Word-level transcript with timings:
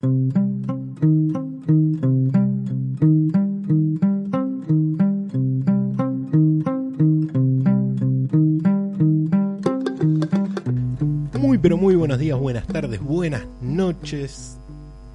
Muy 0.00 0.38
pero 11.60 11.76
muy 11.76 11.96
buenos 11.96 12.20
días, 12.20 12.38
buenas 12.38 12.64
tardes, 12.68 13.00
buenas 13.00 13.42
noches. 13.60 14.60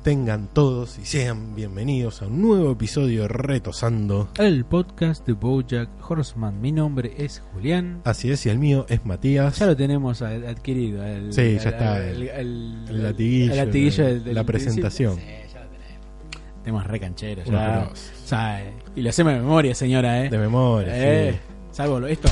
Tengan 0.04 0.48
todos 0.52 1.00
y 1.00 1.06
sean 1.06 1.56
bienvenidos 1.56 2.22
a 2.22 2.28
un 2.28 2.42
nuevo 2.42 2.72
episodio 2.74 3.22
de 3.22 3.28
Retosando. 3.30 4.28
El 4.38 4.66
podcast 4.66 5.26
de 5.26 5.32
Bojack 5.32 5.88
Horseman. 6.10 6.60
Mi 6.60 6.74
nombre 6.74 7.14
es 7.18 7.42
Julián. 7.54 8.02
Así 8.04 8.30
es, 8.30 8.46
y 8.46 8.50
el 8.50 8.60
mío 8.60 8.86
es 8.90 9.06
Matías. 9.06 9.58
Ya 9.60 9.66
lo 9.68 9.78
tenemos 9.78 10.22
adquirido. 10.22 11.06
el- 11.06 11.32
Sí, 11.32 11.42
ya 11.42 11.46
el- 11.50 11.56
está, 11.68 12.06
El, 12.06 12.22
el- 12.28 13.04
latiguillo 13.04 13.52
el 13.54 13.58
latiguillo 13.58 14.04
de 14.04 14.14
del- 14.16 14.24
del 14.26 14.36
la 14.36 14.44
presentación. 14.44 15.16
Sí, 15.16 15.22
ya 15.54 15.60
lo 15.62 15.68
tenemos. 15.70 16.64
Tenemos 16.64 16.88
re 16.88 17.00
cancheros. 17.00 17.48
Unos 17.48 17.62
ya. 17.62 17.78
grosos. 17.80 18.12
Sabe. 18.26 18.74
Y 18.98 19.02
lo 19.04 19.10
hacemos 19.10 19.34
de 19.34 19.40
memoria, 19.40 19.74
señora, 19.74 20.26
¿eh? 20.26 20.30
De 20.30 20.38
memoria, 20.38 20.92
Eh, 20.96 21.32
sí. 21.32 21.40
Salvo 21.72 22.06
esto. 22.08 22.28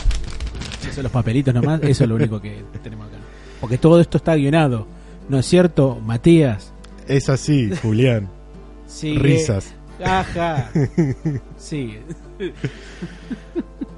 Eso, 0.89 1.01
los 1.01 1.11
papelitos 1.11 1.53
nomás. 1.53 1.81
Eso 1.83 2.03
es 2.03 2.09
lo 2.09 2.15
único 2.15 2.41
que 2.41 2.63
tenemos 2.83 3.07
acá. 3.07 3.15
Porque 3.61 3.77
todo 3.77 4.01
esto 4.01 4.17
está 4.17 4.35
guionado. 4.35 4.87
¿No 5.29 5.39
es 5.39 5.45
cierto, 5.45 5.97
Matías? 6.05 6.73
Es 7.11 7.27
así, 7.27 7.69
Julián. 7.81 8.29
Sigue. 8.87 9.19
Risas. 9.19 9.75
Ajá. 10.01 10.71
Sigue. 11.57 12.01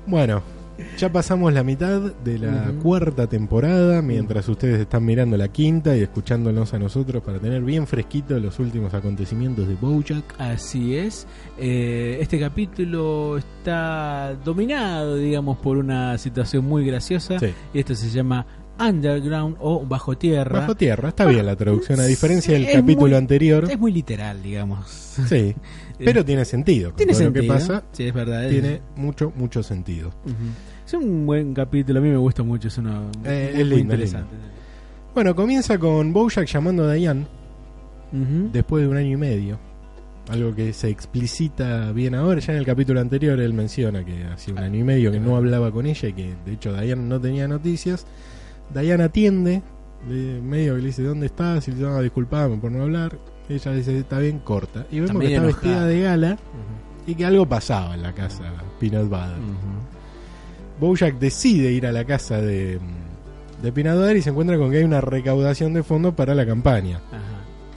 Bueno, 0.07 0.41
ya 0.97 1.11
pasamos 1.11 1.53
la 1.53 1.63
mitad 1.63 2.01
de 2.01 2.39
la 2.39 2.73
cuarta 2.81 3.27
temporada, 3.27 4.01
mientras 4.01 4.49
ustedes 4.49 4.79
están 4.81 5.05
mirando 5.05 5.37
la 5.37 5.47
quinta 5.49 5.95
y 5.95 6.01
escuchándonos 6.01 6.73
a 6.73 6.79
nosotros 6.79 7.21
para 7.21 7.37
tener 7.37 7.61
bien 7.61 7.85
fresquito 7.85 8.39
los 8.39 8.57
últimos 8.57 8.95
acontecimientos 8.95 9.67
de 9.67 9.75
Bojack. 9.75 10.33
Así 10.39 10.95
es. 10.95 11.27
Eh, 11.59 12.17
este 12.19 12.39
capítulo 12.39 13.37
está 13.37 14.35
dominado, 14.43 15.17
digamos, 15.17 15.59
por 15.59 15.77
una 15.77 16.17
situación 16.17 16.65
muy 16.65 16.83
graciosa. 16.83 17.37
Sí. 17.37 17.53
Y 17.75 17.79
esto 17.79 17.93
se 17.93 18.09
llama 18.09 18.47
Underground 18.79 19.57
o 19.59 19.85
Bajo 19.85 20.17
Tierra. 20.17 20.61
Bajo 20.61 20.75
tierra, 20.75 21.09
está 21.09 21.25
bien 21.25 21.45
la 21.45 21.55
traducción, 21.55 21.99
a 21.99 22.05
diferencia 22.05 22.53
del 22.53 22.65
Es 22.65 22.75
capítulo 22.75 23.07
muy- 23.09 23.15
anterior. 23.17 23.67
Es 23.69 23.79
muy 23.79 23.91
literal, 23.91 24.41
digamos. 24.41 24.87
Sí, 24.89 25.53
pero 26.03 26.25
tiene 26.25 26.43
sentido. 26.45 26.91
Tiene 26.93 27.13
sentido. 27.13 27.43
Lo 27.45 27.53
que 27.53 27.59
pasa 27.59 27.83
Sí, 27.91 28.03
es 28.07 28.13
verdad. 28.13 28.45
es- 28.45 28.51
tiene 28.51 28.81
mucho, 28.95 29.31
mucho 29.35 29.61
sentido. 29.63 30.11
Es 30.85 30.93
un 30.95 31.25
buen 31.25 31.53
capítulo, 31.53 31.99
a 31.99 32.01
mí 32.01 32.09
me 32.09 32.17
gusta 32.17 32.41
mucho. 32.43 32.67
Es, 32.67 32.77
uno, 32.77 33.09
Eh, 33.23 33.51
muy, 33.53 33.61
es 33.61 33.67
muy 33.67 33.77
lindo, 33.77 33.93
interesante. 33.93 34.35
Bueno, 35.13 35.35
comienza 35.35 35.77
con 35.77 36.11
Bojack 36.11 36.47
llamando 36.47 36.85
a 36.89 36.93
Diane 36.93 37.27
Ujú. 38.11 38.49
después 38.51 38.83
de 38.83 38.89
un 38.89 38.97
año 38.97 39.09
y 39.11 39.17
medio. 39.17 39.59
Algo 40.29 40.55
que 40.55 40.71
se 40.73 40.89
explicita 40.89 41.91
bien 41.91 42.15
ahora. 42.15 42.39
Ya 42.39 42.53
en 42.53 42.59
el 42.59 42.65
capítulo 42.65 42.99
anterior 43.01 43.39
él 43.39 43.53
menciona 43.53 44.03
que 44.05 44.23
hacía 44.23 44.53
un 44.53 44.59
año 44.59 44.79
y 44.79 44.83
medio 44.83 45.11
que 45.11 45.19
no 45.19 45.35
hablaba 45.35 45.69
con 45.71 45.85
ella 45.85 46.09
y 46.09 46.13
que 46.13 46.33
de 46.45 46.53
hecho 46.53 46.71
Diane 46.73 47.03
no 47.03 47.19
tenía 47.19 47.47
noticias. 47.47 48.05
Diane 48.73 49.03
atiende, 49.03 49.61
le- 50.09 50.41
medio 50.41 50.75
que 50.75 50.81
le 50.81 50.87
dice 50.87 51.03
¿dónde 51.03 51.25
estás? 51.27 51.67
Y 51.67 51.71
le 51.71 51.77
dice, 51.77 51.89
no, 51.89 52.01
disculpame 52.01 52.57
por 52.57 52.71
no 52.71 52.83
hablar. 52.83 53.17
Ella 53.49 53.71
le 53.71 53.77
dice, 53.77 53.99
está 53.99 54.19
bien, 54.19 54.39
corta. 54.39 54.85
Y 54.91 54.99
vemos 55.01 55.19
que 55.19 55.25
está 55.27 55.43
enojada. 55.43 55.47
vestida 55.47 55.85
de 55.87 56.01
gala 56.01 56.37
y 57.05 57.15
que 57.15 57.25
algo 57.25 57.45
pasaba 57.45 57.93
en 57.95 58.01
la 58.03 58.13
casa 58.13 58.43
Peanut 58.79 59.09
Butter. 59.09 59.37
Ujú. 59.39 60.79
Bojack 60.87 61.19
decide 61.19 61.71
ir 61.71 61.85
a 61.85 61.91
la 61.91 62.05
casa 62.05 62.37
de, 62.41 62.79
de 63.61 63.71
Peanut 63.71 63.97
Butter 63.99 64.17
y 64.17 64.21
se 64.21 64.29
encuentra 64.29 64.57
con 64.57 64.71
que 64.71 64.77
hay 64.77 64.83
una 64.83 65.01
recaudación 65.01 65.73
de 65.73 65.83
fondos 65.83 66.13
para 66.13 66.33
la 66.35 66.45
campaña. 66.45 66.97
Ajá. 67.11 67.22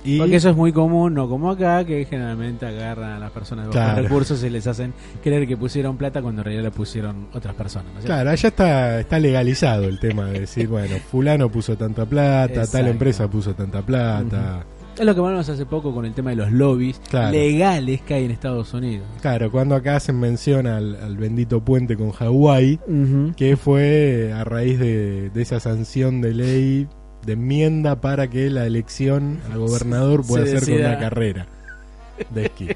Y 0.06 0.18
Porque 0.18 0.36
eso 0.36 0.50
es 0.50 0.56
muy 0.56 0.72
común, 0.72 1.14
no 1.14 1.28
como 1.28 1.50
acá, 1.50 1.84
que 1.84 2.04
generalmente 2.04 2.64
agarran 2.66 3.12
a 3.12 3.18
las 3.18 3.30
personas 3.32 3.64
de 3.66 3.76
bajos 3.76 3.92
Claro. 3.92 4.02
recursos 4.02 4.42
y 4.44 4.50
les 4.50 4.66
hacen 4.66 4.92
creer 5.22 5.46
que 5.48 5.56
pusieron 5.56 5.96
plata 5.96 6.22
cuando 6.22 6.42
en 6.42 6.44
realidad 6.46 6.64
la 6.64 6.70
pusieron 6.70 7.26
otras 7.34 7.54
personas. 7.54 7.86
¿no 7.92 7.98
es 7.98 8.04
cierto? 8.04 8.14
Claro, 8.14 8.30
allá 8.30 8.48
está, 8.48 9.00
está 9.00 9.18
legalizado 9.18 9.84
el 9.84 9.98
tema 9.98 10.26
de 10.26 10.40
decir, 10.40 10.68
bueno, 10.68 10.96
fulano 11.10 11.50
puso 11.50 11.76
tanta 11.76 12.06
plata, 12.06 12.54
tal 12.54 12.62
Exacto. 12.64 12.88
empresa 12.90 13.28
puso 13.28 13.54
tanta 13.54 13.82
plata. 13.82 14.64
Es 14.98 15.04
lo 15.04 15.12
que 15.14 15.20
hablamos 15.20 15.46
hace 15.46 15.66
poco 15.66 15.92
con 15.92 16.06
el 16.06 16.14
tema 16.14 16.30
de 16.30 16.36
los 16.36 16.50
lobbies 16.50 16.98
Claro. 17.10 17.30
legales 17.30 18.00
que 18.00 18.14
hay 18.14 18.24
en 18.24 18.30
Estados 18.30 18.72
Unidos. 18.72 19.04
Claro, 19.20 19.50
cuando 19.50 19.74
acá 19.74 19.96
hacen 19.96 20.18
mención 20.18 20.66
al, 20.66 20.96
al 20.96 21.18
bendito 21.18 21.60
puente 21.62 21.98
con 21.98 22.12
Hawái, 22.12 22.80
que 23.36 23.58
fue 23.58 24.32
a 24.34 24.42
raíz 24.44 24.78
de, 24.78 25.28
de 25.28 25.42
esa 25.42 25.60
sanción 25.60 26.22
de 26.22 26.32
ley 26.32 26.88
de 27.26 27.32
enmienda 27.34 27.96
para 28.00 28.28
que 28.28 28.48
la 28.50 28.64
elección 28.66 29.40
a 29.52 29.56
gobernador 29.56 30.24
pueda 30.26 30.46
ser 30.46 30.64
con 30.64 30.74
una 30.74 30.98
carrera 30.98 31.46
de 32.30 32.46
esquí. 32.46 32.68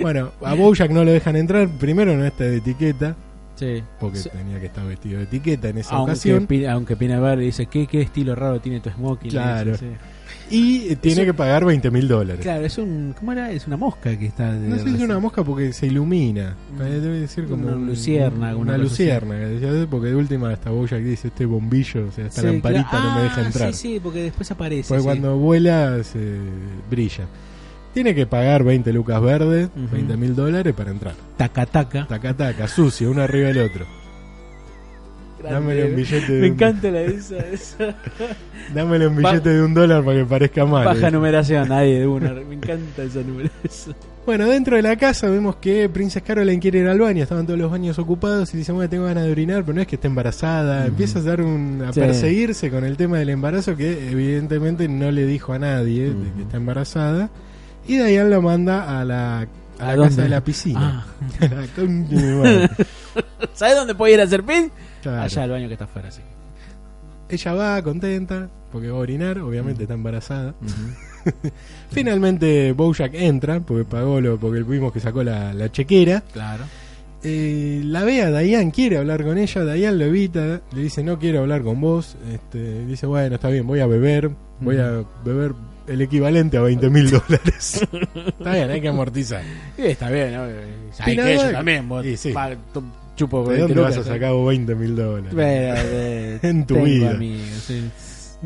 Bueno, 0.00 0.30
a 0.42 0.54
Bojack 0.54 0.90
no 0.90 1.04
lo 1.04 1.10
dejan 1.12 1.36
entrar, 1.36 1.68
primero 1.68 2.16
no 2.16 2.24
está 2.24 2.44
de 2.44 2.56
etiqueta, 2.56 3.14
Sí. 3.56 3.82
porque 4.00 4.18
Sí. 4.18 4.30
tenía 4.30 4.58
que 4.58 4.66
estar 4.66 4.86
vestido 4.86 5.18
de 5.18 5.24
etiqueta 5.24 5.68
en 5.68 5.78
esa 5.78 5.94
Aunque, 5.96 6.12
ocasión. 6.12 6.48
Aunque 6.70 6.96
Pina 6.96 7.20
Bar 7.20 7.38
dice, 7.38 7.66
¿qué, 7.66 7.86
¿qué 7.86 8.00
estilo 8.00 8.34
raro 8.34 8.60
tiene 8.60 8.80
tu 8.80 8.88
smoking? 8.90 9.30
Claro. 9.30 9.76
Sí. 9.76 9.86
Y 10.50 10.96
tiene 10.96 11.24
que 11.24 11.32
pagar 11.34 11.64
20 11.64 11.90
mil 11.90 12.06
dólares. 12.08 12.42
Claro, 12.42 12.64
es 12.64 12.76
un... 12.78 13.14
¿Cómo 13.18 13.32
era? 13.32 13.50
Es 13.50 13.66
una 13.66 13.76
mosca 13.76 14.16
que 14.18 14.26
está... 14.26 14.52
No 14.52 14.76
sé 14.78 14.84
si 14.84 14.94
es 14.96 15.00
una 15.00 15.18
mosca 15.18 15.42
porque 15.42 15.72
se 15.72 15.86
ilumina. 15.86 16.56
Mm. 16.76 16.82
Eh, 16.82 17.00
Debe 17.00 17.20
decir 17.20 17.46
como 17.46 17.66
Una 17.68 17.76
un- 17.76 17.86
luciérnaga, 17.86 18.56
Una 18.56 18.76
lucierna. 18.76 19.36
Porque 19.90 20.08
de 20.08 20.16
última 20.16 20.50
hasta 20.50 20.70
Bojack 20.70 21.00
dice 21.02 21.28
este 21.28 21.46
bombillo, 21.46 22.06
o 22.08 22.12
sea, 22.12 22.26
esta 22.26 22.40
Sí, 22.42 22.46
lamparita 22.46 22.88
claro. 22.90 23.04
no 23.10 23.14
me 23.16 23.22
deja 23.22 23.40
Ah, 23.40 23.46
entrar. 23.46 23.72
Sí, 23.74 23.94
sí, 23.94 24.00
porque 24.02 24.22
después 24.24 24.50
aparece. 24.50 24.88
Porque 24.88 25.00
sí. 25.02 25.06
cuando 25.06 25.36
vuela 25.38 26.02
se 26.04 26.36
brilla. 26.90 27.24
Tiene 27.94 28.14
que 28.14 28.26
pagar 28.26 28.64
20 28.64 28.92
lucas 28.92 29.20
verdes, 29.20 29.68
Ujú. 29.76 29.88
20 29.94 30.16
mil 30.16 30.34
dólares 30.34 30.74
para 30.74 30.90
entrar. 30.90 31.14
Taca, 31.36 31.66
taca. 31.66 32.06
Taca 32.06 32.34
taca, 32.34 32.66
sucio, 32.68 33.10
uno 33.10 33.22
arriba 33.22 33.48
del 33.48 33.58
otro. 33.58 33.86
Dámele 35.50 35.84
un 35.90 35.96
billete 35.96 36.32
de 36.32 36.40
Me 36.40 36.46
un- 36.48 36.52
encanta 36.54 36.90
la 36.90 37.00
esa, 37.02 37.36
esa. 37.52 37.94
Dámele 38.74 39.06
un 39.08 39.16
billete 39.16 39.48
de 39.50 39.62
un 39.62 39.74
dólar 39.74 40.04
para 40.04 40.18
que 40.18 40.24
parezca 40.24 40.64
mal. 40.64 40.84
Baja 40.84 41.08
Eh. 41.08 41.10
numeración, 41.10 41.68
nadie 41.68 42.00
de 42.00 42.06
una. 42.06 42.30
Me 42.32 42.54
encanta 42.54 43.02
esa 43.02 43.20
numeración. 43.20 43.96
Bueno, 44.24 44.46
dentro 44.46 44.76
de 44.76 44.82
la 44.82 44.94
casa 44.96 45.28
vemos 45.28 45.56
que 45.56 45.88
Princess 45.88 46.22
Caroline 46.22 46.60
quiere 46.60 46.78
ir 46.78 46.86
al 46.86 47.00
baño, 47.00 47.24
estaban 47.24 47.44
todos 47.44 47.58
los 47.58 47.68
baños 47.70 47.98
ocupados 47.98 48.54
y 48.54 48.58
dice, 48.58 48.70
bueno, 48.70 48.88
tengo 48.88 49.04
ganas 49.06 49.24
de 49.24 49.32
orinar, 49.32 49.62
pero 49.64 49.74
no 49.74 49.80
es 49.80 49.88
que 49.88 49.96
esté 49.96 50.06
embarazada. 50.06 50.78
Ujú. 50.82 50.88
Empieza 50.90 51.18
a, 51.18 51.22
dar 51.22 51.40
un, 51.42 51.82
a 51.88 51.92
Sí. 51.92 51.98
perseguirse 51.98 52.70
con 52.70 52.84
el 52.84 52.96
tema 52.96 53.18
del 53.18 53.30
embarazo 53.30 53.76
que 53.76 54.10
evidentemente 54.12 54.86
no 54.88 55.10
le 55.10 55.26
dijo 55.26 55.52
a 55.52 55.58
nadie 55.58 56.04
de 56.04 56.10
Ujú. 56.10 56.36
que 56.36 56.42
está 56.42 56.56
embarazada. 56.56 57.30
Y 57.88 57.96
Diane 57.96 58.30
lo 58.30 58.40
manda 58.42 59.00
a 59.00 59.04
la, 59.04 59.40
a 59.40 59.46
¿A 59.80 59.86
la 59.88 59.96
dónde? 59.96 60.10
casa 60.10 60.22
de 60.22 60.28
la 60.28 60.44
piscina. 60.44 61.04
Ah. 61.40 61.46
¿Sabes 63.54 63.74
dónde 63.76 63.94
puede 63.96 64.14
ir 64.14 64.20
a 64.20 64.24
hacer 64.24 64.44
pin? 64.44 64.70
Claro. 65.02 65.22
Allá 65.22 65.42
al 65.42 65.50
baño 65.50 65.66
que 65.68 65.74
está 65.74 65.84
afuera, 65.84 66.10
sí. 66.10 66.20
Ella 67.28 67.52
va 67.54 67.82
contenta 67.82 68.48
porque 68.70 68.88
va 68.88 68.98
a 68.98 69.00
orinar, 69.00 69.38
obviamente 69.40 69.82
está 69.82 69.94
embarazada. 69.94 70.54
Finalmente 71.90 72.72
Bojack 72.72 73.14
entra 73.14 73.60
porque 73.60 73.84
pagó 73.84 74.20
lo, 74.20 74.38
porque 74.38 74.62
vimos 74.62 74.92
que 74.92 75.00
sacó 75.00 75.22
la, 75.22 75.52
la 75.54 75.70
chequera. 75.70 76.22
Claro. 76.32 76.64
Eh, 77.24 77.82
la 77.84 78.02
ve 78.04 78.22
a 78.22 78.30
Diane, 78.30 78.72
quiere 78.72 78.98
hablar 78.98 79.22
con 79.22 79.38
ella, 79.38 79.64
Diane 79.64 79.96
lo 79.96 80.04
evita, 80.06 80.60
le 80.72 80.80
dice 80.82 81.04
no 81.04 81.18
quiero 81.20 81.38
hablar 81.40 81.62
con 81.62 81.80
vos, 81.80 82.16
este, 82.32 82.84
dice 82.84 83.06
bueno 83.06 83.36
está 83.36 83.46
bien, 83.48 83.64
voy 83.64 83.78
a 83.78 83.86
beber, 83.86 84.30
voy 84.58 84.78
a 84.78 85.04
beber 85.24 85.52
el 85.86 86.00
equivalente 86.00 86.56
a 86.56 86.62
20 86.62 86.90
mil 86.90 87.08
dólares. 87.10 87.80
está 88.38 88.52
bien, 88.54 88.70
hay 88.70 88.80
que 88.80 88.88
amortizar. 88.88 89.42
Está 89.76 90.10
bien, 90.10 90.32
¿no? 90.34 90.42
Hay 90.98 91.16
que 91.16 91.36
Bar- 91.36 91.52
también, 91.52 91.88
vos. 91.88 92.02
Sí, 92.04 92.16
sí. 92.16 92.32
Chupo 93.16 93.42
¿De 93.44 93.56
20 93.58 93.74
dónde 93.74 93.80
vas 93.82 93.96
a 93.98 94.00
¿eh? 94.00 94.04
sacar 94.04 94.32
20 94.34 94.74
mil 94.74 94.96
dólares? 94.96 95.32
Eh, 95.36 96.38
En 96.42 96.66
tu 96.66 96.82
vida. 96.82 97.10
amigos, 97.12 97.46
sí. 97.66 97.82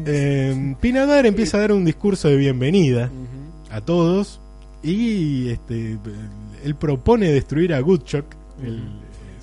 Eh, 0.04 0.74
Pinadar 0.80 1.24
empieza 1.26 1.56
a 1.56 1.60
dar 1.60 1.72
un 1.72 1.84
discurso 1.84 2.28
de 2.28 2.36
bienvenida 2.36 3.06
Ujú. 3.06 3.74
a 3.74 3.80
todos 3.80 4.40
y 4.82 5.48
este 5.48 5.96
él 6.64 6.74
propone 6.74 7.30
destruir 7.30 7.72
a 7.72 7.80
Goodchuck, 7.80 8.24
el- 8.62 8.82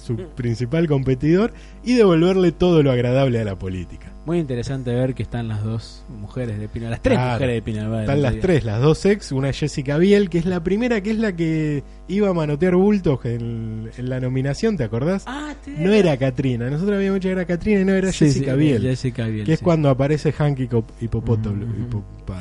su 0.03 0.17
principal 0.35 0.87
competidor, 0.87 1.53
y 1.83 1.93
devolverle 1.93 2.51
todo 2.51 2.83
lo 2.83 2.91
agradable 2.91 3.39
a 3.39 3.43
la 3.45 3.57
política. 3.57 4.09
Muy 4.25 4.39
interesante 4.39 4.93
ver 4.93 5.15
que 5.15 5.23
están 5.23 5.49
las 5.49 5.63
dos 5.63 6.05
mujeres 6.09 6.57
de 6.57 6.69
Pina, 6.69 6.89
las 6.89 7.01
tres 7.01 7.17
Claro. 7.17 7.33
mujeres 7.33 7.55
de 7.55 7.61
Pina. 7.61 7.99
Están 8.01 8.21
las 8.21 8.39
tres, 8.39 8.63
las 8.63 8.81
dos 8.81 9.05
ex, 9.05 9.31
una 9.33 9.51
Jessica 9.51 9.97
Biel, 9.97 10.29
que 10.29 10.37
es 10.37 10.45
la 10.45 10.63
primera, 10.63 11.01
que 11.01 11.11
es 11.11 11.17
la 11.17 11.35
que 11.35 11.83
iba 12.07 12.29
a 12.29 12.33
manotear 12.33 12.75
bultos 12.75 13.19
en, 13.25 13.89
en 13.97 14.09
la 14.09 14.21
nominación, 14.21 14.77
¿te 14.77 14.85
acordás? 14.85 15.23
Ah, 15.27 15.53
te- 15.63 15.71
No 15.71 15.91
era 15.91 16.15
Katrina, 16.17 16.69
nosotros 16.69 16.95
habíamos 16.97 17.19
dicho 17.19 17.27
que 17.27 17.33
era 17.33 17.45
Katrina 17.45 17.81
y 17.81 17.85
no 17.85 17.93
era 17.93 18.11
Sí, 18.13 18.25
Jessica 18.25 18.53
sí, 18.53 18.57
Biel. 18.59 18.81
Jessica 18.81 19.27
Biel, 19.27 19.45
que 19.45 19.53
es 19.53 19.59
sí. 19.59 19.65
cuando 19.65 19.89
aparece 19.89 20.31
Hank 20.31 20.57
Hipop- 20.59 20.85
Hipopótamo-. 21.01 21.65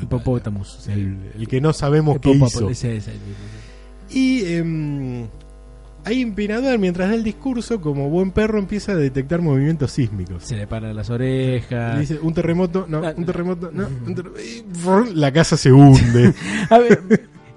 Hipopótamus. 0.01 0.77
sí. 0.83 0.91
El, 0.91 1.17
el 1.37 1.47
que 1.47 1.59
no 1.59 1.73
sabemos 1.73 2.17
qué 2.19 2.31
hizo. 2.31 2.69
ese 2.69 2.95
es 2.97 3.07
el 3.07 3.13
mismo, 3.15 3.35
sí. 4.09 4.19
Y 4.19 4.53
em, 4.53 5.27
ahí 6.05 6.21
Empinador, 6.21 6.77
mientras 6.79 7.09
da 7.09 7.15
el 7.15 7.23
discurso, 7.23 7.79
como 7.81 8.09
buen 8.09 8.31
perro, 8.31 8.59
empieza 8.59 8.91
a 8.93 8.95
detectar 8.95 9.41
movimientos 9.41 9.91
sísmicos. 9.91 10.43
Se 10.43 10.55
le 10.55 10.67
paran 10.67 10.95
las 10.95 11.09
Y 11.09 11.13
orejas. 11.13 11.99
dice, 11.99 12.19
un 12.21 12.33
terremoto, 12.33 12.85
no, 12.89 12.99
Ah. 13.05 13.13
un 13.15 13.25
terremoto, 13.25 13.69
no, 13.73 13.87
un 14.07 14.15
terremoto, 14.15 14.41
y 14.41 14.63
brr, 14.83 15.15
la 15.15 15.31
casa 15.31 15.57
se 15.57 15.71
hunde. 15.71 16.33
A 16.69 16.77
ver, 16.79 17.01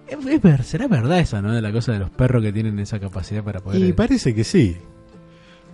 es- 0.08 0.26
es 0.26 0.42
ver- 0.42 0.62
¿será 0.64 0.86
verdad 0.88 1.18
eso, 1.20 1.40
no? 1.42 1.52
De 1.52 1.60
la 1.62 1.72
cosa 1.72 1.92
de 1.92 1.98
los 1.98 2.10
perros 2.10 2.42
que 2.42 2.52
tienen 2.52 2.78
esa 2.78 2.98
capacidad 3.00 3.42
para 3.42 3.60
poder. 3.60 3.80
y 3.82 3.92
parece 3.92 4.34
que 4.34 4.44
sí. 4.44 4.76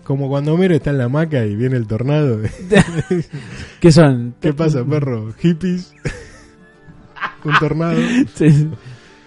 Como 0.05 0.29
cuando 0.29 0.55
Homero 0.55 0.75
está 0.75 0.91
en 0.91 0.99
la 0.99 1.05
hamaca 1.05 1.45
y 1.47 1.55
viene 1.55 1.77
el 1.77 1.87
tornado. 1.87 2.41
¿Qué 3.81 3.93
son? 3.93 4.35
¿Qué 4.41 4.53
pasa, 4.53 4.85
perro? 4.85 5.33
¿Hippies? 5.39 5.95
¿Un 7.45 7.53
tornado? 7.61 8.01
Sí. 8.35 8.69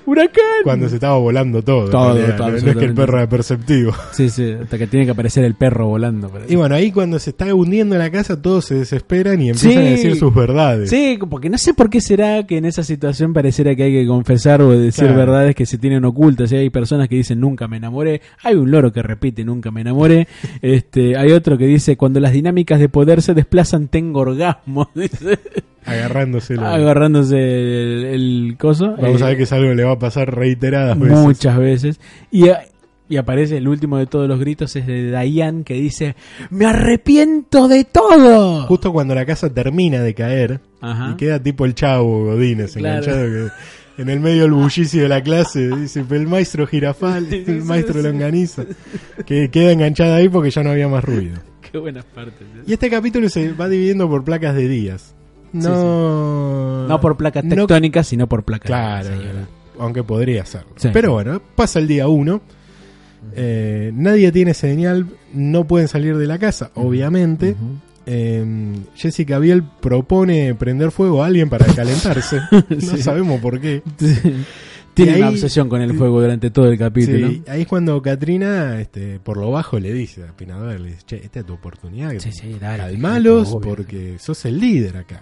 ¡Huracán! 0.05 0.43
Cuando 0.63 0.87
se 0.89 0.95
estaba 0.95 1.17
volando 1.17 1.61
todo. 1.61 1.89
Todo, 1.89 2.13
realidad, 2.13 2.37
todo, 2.37 2.47
no, 2.51 2.51
no 2.59 2.69
es 2.71 2.75
que 2.77 2.85
el 2.85 2.93
perro 2.93 3.17
era 3.17 3.27
perceptivo. 3.29 3.93
Sí, 4.11 4.29
sí, 4.29 4.51
hasta 4.61 4.77
que 4.77 4.87
tiene 4.87 5.05
que 5.05 5.11
aparecer 5.11 5.43
el 5.43 5.55
perro 5.55 5.87
volando. 5.87 6.31
Y 6.47 6.55
bueno, 6.55 6.75
ahí 6.75 6.91
cuando 6.91 7.17
se 7.19 7.31
está 7.31 7.53
hundiendo 7.53 7.97
la 7.97 8.11
casa, 8.11 8.41
todos 8.41 8.65
se 8.65 8.75
desesperan 8.75 9.41
y 9.41 9.49
empiezan 9.49 9.71
Sí. 9.71 9.77
a 9.77 9.81
decir 9.91 10.15
sus 10.17 10.33
verdades. 10.33 10.89
Sí, 10.89 11.17
porque 11.29 11.49
no 11.49 11.57
sé 11.57 11.73
por 11.73 11.89
qué 11.89 12.01
será 12.01 12.45
que 12.45 12.57
en 12.57 12.65
esa 12.65 12.83
situación 12.83 13.33
pareciera 13.33 13.75
que 13.75 13.83
hay 13.83 13.91
que 13.93 14.07
confesar 14.07 14.61
o 14.61 14.71
decir 14.71 15.05
Claro. 15.05 15.17
verdades 15.19 15.55
que 15.55 15.65
se 15.65 15.77
tienen 15.77 16.05
ocultas. 16.05 16.51
Y 16.51 16.55
hay 16.57 16.69
personas 16.69 17.09
que 17.09 17.15
dicen 17.15 17.39
nunca 17.39 17.67
me 17.67 17.77
enamoré. 17.77 18.21
Hay 18.43 18.55
un 18.55 18.69
loro 18.71 18.91
que 18.93 19.01
repite 19.01 19.43
nunca 19.43 19.71
me 19.71 19.81
enamoré. 19.81 20.27
este, 20.61 21.17
hay 21.17 21.31
otro 21.31 21.57
que 21.57 21.65
dice 21.65 21.97
cuando 21.97 22.19
las 22.19 22.31
dinámicas 22.33 22.79
de 22.79 22.89
poder 22.89 23.21
se 23.21 23.33
desplazan 23.33 23.87
tengo 23.87 24.19
orgasmo. 24.21 24.89
Dice, 25.85 25.97
Agarrándoselo. 25.99 26.65
agarrándose 26.65 27.35
el, 27.37 28.05
el 28.05 28.55
coso. 28.57 28.95
Vamos 28.99 29.21
Eh, 29.21 29.23
a 29.23 29.27
ver 29.27 29.37
que 29.37 29.43
es 29.43 29.51
algo 29.53 29.69
que 29.69 29.75
le 29.75 29.83
va 29.83 29.91
a 29.93 29.99
pasar 29.99 30.33
reiteradas 30.35 30.97
veces. 30.99 31.17
Muchas 31.19 31.57
veces. 31.57 31.99
Y, 32.31 32.49
a- 32.49 32.61
y 33.07 33.17
aparece 33.17 33.57
el 33.57 33.67
último 33.67 33.97
de 33.97 34.07
todos 34.07 34.27
los 34.27 34.39
gritos, 34.39 34.75
es 34.75 34.87
de 34.87 35.11
Diane 35.11 35.63
que 35.63 35.75
dice, 35.75 36.15
me 36.49 36.65
arrepiento 36.65 37.67
de 37.67 37.83
todo. 37.83 38.63
Justo 38.67 38.91
cuando 38.91 39.13
la 39.13 39.25
casa 39.25 39.53
termina 39.53 39.99
de 40.01 40.13
caer 40.15 40.59
Ajá. 40.81 41.11
y 41.11 41.15
queda 41.17 41.41
tipo 41.41 41.65
el 41.65 41.75
chavo 41.75 42.25
Godínez 42.25 42.73
Claro. 42.75 43.03
enganchado 43.03 43.51
que 43.95 44.01
en 44.01 44.09
el 44.09 44.19
medio 44.19 44.41
del 44.41 44.51
bullicio 44.51 45.03
de 45.03 45.07
la 45.09 45.21
clase 45.23 45.69
dice 45.69 46.03
"Pero 46.09 46.19
el 46.21 46.27
maestro 46.27 46.65
Girafal, 46.67 47.27
el 47.31 47.63
maestro. 47.63 48.01
Longaniza, 48.01 48.63
que 49.25 49.49
queda 49.51 49.71
enganchada 49.71 50.15
ahí 50.17 50.27
porque 50.27 50.49
ya 50.49 50.63
no 50.63 50.71
había 50.71 50.87
más 50.87 51.03
ruido. 51.03 51.35
Qué 51.71 51.77
buenas 51.77 52.05
partes. 52.05 52.41
¿eh? 52.41 52.63
Y 52.67 52.73
este 52.73 52.89
capítulo 52.89 53.29
se 53.29 53.53
va 53.53 53.69
dividiendo 53.69 54.09
por 54.09 54.23
placas 54.23 54.55
de 54.55 54.67
días. 54.67 55.14
No, 55.53 56.87
No 56.87 56.99
por 57.01 57.17
placas 57.17 57.43
no- 57.43 57.55
tectónicas, 57.55 58.07
sino 58.07 58.27
por 58.27 58.43
placas. 58.43 58.67
Claro, 58.67 59.09
señora. 59.09 59.47
aunque 59.79 60.03
podría. 60.03 60.45
Sí. 60.45 60.57
Pero 60.93 61.13
bueno, 61.13 61.41
pasa 61.55 61.79
el 61.79 61.87
día 61.87 62.07
uno. 62.07 62.41
eh, 63.35 63.91
nadie 63.93 64.31
tiene 64.31 64.53
señal, 64.53 65.07
no 65.33 65.65
pueden 65.65 65.87
salir 65.87 66.15
de 66.17 66.27
la 66.27 66.37
casa, 66.37 66.71
obviamente. 66.75 67.55
Eh, 68.05 68.75
Jessica 68.95 69.39
Biel 69.39 69.63
propone 69.81 70.53
prender 70.53 70.91
fuego 70.91 71.23
a 71.23 71.25
alguien 71.27 71.49
para 71.49 71.65
calentarse. 71.65 72.39
No 72.69 72.79
Sí. 72.97 73.01
sabemos 73.01 73.39
por 73.41 73.59
qué. 73.59 73.81
Tiene 74.95 75.17
una 75.17 75.29
obsesión 75.29 75.69
con 75.69 75.81
el 75.81 75.93
fuego 75.93 76.21
durante 76.21 76.49
todo 76.49 76.67
el 76.69 76.77
capítulo. 76.77 77.27
Sí, 77.29 77.43
ahí 77.47 77.61
es 77.61 77.67
cuando 77.67 78.01
Katrina, 78.01 78.79
este, 78.79 79.19
por 79.19 79.37
lo 79.37 79.51
bajo, 79.51 79.79
le 79.79 79.93
dice 79.93 80.23
a 80.23 80.31
Pinador, 80.35 80.79
le 80.79 80.89
dice, 80.91 81.01
che, 81.05 81.15
esta 81.17 81.41
es 81.41 81.45
tu 81.45 81.53
oportunidad. 81.53 82.11
Sí, 82.19 82.31
sí, 82.31 82.55
dale, 82.59 82.77
Calmalos 82.83 83.49
obvio. 83.49 83.59
porque 83.75 84.15
sos 84.19 84.43
el 84.45 84.59
líder 84.59 84.97
acá. 84.97 85.21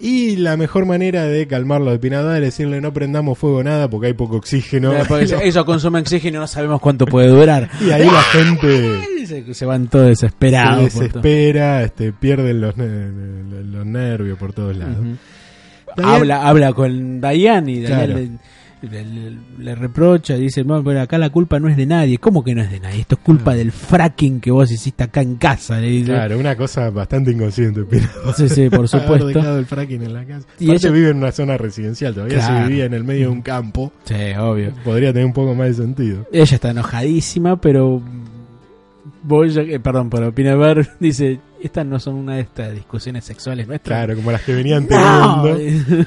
Y 0.00 0.36
la 0.36 0.56
mejor 0.56 0.84
manera 0.86 1.24
de 1.24 1.46
calmarlo 1.46 1.90
de 1.90 1.98
Pinador 1.98 2.34
es 2.36 2.40
decirle 2.42 2.80
no 2.80 2.92
prendamos 2.92 3.38
fuego 3.38 3.62
nada 3.62 3.88
porque 3.88 4.08
hay 4.08 4.12
poco 4.14 4.36
oxígeno. 4.36 4.92
Eso- 5.20 5.40
eso 5.40 5.64
consume 5.64 6.00
oxígeno 6.00 6.38
y 6.38 6.40
no 6.40 6.46
sabemos 6.46 6.80
cuánto 6.80 7.06
puede 7.06 7.28
durar. 7.28 7.70
Y 7.80 7.90
ahí 7.90 8.04
la 8.06 8.22
gente 8.22 8.98
Se, 9.26 9.54
se 9.54 9.64
van 9.64 9.86
todos 9.88 10.08
desesperados. 10.08 10.92
se 10.92 11.04
desespera, 11.04 11.84
este, 11.84 12.12
pierden 12.12 12.60
los, 12.60 12.76
ne- 12.76 13.62
los 13.64 13.86
nervios 13.86 14.36
por 14.36 14.52
todos 14.52 14.76
lados. 14.76 14.96
Habla, 16.02 16.48
habla 16.48 16.72
con 16.72 17.20
Diane 17.20 17.72
y 17.72 17.80
Diane 17.80 17.86
Claro. 18.06 18.14
le, 18.18 18.30
le- 18.90 19.74
reprocha, 19.74 20.34
dice, 20.34 20.64
"No, 20.64 20.82
pero 20.82 21.00
acá 21.00 21.18
la 21.18 21.30
culpa 21.30 21.58
no 21.60 21.68
es 21.68 21.76
de 21.76 21.86
nadie. 21.86 22.18
¿Cómo 22.18 22.42
que 22.44 22.54
no 22.54 22.62
es 22.62 22.70
de 22.70 22.80
nadie? 22.80 23.00
Esto 23.00 23.14
es 23.14 23.20
culpa 23.22 23.54
del 23.54 23.72
fracking 23.72 24.40
que 24.40 24.50
vos 24.50 24.70
hiciste 24.70 25.04
acá 25.04 25.22
en 25.22 25.36
casa. 25.36 25.80
Le 25.80 25.88
dice. 25.88 26.06
Claro, 26.12 26.38
una 26.38 26.56
cosa 26.56 26.90
bastante 26.90 27.30
inconsciente, 27.30 27.82
Pinador. 27.84 28.34
Sí, 28.36 28.48
sí, 28.48 28.68
por 28.70 28.88
supuesto. 28.88 29.26
dejado 29.28 29.58
el 29.58 29.66
fracking 29.66 30.02
en 30.02 30.12
la 30.14 30.24
casa. 30.24 30.46
Y 30.58 30.70
ella- 30.70 30.90
vive 30.90 31.10
en 31.10 31.18
una 31.18 31.32
zona 31.32 31.56
residencial, 31.56 32.14
todavía 32.14 32.38
Claro. 32.38 32.64
si 32.64 32.68
vivía 32.70 32.84
en 32.86 32.94
el 32.94 33.04
medio 33.04 33.26
de 33.28 33.32
un 33.32 33.42
campo, 33.42 33.92
Sí, 34.04 34.14
obvio. 34.38 34.72
podría 34.84 35.12
tener 35.12 35.26
un 35.26 35.32
poco 35.32 35.54
más 35.54 35.68
de 35.68 35.74
sentido. 35.74 36.26
Ella 36.32 36.54
está 36.54 36.70
enojadísima, 36.70 37.60
pero 37.60 38.02
Bojack, 39.22 39.68
eh, 39.68 39.80
perdón, 39.80 40.10
pero 40.10 40.34
Pinever 40.34 40.88
dice, 41.00 41.38
estas 41.62 41.86
no 41.86 41.98
son 42.00 42.14
una 42.16 42.34
de 42.36 42.42
estas 42.42 42.74
discusiones 42.74 43.24
sexuales 43.24 43.66
nuestras. 43.68 43.98
Claro, 43.98 44.16
como 44.16 44.32
las 44.32 44.42
que 44.42 44.54
venían 44.54 44.86
No. 44.90 45.42
teniendo. 45.44 46.06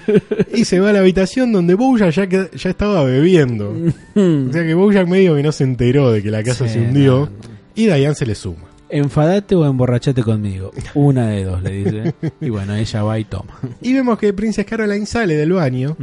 Y 0.53 0.65
se 0.65 0.79
va 0.79 0.89
a 0.89 0.93
la 0.93 0.99
habitación 0.99 1.51
donde 1.51 1.73
Bojack 1.75 2.11
ya, 2.11 2.27
que- 2.27 2.49
ya 2.55 2.69
estaba 2.69 3.03
bebiendo. 3.03 3.69
O 4.15 4.51
sea 4.53 4.63
que 4.63 4.73
Bojack 4.73 5.07
medio 5.07 5.35
que 5.35 5.43
no 5.43 5.51
se 5.51 5.63
enteró 5.63 6.11
de 6.11 6.21
que 6.23 6.31
la 6.31 6.43
casa 6.43 6.67
Sí, 6.67 6.73
se 6.75 6.79
hundió. 6.81 7.19
no, 7.19 7.25
no. 7.25 7.55
Y 7.75 7.85
Diane 7.87 8.15
se 8.15 8.25
le 8.25 8.35
suma. 8.35 8.65
Enfadate 8.87 9.55
o 9.55 9.65
emborrachate 9.65 10.21
conmigo. 10.23 10.71
Una 10.93 11.27
de 11.29 11.43
dos, 11.43 11.61
le 11.63 11.71
dice. 11.71 12.13
Y 12.39 12.49
bueno, 12.49 12.75
ella 12.75 13.03
va 13.03 13.17
y 13.19 13.25
toma. 13.25 13.57
Y 13.81 13.93
vemos 13.93 14.17
que 14.19 14.31
Princess 14.31 14.65
Caroline 14.65 15.05
sale 15.05 15.35
del 15.35 15.51
baño, 15.53 15.97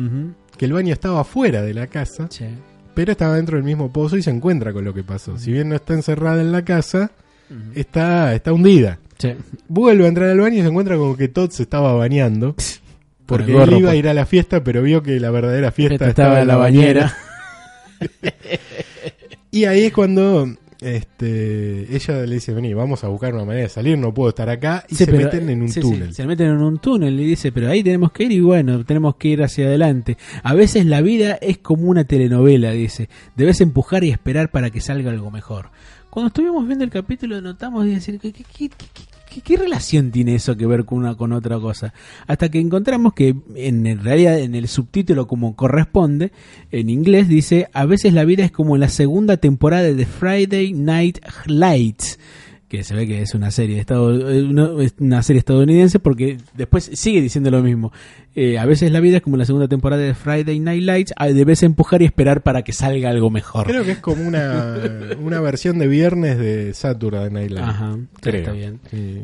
que 0.59 0.64
el 0.67 0.73
baño 0.73 0.93
estaba 0.93 1.23
fuera 1.25 1.62
de 1.62 1.73
la 1.75 1.87
casa, 1.87 2.26
Sí. 2.29 2.44
Pero 2.94 3.12
estaba 3.12 3.36
dentro 3.36 3.56
del 3.56 3.64
mismo 3.64 3.92
pozo 3.92 4.16
y 4.16 4.22
se 4.22 4.30
encuentra 4.30 4.72
con 4.72 4.84
lo 4.84 4.94
que 4.94 5.02
pasó. 5.02 5.38
Si 5.38 5.52
bien 5.52 5.68
no 5.68 5.76
está 5.76 5.94
encerrada 5.94 6.40
en 6.40 6.52
la 6.52 6.64
casa, 6.64 7.10
está, 7.74 8.34
está 8.34 8.52
hundida. 8.52 8.98
Sí. 9.18 9.34
Vuelve 9.68 10.04
a 10.04 10.08
entrar 10.08 10.30
al 10.30 10.40
baño 10.40 10.58
y 10.58 10.62
se 10.62 10.68
encuentra 10.68 10.96
con 10.96 11.16
que 11.16 11.28
Todd 11.28 11.50
se 11.50 11.62
estaba 11.62 11.92
bañando. 11.94 12.54
Porque 13.26 13.52
gorro, 13.52 13.72
él 13.72 13.78
iba 13.78 13.88
a 13.90 13.92
pues. 13.92 13.98
ir 14.00 14.08
a 14.08 14.14
la 14.14 14.26
fiesta, 14.26 14.64
pero 14.64 14.82
vio 14.82 15.02
que 15.02 15.18
la 15.20 15.30
verdadera 15.30 15.70
fiesta 15.70 15.94
Esta 15.94 16.08
estaba, 16.08 16.40
en 16.42 16.48
la 16.48 16.56
bañera. 16.56 17.14
bañera. 18.00 18.61
Y 19.54 19.66
ahí 19.66 19.84
es 19.84 19.92
cuando 19.92 20.49
este, 20.82 21.94
ella 21.94 22.26
le 22.26 22.34
dice, 22.34 22.52
vení, 22.52 22.74
vamos 22.74 23.04
a 23.04 23.08
buscar 23.08 23.34
una 23.34 23.44
manera 23.44 23.64
de 23.64 23.68
salir, 23.68 23.96
no 23.98 24.12
puedo 24.12 24.28
estar 24.30 24.48
acá. 24.48 24.84
Y 24.88 24.94
Sí, 24.94 25.04
se 25.04 25.12
meten 25.12 25.48
en 25.50 25.62
un 25.62 25.68
sí, 25.68 25.74
sí, 25.74 25.80
túnel. 25.80 26.14
se 26.14 26.26
meten 26.26 26.48
en 26.48 26.62
un 26.62 26.78
túnel 26.78 27.18
y 27.20 27.24
dice, 27.24 27.52
pero 27.52 27.68
ahí 27.70 27.82
tenemos 27.82 28.12
que 28.12 28.24
ir 28.24 28.32
y 28.32 28.40
bueno, 28.40 28.84
tenemos 28.84 29.16
que 29.16 29.28
ir 29.28 29.42
hacia 29.42 29.66
adelante. 29.66 30.16
A 30.42 30.54
veces 30.54 30.86
la 30.86 31.00
vida 31.00 31.34
es 31.40 31.58
como 31.58 31.88
una 31.88 32.04
telenovela, 32.04 32.70
dice. 32.72 33.08
Debes 33.36 33.60
empujar 33.60 34.04
y 34.04 34.10
esperar 34.10 34.50
para 34.50 34.70
que 34.70 34.80
salga 34.80 35.10
algo 35.10 35.30
mejor. 35.30 35.70
Cuando 36.10 36.28
estuvimos 36.28 36.66
viendo 36.66 36.84
el 36.84 36.90
capítulo 36.90 37.40
notamos 37.40 37.86
y 37.86 37.90
decir, 37.94 38.18
¿qué, 38.20 38.32
qué, 38.32 38.44
qué- 38.44 38.70
qué- 39.40 39.56
relación 39.56 40.10
tiene 40.10 40.34
eso 40.34 40.56
que 40.56 40.66
ver 40.66 40.84
con 40.84 40.98
una 40.98 41.14
con 41.14 41.32
otra 41.32 41.58
cosa? 41.58 41.94
Hasta 42.26 42.50
que 42.50 42.58
encontramos 42.60 43.14
que 43.14 43.34
en 43.54 44.02
realidad 44.02 44.38
en 44.40 44.54
el 44.54 44.68
subtítulo 44.68 45.26
como 45.26 45.54
corresponde, 45.56 46.32
en 46.70 46.90
inglés 46.90 47.28
dice, 47.28 47.68
a 47.72 47.86
veces 47.86 48.12
la 48.12 48.24
vida 48.24 48.44
es 48.44 48.50
como 48.52 48.76
la 48.76 48.88
segunda 48.88 49.36
temporada 49.36 49.92
de 49.92 50.06
Friday 50.06 50.72
Night 50.72 51.18
Lights 51.46 52.18
que 52.73 52.85
se 52.85 52.95
ve 52.95 53.07
que 53.07 53.21
es 53.21 53.35
una 53.35 53.50
serie 53.50 53.79
Estado- 53.79 54.31
eh, 54.31 54.43
una 54.99 55.23
serie 55.23 55.41
estadounidense 55.41 55.99
porque 55.99 56.38
después 56.57 56.91
sigue 56.95 57.21
diciendo 57.21 57.50
lo 57.50 57.62
mismo. 57.62 57.93
Eh, 58.35 58.59
a 58.59 58.64
veces 58.64 58.91
la 58.91 59.00
vida 59.00 59.19
es 59.19 59.23
como 59.23 59.37
la 59.37 59.45
segunda 59.45 59.69
temporada 59.69 60.00
de 60.00 60.14
Friday 60.14 60.59
Night 60.59 60.83
Lights, 60.83 61.12
debes 61.35 61.62
empujar 61.62 62.00
y 62.00 62.07
esperar 62.07 62.43
para 62.43 62.62
que 62.62 62.73
salga 62.73 63.11
algo 63.11 63.29
mejor. 63.29 63.67
Creo 63.67 63.85
que 63.85 63.91
es 63.91 63.99
como 63.99 64.26
una, 64.26 64.75
una 65.23 65.38
versión 65.43 65.79
de 65.79 65.87
viernes 65.87 66.38
de 66.38 66.73
Saturday 66.73 67.31
Night 67.31 67.50
Live. 67.50 67.61
Ajá, 67.62 67.99
Creo. 68.23 68.41
está 68.41 68.52
bien. 68.52 68.81
Si, 68.91 69.21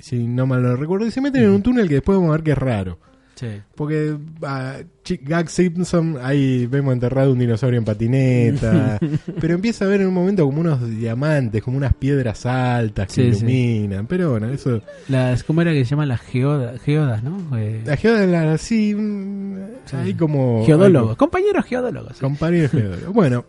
si 0.00 0.26
no 0.26 0.46
mal 0.46 0.62
lo 0.62 0.74
recuerdo. 0.76 1.06
Y 1.06 1.10
se 1.10 1.20
meten 1.20 1.42
en 1.44 1.50
un 1.50 1.62
túnel 1.62 1.86
que 1.88 1.96
después 1.96 2.16
vamos 2.16 2.30
a 2.30 2.36
ver 2.38 2.44
que 2.44 2.52
es 2.52 2.58
raro. 2.58 2.98
Sí. 3.36 3.46
Porque 3.74 4.16
a 4.42 4.78
Gag 5.22 5.48
Simpson 5.50 6.16
ahí 6.22 6.66
vemos 6.66 6.94
enterrado 6.94 7.32
un 7.32 7.38
dinosaurio 7.38 7.78
en 7.78 7.84
patineta. 7.84 8.98
pero 9.40 9.54
empieza 9.54 9.84
a 9.84 9.88
ver 9.88 10.00
en 10.00 10.08
un 10.08 10.14
momento 10.14 10.44
como 10.46 10.62
unos 10.62 10.88
diamantes, 10.88 11.62
como 11.62 11.76
unas 11.76 11.94
piedras 11.94 12.46
altas 12.46 13.06
que 13.08 13.12
Sí, 13.12 13.34
sí. 13.34 13.36
iluminan. 13.46 14.06
Pero 14.06 14.30
bueno, 14.32 14.48
eso. 14.48 14.80
Las, 15.08 15.44
¿Cómo 15.44 15.60
era 15.62 15.72
que 15.72 15.84
se 15.84 15.90
llaman 15.90 16.08
las 16.08 16.22
geodas, 16.22 16.80
geodas 16.80 17.22
no? 17.22 17.56
Eh, 17.58 17.82
La 17.84 17.96
geóloga, 17.96 18.54
así. 18.54 18.94
mm, 18.94 19.56
Sí. 19.84 20.14
Como. 20.14 20.64
geodólogos, 20.66 21.16
compañeros 21.16 21.64
geodólogos. 21.64 22.18
Compañeros 22.18 22.70
geólogos. 22.72 23.12
Bueno, 23.12 23.44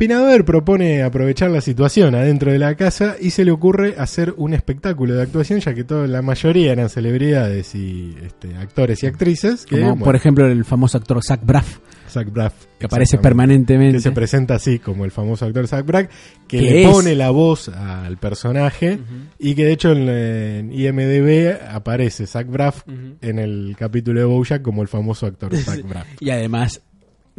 Pinader 0.00 0.46
propone 0.46 1.02
aprovechar 1.02 1.50
la 1.50 1.60
situación 1.60 2.14
adentro 2.14 2.50
de 2.50 2.58
la 2.58 2.74
casa 2.74 3.16
y 3.20 3.32
se 3.32 3.44
le 3.44 3.50
ocurre 3.50 3.96
hacer 3.98 4.32
un 4.38 4.54
espectáculo 4.54 5.14
de 5.14 5.20
actuación, 5.22 5.60
ya 5.60 5.74
que 5.74 5.84
toda 5.84 6.06
la 6.06 6.22
mayoría 6.22 6.72
eran 6.72 6.88
celebridades 6.88 7.74
y 7.74 8.16
este, 8.24 8.56
actores 8.56 9.02
y 9.02 9.06
actrices. 9.06 9.66
Que, 9.66 9.76
Como, 9.76 9.88
bueno, 9.90 10.04
por 10.06 10.16
ejemplo, 10.16 10.46
el 10.46 10.64
famoso 10.64 10.96
actor 10.96 11.22
Zach 11.22 11.40
Braff, 11.44 11.80
Zach 12.08 12.32
Braff, 12.32 12.54
que 12.78 12.86
aparece 12.86 13.18
permanentemente. 13.18 13.98
Que 13.98 14.02
se 14.02 14.10
presenta 14.12 14.54
así 14.54 14.78
como 14.78 15.04
el 15.04 15.10
famoso 15.10 15.44
actor 15.44 15.68
Zach 15.68 15.84
Braff, 15.84 16.06
que 16.48 16.62
le 16.62 16.82
es- 16.84 16.88
pone 16.90 17.14
la 17.14 17.28
voz 17.28 17.68
al 17.68 18.16
personaje 18.16 18.98
y 19.38 19.54
que 19.54 19.66
de 19.66 19.72
hecho 19.72 19.92
en, 19.92 20.08
en 20.08 20.72
IMDB 20.72 21.58
aparece 21.70 22.26
Zach 22.26 22.46
Braff 22.46 22.84
en 23.20 23.38
el 23.38 23.76
capítulo 23.78 24.18
de 24.20 24.24
Bojack 24.24 24.62
como 24.62 24.80
el 24.80 24.88
famoso 24.88 25.26
actor 25.26 25.54
Zach 25.58 25.82
Braff. 25.86 26.06
Y 26.20 26.30
además 26.30 26.80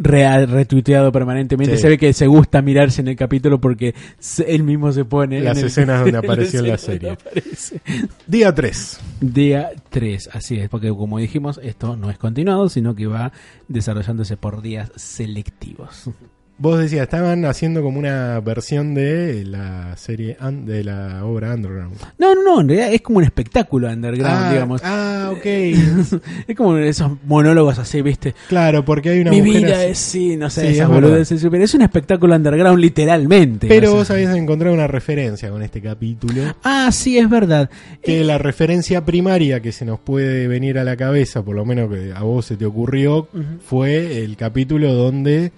real, 0.04 0.48
retuiteado 0.48 1.12
permanentemente. 1.12 1.76
Sí. 1.76 1.82
Se 1.82 1.90
ve 1.90 1.98
que 1.98 2.14
se 2.14 2.28
gusta 2.28 2.62
mirarse 2.62 3.02
en 3.02 3.08
el 3.10 3.16
capítulo 3.16 3.60
porque 3.62 3.94
él 4.48 4.64
mismo 4.64 4.92
se 4.92 5.06
pone 5.06 5.40
Las 5.42 5.58
en 5.58 5.64
el- 5.64 5.68
escenas 5.68 6.02
donde 6.02 6.18
apareció 6.20 6.60
en 6.62 6.68
la 6.70 6.78
serie. 6.78 7.18
Día 8.28 8.54
3. 8.54 9.00
Día 9.22 9.70
3, 9.90 10.30
así 10.34 10.58
es, 10.60 10.70
porque 10.70 10.90
como 10.90 11.20
dijimos, 11.20 11.60
esto 11.64 11.96
no 11.96 12.10
es 12.10 12.18
continuado, 12.18 12.70
sino 12.70 12.96
que 12.96 13.08
va 13.08 13.32
desarrollándose 13.68 14.38
por 14.38 14.62
días 14.62 14.92
selectivos. 14.96 16.10
Vos 16.62 16.78
decías, 16.78 17.02
estaban 17.02 17.44
haciendo 17.46 17.82
como 17.82 17.98
una 17.98 18.40
versión 18.40 18.94
de 18.94 19.44
la 19.46 19.98
serie, 19.98 20.38
de 20.40 20.84
la 20.84 21.26
obra 21.26 21.56
Underground. 21.56 21.96
No, 22.20 22.36
no, 22.36 22.44
no, 22.44 22.62
en 22.62 22.70
realidad 22.70 22.94
es 22.94 23.02
como 23.02 23.18
un 23.18 23.24
espectáculo 23.24 23.90
underground, 23.90 24.38
ah, 24.38 24.54
digamos. 24.54 24.82
ah, 24.84 25.32
ok. 25.34 25.44
es 26.48 26.56
como 26.56 26.78
esos 26.78 27.14
monólogos 27.26 27.80
así, 27.80 28.04
¿viste? 28.04 28.36
claro, 28.48 28.86
porque 28.86 29.10
hay 29.10 29.22
una 29.22 29.32
Mi 29.32 29.42
mujer 29.42 29.64
vida 29.64 29.78
así. 29.80 29.88
es, 29.90 29.98
sí, 29.98 30.38
no 30.38 30.52
sé, 30.52 30.62
Sí, 30.62 30.68
esas 30.68 30.88
es 30.88 30.94
boludeces, 30.94 31.48
pero 31.50 31.64
es 31.64 31.74
un 31.74 31.82
espectáculo 31.82 32.36
underground 32.36 32.80
literalmente. 32.80 33.68
Pero 33.68 33.94
vos 33.94 34.12
habías 34.12 34.36
encontrado 34.36 34.76
una 34.76 34.86
referencia 34.86 35.50
con 35.50 35.64
este 35.64 35.82
capítulo. 35.82 36.44
Ah, 36.64 36.90
sí, 36.92 37.18
es 37.18 37.28
verdad. 37.28 37.72
Que 38.04 38.24
la 38.24 38.38
referencia 38.38 39.04
primaria 39.04 39.62
que 39.62 39.72
se 39.72 39.84
nos 39.84 40.00
puede 40.00 40.48
venir 40.48 40.78
a 40.78 40.84
la 40.84 40.96
cabeza, 40.96 41.42
por 41.44 41.56
lo 41.56 41.66
menos 41.66 41.90
que 41.92 42.14
a 42.16 42.22
vos 42.22 42.46
se 42.46 42.56
te 42.56 42.66
ocurrió, 42.68 43.28
fue 43.66 44.24
el 44.24 44.38
capítulo 44.38 44.94
donde, 44.94 45.52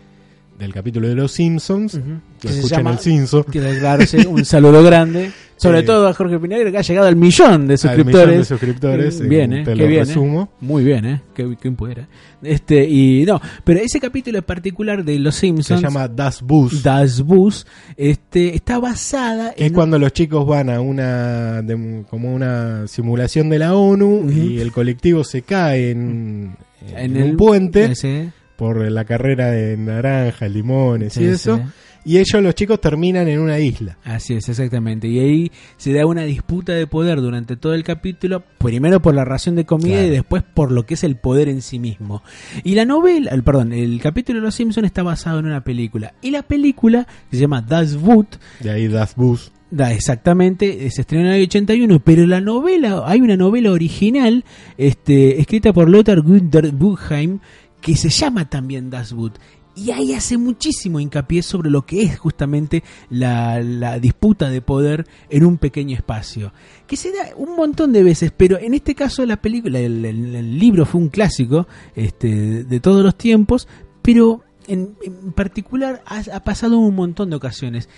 del 0.57 0.73
capítulo 0.73 1.07
de 1.07 1.15
los 1.15 1.31
Simpsons, 1.31 1.93
que 1.93 2.01
Que 2.39 2.47
se 2.49 2.53
escuchen 2.59 2.77
llama- 2.79 2.91
el 2.91 2.99
Simpson, 2.99 3.45
declararse 3.51 4.27
un 4.27 4.45
saludo 4.45 4.83
grande, 4.83 5.31
sobre 5.57 5.83
todo 5.83 6.07
a 6.07 6.13
Jorge 6.13 6.39
Pinagre 6.39 6.71
que 6.71 6.77
ha 6.77 6.81
llegado 6.81 7.07
al 7.07 7.15
millón 7.15 7.67
de 7.67 7.73
al 7.73 7.77
suscriptores. 7.77 8.27
millón 8.27 8.39
de 8.39 8.45
suscriptores, 8.45 9.19
Eh, 9.21 9.27
bien, 9.27 9.53
eh, 9.53 9.61
eh, 9.61 9.63
te 9.65 9.75
lo 9.75 9.87
bien, 9.87 10.01
eh. 10.01 10.05
resumo. 10.05 10.49
Muy 10.61 10.83
bien, 10.83 11.05
¿eh? 11.05 11.21
Qué, 11.33 11.55
qué 11.59 11.71
pudiera. 11.71 12.07
Este, 12.41 12.87
y 12.87 13.23
no, 13.25 13.41
pero 13.63 13.79
ese 13.79 13.99
capítulo 13.99 14.37
en 14.39 14.43
particular 14.43 15.03
de 15.03 15.17
Los 15.19 15.35
Se 15.35 15.41
Simpsons, 15.41 15.81
llama 15.81 16.07
Das 16.07 16.41
Bus. 16.41 16.83
Das 16.83 17.21
Bus, 17.21 17.65
este, 17.97 18.55
está 18.55 18.79
basada 18.79 19.53
que 19.53 19.63
es 19.63 19.67
en 19.69 19.73
cuando 19.73 19.97
los 19.97 20.13
chicos 20.13 20.45
van 20.45 20.69
a 20.69 20.81
una 20.81 21.61
de- 21.61 22.03
como 22.09 22.33
una 22.33 22.85
simulación 22.87 23.49
de 23.49 23.59
la 23.59 23.75
ONU 23.75 24.29
y 24.29 24.59
el 24.59 24.71
colectivo 24.71 25.23
se 25.23 25.41
cae 25.41 25.91
en, 25.91 26.55
en 26.95 27.15
en 27.17 27.23
un 27.31 27.37
puente 27.37 27.85
ese- 27.85 28.31
por 28.55 28.89
la 28.91 29.05
carrera 29.05 29.51
de 29.51 29.75
naranja, 29.77 30.47
limones 30.47 31.13
sí, 31.13 31.23
y 31.23 31.25
eso 31.27 31.57
sí. 31.57 31.63
y 32.05 32.17
ellos 32.17 32.41
los 32.43 32.53
chicos 32.55 32.79
terminan 32.81 33.27
en 33.27 33.39
una 33.39 33.59
isla. 33.59 33.97
Así 34.03 34.33
es, 34.35 34.47
exactamente. 34.49 35.07
Y 35.07 35.19
ahí 35.19 35.51
se 35.77 35.93
da 35.93 36.05
una 36.05 36.23
disputa 36.23 36.73
de 36.73 36.85
poder 36.87 37.19
durante 37.21 37.55
todo 37.55 37.73
el 37.73 37.83
capítulo, 37.83 38.43
primero 38.59 39.01
por 39.01 39.15
la 39.15 39.25
ración 39.25 39.55
de 39.55 39.65
comida 39.65 39.95
Claro. 39.95 40.07
y 40.07 40.11
después 40.11 40.43
por 40.43 40.71
lo 40.71 40.85
que 40.85 40.93
es 40.95 41.03
el 41.03 41.15
poder 41.15 41.49
en 41.49 41.61
sí 41.61 41.79
mismo. 41.79 42.21
Y 42.63 42.75
la 42.75 42.85
novela, 42.85 43.31
el, 43.31 43.43
perdón, 43.43 43.73
el 43.73 43.99
capítulo 44.01 44.39
de 44.39 44.45
Los 44.45 44.55
Simpsons 44.55 44.85
está 44.85 45.01
basado 45.03 45.39
en 45.39 45.45
una 45.45 45.63
película. 45.63 46.13
Y 46.21 46.31
la 46.31 46.43
película 46.43 47.07
que 47.29 47.37
se 47.37 47.41
llama 47.41 47.61
Das 47.61 47.95
Boot, 47.95 48.37
De 48.59 48.69
ahí 48.71 48.87
Das 48.87 49.15
Bus. 49.15 49.51
da 49.71 49.91
exactamente, 49.91 50.87
se 50.91 51.01
estrenó 51.01 51.29
en 51.29 51.33
el 51.35 51.43
81, 51.43 51.99
pero 52.03 52.27
la 52.27 52.41
novela, 52.41 53.01
hay 53.07 53.21
una 53.21 53.35
novela 53.37 53.71
original, 53.71 54.43
este, 54.77 55.39
escrita 55.41 55.73
por 55.73 55.89
Lothar 55.89 56.21
Günther 56.21 56.71
Buchheim, 56.71 57.39
que 57.83 57.97
se 57.97 58.09
llama 58.09 58.49
también 58.49 58.89
Das 58.89 59.13
Boot. 59.13 59.37
Y 59.75 59.91
ahí 59.91 60.13
hace 60.13 60.37
muchísimo 60.37 60.99
hincapié 60.99 61.41
sobre 61.41 61.69
lo 61.69 61.85
que 61.85 62.03
es 62.03 62.17
justamente 62.17 62.83
la, 63.09 63.59
la 63.59 63.99
disputa 63.99 64.49
de 64.49 64.61
poder 64.61 65.05
en 65.29 65.45
un 65.45 65.57
pequeño 65.57 65.95
espacio. 65.95 66.53
Que 66.87 66.95
se 66.95 67.11
da 67.11 67.35
un 67.35 67.55
montón 67.55 67.91
de 67.91 68.03
veces, 68.03 68.31
pero 68.35 68.57
en 68.57 68.73
este 68.73 68.95
caso 68.95 69.25
la 69.25 69.41
película, 69.41 69.79
el, 69.79 70.59
libro 70.59 70.85
fue 70.85 71.01
un 71.01 71.09
clásico 71.09 71.67
este, 71.95 72.63
de, 72.63 72.79
todos 72.79 73.03
los 73.03 73.17
tiempos, 73.17 73.67
pero 74.01 74.43
en, 74.67 74.95
en 75.03 75.33
particular 75.33 76.03
ha, 76.05 76.23
ha 76.33 76.43
pasado 76.43 76.77
un 76.77 76.95
montón 76.95 77.31
de 77.31 77.35
ocasiones. 77.35 77.89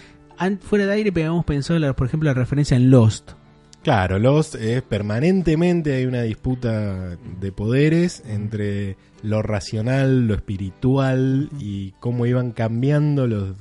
Fuera 0.61 0.85
de 0.85 0.93
aire 0.93 1.09
habíamos 1.11 1.45
pensado, 1.45 1.93
por 1.93 2.07
ejemplo, 2.07 2.27
la 2.27 2.33
referencia 2.33 2.75
en 2.75 2.89
Lost. 2.89 3.33
Claro, 3.85 4.17
Lost 4.17 4.55
es 4.55 4.81
permanentemente 4.81 5.93
hay 5.93 6.05
una 6.07 6.23
disputa 6.23 7.17
de 7.39 7.51
poderes 7.51 8.23
entre 8.27 8.97
lo 9.21 9.43
racional, 9.43 10.27
lo 10.27 10.33
espiritual 10.33 11.51
y 11.59 11.91
cómo 11.99 12.25
iban 12.25 12.49
cambiando 12.51 13.27
los 13.27 13.55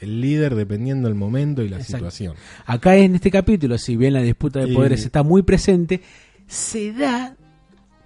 el 0.00 0.20
líder 0.20 0.56
dependiendo 0.56 1.06
del 1.06 1.14
momento 1.14 1.62
y 1.62 1.68
la 1.68 1.76
Exacto. 1.76 2.10
situación. 2.10 2.34
Acá 2.66 2.96
en 2.96 3.14
este 3.14 3.30
capítulo, 3.30 3.78
si 3.78 3.96
bien 3.96 4.14
la 4.14 4.22
disputa 4.22 4.58
de 4.58 4.72
Y- 4.72 4.74
poderes 4.74 5.04
está 5.04 5.22
muy 5.22 5.42
presente, 5.42 6.00
se 6.48 6.92
da, 6.92 7.36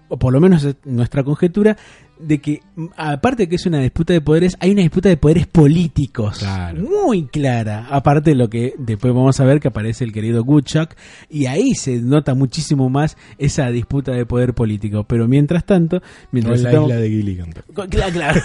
o 0.09 0.19
por 0.19 0.35
lo 0.35 0.41
menos 0.41 0.63
es 0.63 0.77
nuestra 0.85 1.25
conjetura, 1.25 1.79
de 2.18 2.40
que 2.40 2.62
aparte 2.96 3.44
de 3.44 3.49
que 3.49 3.56
es 3.56 3.66
una 3.66 3.80
disputa 3.80 4.12
de 4.12 4.20
poderes, 4.20 4.56
hay 4.61 4.73
una 4.73 4.82
disputa 4.82 5.08
de 5.08 5.16
poderes 5.16 5.46
políticos. 5.46 6.38
Claro. 6.38 6.82
Muy 6.82 7.26
clara. 7.26 7.87
Aparte 7.90 8.30
de 8.30 8.37
lo 8.37 8.49
que 8.49 8.75
después 8.78 9.12
vamos 9.14 9.38
a 9.40 9.44
ver 9.44 9.61
que 9.61 9.68
aparece 9.68 10.04
el 10.04 10.12
querido 10.12 10.42
Woodchuck, 10.42 10.90
y 11.28 11.46
ahí 11.46 11.75
se 11.75 12.00
nota 12.00 12.35
muchísimo 12.35 12.88
más 12.88 13.16
esa 13.38 13.70
disputa 13.70 14.12
de 14.12 14.26
poder 14.26 14.54
político. 14.54 15.04
Pero 15.04 15.28
mientras 15.28 15.64
tanto, 15.64 15.96
No 15.96 16.02
mientras 16.32 16.58
en 16.61 16.64
la 16.64 16.82
isla 16.82 16.96
de 16.96 17.08
Gilligan. 17.08 17.50
Claro, 17.90 18.12
claro. 18.12 18.40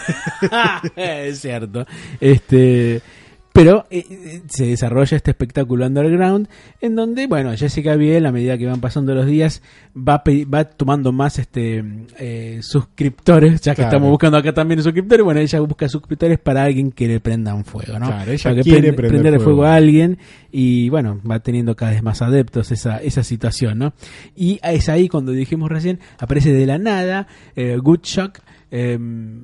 es 0.95 1.39
cierto. 1.39 1.85
Este, 2.19 3.01
pero 3.53 3.85
eh, 3.89 4.05
eh, 4.09 4.41
se 4.47 4.65
desarrolla 4.65 5.17
este 5.17 5.31
espectáculo 5.31 5.85
underground 5.85 6.47
en 6.79 6.95
donde, 6.95 7.27
bueno, 7.27 7.51
Jessica 7.55 7.95
Biel, 7.95 8.25
a 8.25 8.31
medida 8.31 8.57
que 8.57 8.65
van 8.65 8.79
pasando 8.79 9.13
los 9.13 9.25
días, 9.25 9.61
va, 9.95 10.23
va 10.53 10.63
tomando 10.65 11.11
más 11.11 11.37
este 11.37 11.83
eh, 12.17 12.59
suscriptores, 12.61 13.61
ya 13.61 13.71
que 13.73 13.81
Claro. 13.81 13.89
estamos 13.89 14.09
buscando 14.09 14.37
acá 14.37 14.53
también 14.53 14.81
suscriptores, 14.81 15.23
bueno, 15.23 15.39
ella 15.41 15.59
busca 15.59 15.89
suscriptores 15.89 16.39
para 16.39 16.63
alguien 16.63 16.91
que 16.91 17.07
le 17.07 17.19
prendan 17.19 17.65
fuego, 17.65 17.99
¿no? 17.99 18.07
Claro, 18.07 18.31
ella 18.31 18.43
Para 18.43 18.55
que 18.55 18.61
quiere 18.63 18.93
prende- 18.93 19.07
prender 19.09 19.33
fuego. 19.35 19.43
fuego 19.43 19.63
a 19.65 19.75
alguien 19.75 20.17
y 20.51 20.89
bueno, 20.89 21.19
va 21.29 21.39
teniendo 21.39 21.75
cada 21.75 21.91
vez 21.91 22.03
más 22.03 22.21
adeptos 22.21 22.71
esa, 22.71 22.97
esa 22.97 23.23
situación, 23.23 23.79
¿no? 23.79 23.93
Y 24.35 24.59
es 24.63 24.87
ahí 24.89 25.09
cuando 25.09 25.31
dijimos 25.33 25.69
recién, 25.69 25.99
aparece 26.19 26.53
de 26.53 26.65
la 26.65 26.77
nada 26.77 27.27
eh, 27.55 27.77
Goodchuck 27.81 28.39
eh, 28.71 28.97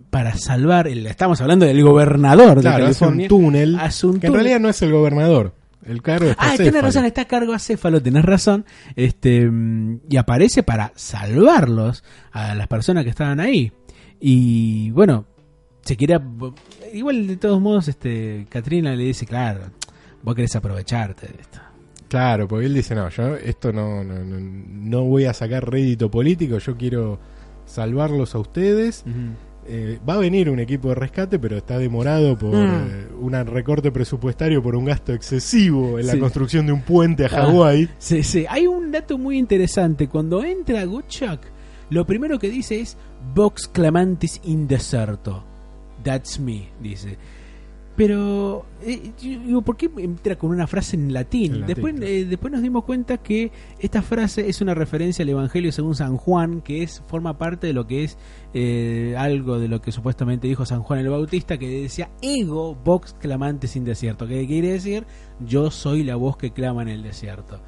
para 0.10 0.36
salvar, 0.38 0.88
el, 0.88 1.06
estamos 1.06 1.40
hablando 1.42 1.66
del 1.66 1.84
gobernador 1.84 2.62
Claro, 2.62 2.86
de 2.86 2.92
hace 2.92 3.04
un 3.06 3.10
California. 3.12 3.28
túnel 3.28 3.76
Hace 3.80 4.08
un 4.08 4.20
que 4.20 4.28
en 4.28 4.32
túnel. 4.34 4.44
realidad 4.46 4.60
no 4.62 4.70
es 4.70 4.82
el 4.82 4.92
gobernador. 4.92 5.54
El 5.86 6.02
cargo 6.02 6.32
Ah, 6.38 6.54
tenés 6.58 6.82
razón, 6.82 7.06
está 7.06 7.22
a 7.22 7.26
cargo 7.26 7.54
a 7.54 7.60
Céfalo, 7.60 8.02
tenés 8.02 8.26
razón. 8.26 8.66
Este, 8.96 9.50
mm, 9.50 10.00
y 10.10 10.18
aparece 10.18 10.64
para 10.64 10.92
salvarlos 10.96 12.04
a 12.32 12.56
las 12.56 12.68
personas 12.68 13.04
que 13.04 13.10
estaban 13.12 13.40
ahí. 13.40 13.72
Y 14.20 14.90
bueno, 14.92 15.26
se 15.82 15.96
quiere. 15.96 16.20
Igual 16.94 17.28
de 17.28 17.38
todos 17.38 17.62
modos, 17.62 17.88
este, 17.88 18.48
Katrina 18.50 18.96
le 18.96 19.04
dice, 19.04 19.26
claro, 19.26 19.62
vos 20.24 20.36
querés 20.36 20.56
aprovecharte 20.56 21.28
de 21.28 21.42
esto. 21.42 21.60
Claro, 22.10 22.48
porque 22.48 22.66
él 22.66 22.74
dice, 22.74 22.96
no, 22.96 23.10
yo 23.10 23.36
esto 23.36 23.72
no, 23.74 24.04
no, 24.04 24.24
no, 24.24 24.38
no 24.40 25.04
voy 25.04 25.26
a 25.26 25.34
sacar 25.34 25.70
rédito 25.70 26.10
político, 26.10 26.58
yo 26.58 26.76
quiero 26.78 27.20
salvarlos 27.68 28.34
a 28.34 28.40
ustedes. 28.40 29.04
Eh, 29.70 30.00
va 30.08 30.14
a 30.14 30.18
venir 30.18 30.50
un 30.50 30.60
equipo 30.60 30.88
de 30.90 30.96
rescate, 30.96 31.38
pero 31.40 31.58
está 31.58 31.78
demorado 31.78 32.38
por 32.38 32.56
Mm. 32.56 32.88
eh, 32.90 33.08
un 33.20 33.34
recorte 33.48 33.92
presupuestario 33.92 34.64
por 34.64 34.76
un 34.78 34.86
gasto 34.86 35.14
excesivo 35.14 36.00
en 36.00 36.08
la 36.08 36.18
construcción 36.18 36.66
de 36.66 36.72
un 36.72 36.82
puente 36.84 37.26
a 37.26 37.28
Ah. 37.28 37.42
Hawái. 37.46 37.90
Sí, 38.00 38.24
sí. 38.24 38.46
Hay 38.50 38.66
un 38.66 38.92
dato 38.94 39.18
muy 39.18 39.38
interesante. 39.38 40.08
Cuando 40.08 40.42
entra 40.44 40.86
Goodchuck, 40.86 41.42
lo 41.90 42.06
primero 42.06 42.40
que 42.40 42.50
dice 42.50 42.80
es 42.80 42.98
Vox 43.36 43.68
clamantis 43.68 44.40
in 44.46 44.68
deserto. 44.70 45.44
That's 46.04 46.40
me, 46.40 46.70
dice. 46.82 47.18
Pero, 47.98 48.64
eh, 48.84 49.12
yo 49.20 49.40
digo, 49.40 49.62
¿por 49.64 49.76
qué 49.76 49.90
entra 49.98 50.38
con 50.38 50.52
una 50.52 50.68
frase 50.68 50.96
en 50.96 51.12
latín? 51.12 51.46
En 51.56 51.62
latín, 51.62 51.76
después, 51.76 51.96
claro. 51.96 52.08
eh, 52.08 52.26
después 52.26 52.54
nos 52.54 52.62
dimos 52.62 52.84
cuenta 52.84 53.18
que 53.18 53.52
esta 53.80 54.04
frase 54.04 54.48
es 54.48 54.62
una 54.62 54.76
referencia 54.76 55.24
al 55.24 55.30
Evangelio 55.30 55.72
según 55.72 55.96
San 55.96 56.16
Juan, 56.16 56.62
que 56.62 56.84
es 56.84 57.02
forma 57.08 57.40
parte 57.40 57.66
de 57.66 57.74
lo 57.74 57.88
que 57.88 58.04
es 58.04 58.20
eh, 58.54 59.16
algo 59.18 59.58
de 59.58 59.68
lo 59.68 59.82
que 59.82 59.92
supuestamente 59.92 60.48
dijo 60.48 60.64
San 60.64 60.84
Juan 60.84 61.00
el 61.00 61.10
Bautista, 61.10 61.58
que 61.58 61.82
decía 61.82 62.12
ego 62.22 62.76
vox 62.76 63.16
clamantes 63.20 63.76
in 63.76 63.84
desierto, 63.84 64.28
que 64.28 64.46
quiere 64.46 64.74
decir 64.74 65.08
yo 65.40 65.72
soy 65.72 66.04
la 66.04 66.16
voz 66.18 66.38
que 66.38 66.52
clama 66.52 66.84
en 66.84 66.90
el 66.90 67.02
desierto 67.02 67.60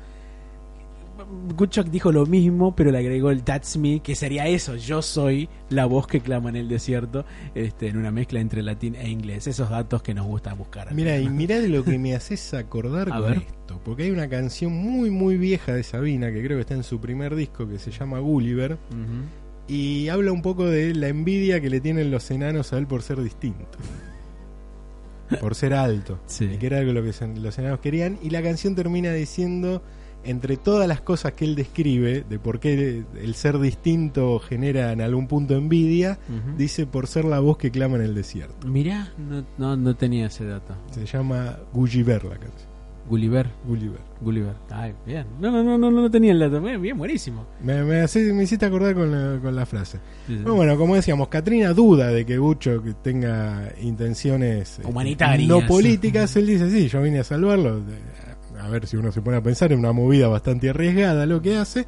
Guchok 1.56 1.88
dijo 1.88 2.12
lo 2.12 2.26
mismo, 2.26 2.76
pero 2.76 2.92
le 2.92 3.00
agregó 3.00 3.32
el 3.32 3.44
That's 3.44 3.78
me, 3.78 4.02
que 4.02 4.16
sería 4.16 4.48
eso, 4.48 4.76
yo 4.76 5.02
soy 5.02 5.50
la 5.70 5.86
voz 5.86 6.08
que 6.08 6.22
clama 6.22 6.50
en 6.50 6.56
el 6.56 6.70
desierto, 6.70 7.26
este, 7.56 7.88
en 7.88 7.98
una 7.98 8.12
mezcla 8.12 8.40
entre 8.40 8.64
latín 8.64 8.96
e 8.96 9.10
inglés. 9.10 9.48
Esos 9.48 9.70
datos 9.70 10.02
que 10.02 10.14
nos 10.14 10.26
gusta 10.26 10.54
buscar. 10.54 10.94
Mira, 10.94 11.18
y 11.18 11.30
mirá 11.30 11.60
de 11.60 11.70
lo 11.70 11.84
que 11.84 11.98
me 11.98 12.16
haces 12.16 12.54
acordar 12.54 13.10
con 13.10 13.22
ver. 13.22 13.38
esto. 13.38 13.80
Porque 13.84 14.04
hay 14.04 14.12
una 14.12 14.30
canción 14.30 14.74
muy, 14.74 15.10
muy 15.10 15.38
vieja 15.38 15.74
de 15.74 15.84
Sabina, 15.84 16.32
que 16.32 16.44
creo 16.44 16.58
que 16.58 16.62
está 16.62 16.74
en 16.74 16.84
su 16.84 17.00
primer 17.00 17.36
disco, 17.36 17.68
que 17.68 17.80
se 17.80 17.92
llama 17.92 18.20
Gulliver. 18.20 18.78
Y 19.68 20.08
habla 20.10 20.32
un 20.32 20.42
poco 20.42 20.66
de 20.66 20.96
la 20.96 21.10
envidia 21.10 21.62
que 21.62 21.70
le 21.70 21.80
tienen 21.80 22.10
los 22.10 22.32
enanos 22.32 22.74
a 22.74 22.78
él 22.78 22.88
por 22.88 23.04
ser 23.04 23.22
distinto. 23.22 23.78
por 25.42 25.54
ser 25.54 25.74
alto. 25.74 26.20
Sí. 26.26 26.46
Y 26.46 26.58
que 26.58 26.66
era 26.66 26.80
algo 26.80 26.94
lo 26.94 27.04
que 27.04 27.14
los 27.40 27.60
enanos 27.60 27.80
querían. 27.80 28.18
Y 28.24 28.32
la 28.32 28.42
canción 28.42 28.74
termina 28.74 29.14
diciendo, 29.14 29.84
entre 30.24 30.58
todas 30.58 30.88
las 30.88 31.02
cosas 31.02 31.34
que 31.34 31.46
él 31.46 31.56
describe, 31.56 32.24
de 32.30 32.40
por 32.40 32.60
qué 32.60 33.04
el 33.22 33.36
ser 33.36 33.58
distinto 33.60 34.40
genera 34.40 34.92
en 34.92 35.02
algún 35.02 35.28
punto 35.28 35.56
envidia, 35.56 36.20
dice 36.58 36.86
por 36.86 37.08
ser 37.08 37.26
la 37.26 37.40
voz 37.40 37.58
que 37.58 37.72
clama 37.72 37.96
en 37.98 38.04
el 38.04 38.16
desierto. 38.16 38.68
Mirá, 38.68 39.14
no, 39.18 39.46
no, 39.58 39.78
no 39.78 39.96
tenía 39.96 40.28
ese 40.28 40.46
dato. 40.46 40.76
Se 40.92 41.06
llama 41.06 41.58
Gulliver 41.74 42.24
la 42.26 42.38
canción. 42.38 42.70
Gulliver, 43.10 43.50
Gulliver. 43.66 44.02
Gulliver. 44.22 44.54
Ay, 44.70 44.94
bien. 45.04 45.26
No, 45.40 45.50
no, 45.50 45.64
no, 45.64 45.80
no, 45.80 45.90
no 45.90 46.12
tenía 46.12 46.32
el 46.32 46.38
dato. 46.40 46.62
Bien, 46.62 46.96
buenísimo. 46.96 47.48
Me, 47.64 47.84
me, 47.84 48.06
me 48.06 48.44
hiciste 48.44 48.68
acordar 48.68 48.94
con 48.94 49.10
la, 49.12 49.40
con 49.42 49.56
la 49.56 49.66
frase. 49.66 49.98
Sí, 50.28 50.34
sí. 50.36 50.44
Bueno, 50.44 50.56
bueno, 50.56 50.78
como 50.78 50.94
decíamos, 50.94 51.28
Katrina 51.28 51.74
duda 51.74 52.10
de 52.10 52.24
que 52.24 52.38
Gucho 52.38 52.84
tenga 53.02 53.74
intenciones 53.82 54.78
eh, 54.78 54.84
Humanitarias. 54.86 55.50
no 55.50 55.66
políticas. 55.66 56.36
Él 56.36 56.46
dice, 56.46 56.70
sí, 56.70 56.88
yo 56.88 57.02
vine 57.02 57.20
a 57.20 57.24
salvarlo. 57.24 57.82
A 58.60 58.70
ver 58.70 58.86
si 58.88 58.98
uno 58.98 59.12
se 59.12 59.22
pone 59.22 59.38
a 59.38 59.42
pensar 59.42 59.72
en 59.72 59.80
una 59.80 59.92
movida 59.92 60.28
bastante 60.28 60.70
arriesgada 60.70 61.26
lo 61.26 61.42
que 61.42 61.58
hace. 61.58 61.86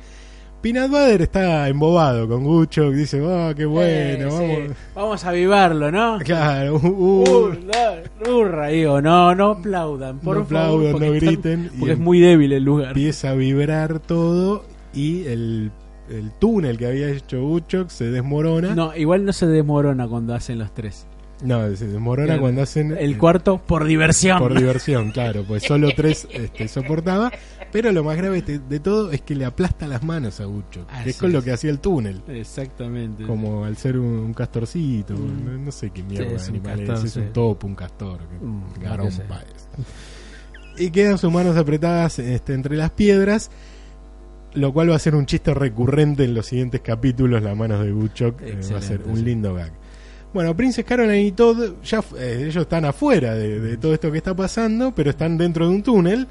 Peanut 0.61 0.91
Butter 0.91 1.23
está 1.23 1.67
embobado 1.69 2.27
con 2.27 2.43
Gucho, 2.43 2.91
dice, 2.91 3.19
oh, 3.19 3.51
qué 3.55 3.65
bueno, 3.65 3.89
Eh, 3.89 4.25
vamos. 4.29 4.39
sí. 4.67 4.73
Vamos 4.93 5.25
a 5.25 5.29
avivarlo, 5.29 5.91
¿no? 5.91 6.19
Claro, 6.23 6.75
uh, 6.75 6.87
uh, 6.87 8.31
hurra, 8.31 8.67
digo, 8.67 9.01
no, 9.01 9.33
no 9.33 9.51
aplaudan, 9.53 10.19
por 10.19 10.37
No 10.37 10.45
favor, 10.45 10.85
aplaudan, 10.87 10.91
porque 10.91 11.07
no 11.07 11.13
están- 11.15 11.29
griten, 11.33 11.71
y 11.73 11.79
porque 11.79 11.93
es 11.93 11.99
muy 11.99 12.19
débil 12.19 12.53
el 12.53 12.63
lugar. 12.63 12.89
empieza 12.89 13.31
a 13.31 13.33
vibrar 13.33 13.99
todo 13.99 14.63
y 14.93 15.23
el, 15.25 15.71
el 16.11 16.31
túnel 16.37 16.77
que 16.77 16.85
había 16.85 17.09
hecho 17.09 17.41
Gucho 17.41 17.89
se 17.89 18.11
desmorona. 18.11 18.75
No, 18.75 18.95
igual 18.95 19.25
no 19.25 19.33
se 19.33 19.47
desmorona 19.47 20.07
cuando 20.07 20.35
hacen 20.35 20.59
los 20.59 20.71
tres. 20.75 21.07
No, 21.43 21.75
se 21.75 21.87
desmorona 21.87 22.35
El- 22.35 22.39
cuando 22.39 22.61
hacen 22.61 22.95
El 22.97 23.17
cuarto 23.17 23.57
por 23.57 23.85
diversión. 23.85 24.39
por 24.39 24.53
diversión, 24.57 25.11
claro, 25.11 25.43
pues 25.47 25.63
solo 25.63 25.89
tres 25.95 26.27
este, 26.31 26.67
soportaba. 26.67 27.31
Pero 27.71 27.91
lo 27.93 28.03
más 28.03 28.17
grave 28.17 28.41
de, 28.41 28.59
de 28.59 28.79
todo 28.81 29.11
es 29.11 29.21
que 29.21 29.33
le 29.33 29.45
aplasta 29.45 29.87
las 29.87 30.03
manos 30.03 30.41
a 30.41 30.45
Gucho, 30.45 30.85
que 31.03 31.11
es 31.11 31.17
con 31.17 31.31
lo 31.31 31.41
que 31.41 31.51
hacía 31.53 31.69
el 31.71 31.79
túnel. 31.79 32.21
Exactamente. 32.27 33.23
Como 33.25 33.63
al 33.63 33.77
ser 33.77 33.97
un, 33.97 34.05
un 34.19 34.33
castorcito, 34.33 35.13
Mm. 35.15 35.45
no, 35.45 35.57
no 35.57 35.71
sé 35.71 35.89
qué 35.91 36.03
mierda 36.03 36.25
Sí, 36.25 36.29
de 36.31 36.35
es 36.35 36.43
un 36.49 36.55
animal 36.55 36.79
es, 36.81 37.03
es 37.05 37.15
un 37.15 37.31
topo, 37.33 37.67
un 37.67 37.75
castor, 37.75 38.19
que- 38.27 38.45
Mm, 38.45 38.63
lo 38.97 39.03
que. 39.07 40.83
Y 40.83 40.91
quedan 40.91 41.17
sus 41.17 41.31
manos 41.31 41.57
apretadas 41.57 42.19
este, 42.19 42.53
entre 42.53 42.75
las 42.75 42.91
piedras, 42.91 43.51
lo 44.53 44.73
cual 44.73 44.91
va 44.91 44.95
a 44.95 44.99
ser 44.99 45.15
un 45.15 45.25
chiste 45.25 45.53
recurrente 45.53 46.23
en 46.25 46.33
los 46.33 46.45
siguientes 46.47 46.81
capítulos, 46.81 47.41
las 47.41 47.55
manos 47.55 47.83
de 47.83 47.91
Guchok, 47.91 48.41
eh, 48.41 48.59
va 48.73 48.77
a 48.79 48.81
ser 48.81 49.01
un 49.05 49.23
lindo 49.23 49.53
gag. 49.53 49.71
Bueno, 50.33 50.55
Princess 50.55 50.85
Caroline 50.85 51.23
y 51.23 51.31
Todd, 51.31 51.73
ya, 51.83 51.99
eh, 52.17 52.45
ellos 52.47 52.63
están 52.63 52.85
afuera 52.85 53.35
de, 53.35 53.59
de 53.59 53.77
todo 53.77 53.93
esto 53.93 54.11
que 54.11 54.17
está 54.17 54.35
pasando, 54.35 54.93
pero 54.95 55.09
están 55.09 55.37
dentro 55.37 55.67
de 55.67 55.75
un 55.75 55.83
túnel. 55.83 56.27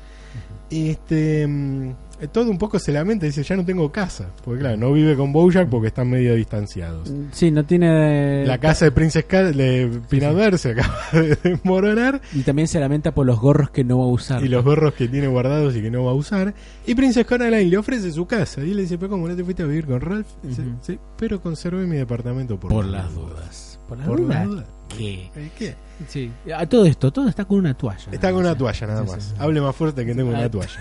Este, 0.71 1.47
mm, 1.47 1.93
Todd 2.33 2.49
un 2.49 2.59
poco 2.59 2.79
se 2.79 2.93
lamenta 2.93 3.25
y 3.27 3.31
dice, 3.31 3.43
ya 3.43 3.57
no 3.57 3.65
tengo 3.65 3.91
casa. 3.91 4.29
Porque 4.45 4.61
claro, 4.61 4.77
no 4.77 4.93
vive 4.93 5.17
con 5.17 5.33
Bojack 5.33 5.69
porque 5.69 5.89
están 5.89 6.09
medio 6.11 6.35
distanciados. 6.35 7.11
Sí, 7.33 7.51
no 7.51 7.65
tiene. 7.65 8.45
La 8.47 8.59
casa 8.59 8.85
de 8.85 8.93
Princess 8.93 9.25
Car 9.25 9.55
de 9.55 9.87
Butter 9.87 10.59
se 10.59 10.73
acaba 10.73 10.99
de 11.13 11.37
desmoronar 11.43 12.21
Y 12.35 12.43
también 12.43 12.69
se 12.69 12.79
lamenta 12.79 13.13
por 13.13 13.27
los 13.27 13.41
gorros 13.41 13.71
que 13.71 13.85
no 13.85 13.99
va 13.99 14.05
a 14.05 14.09
usar. 14.09 14.45
y 14.45 14.49
los 14.49 14.63
gorros 14.65 14.95
que 14.95 15.09
tiene 15.09 15.27
guardados 15.29 15.75
y 15.77 15.83
que 15.83 15.91
no 15.91 16.05
va 16.05 16.13
a 16.13 16.15
usar. 16.15 16.55
Y 16.87 16.95
Princess 16.95 17.27
Caroline 17.27 17.65
le 17.65 17.79
ofrece 17.79 18.13
su 18.13 18.27
casa 18.27 18.63
y 18.63 18.71
él 18.71 18.77
le 18.77 18.83
dice, 18.83 18.99
pero 18.99 19.11
¿cómo 19.11 19.27
no 19.27 19.35
te 19.35 19.43
fuiste 19.43 19.63
a 19.63 19.67
vivir 19.67 19.87
con 19.87 20.01
Ralph? 20.01 20.29
Dice, 20.43 20.63
sí, 20.83 20.99
pero 21.17 21.41
conservé 21.41 21.87
mi 21.87 21.97
departamento 21.97 22.61
por, 22.61 22.71
por 22.71 22.85
las 22.85 23.15
dudas. 23.15 23.70
¿Por 23.91 23.99
las 23.99 24.07
Por 24.07 24.21
dudas. 24.21 24.65
¿Qué? 24.97 25.31
¿Eh, 25.37 25.51
¿Qué? 25.59 25.75
Sí. 26.09 26.31
A 26.57 26.65
todo 26.67 26.87
esto, 26.87 27.13
todo 27.13 27.29
está 27.29 27.45
con 27.45 27.59
una 27.59 27.75
toalla. 27.75 28.07
Está 28.11 28.31
con 28.31 28.41
una 28.41 28.53
¿eh? 28.53 28.57
toalla 28.57 28.87
nada 28.87 29.03
más. 29.05 29.23
sí, 29.23 29.31
sí. 29.31 29.37
Hable 29.39 29.61
más 29.61 29.77
fuerte 29.77 30.07
que 30.07 30.15
tengo 30.15 30.31
Ah. 30.35 30.39
una 30.39 30.51
toalla. 30.51 30.81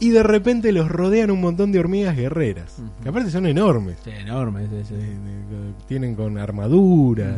y 0.00 0.10
de 0.10 0.22
repente 0.22 0.72
los 0.72 0.90
rodean 0.90 1.30
un 1.30 1.40
montón 1.40 1.70
de 1.72 1.78
hormigas 1.78 2.16
guerreras. 2.16 2.78
Ujú. 2.78 2.90
Que 3.02 3.08
aparte 3.10 3.30
son 3.30 3.46
enormes. 3.46 3.98
Sí, 4.02 4.10
enorme, 4.10 4.66
sí, 4.66 4.82
sí. 4.88 4.94
Eh, 4.96 5.72
tienen 5.86 6.14
con 6.14 6.36
armadura. 6.38 7.36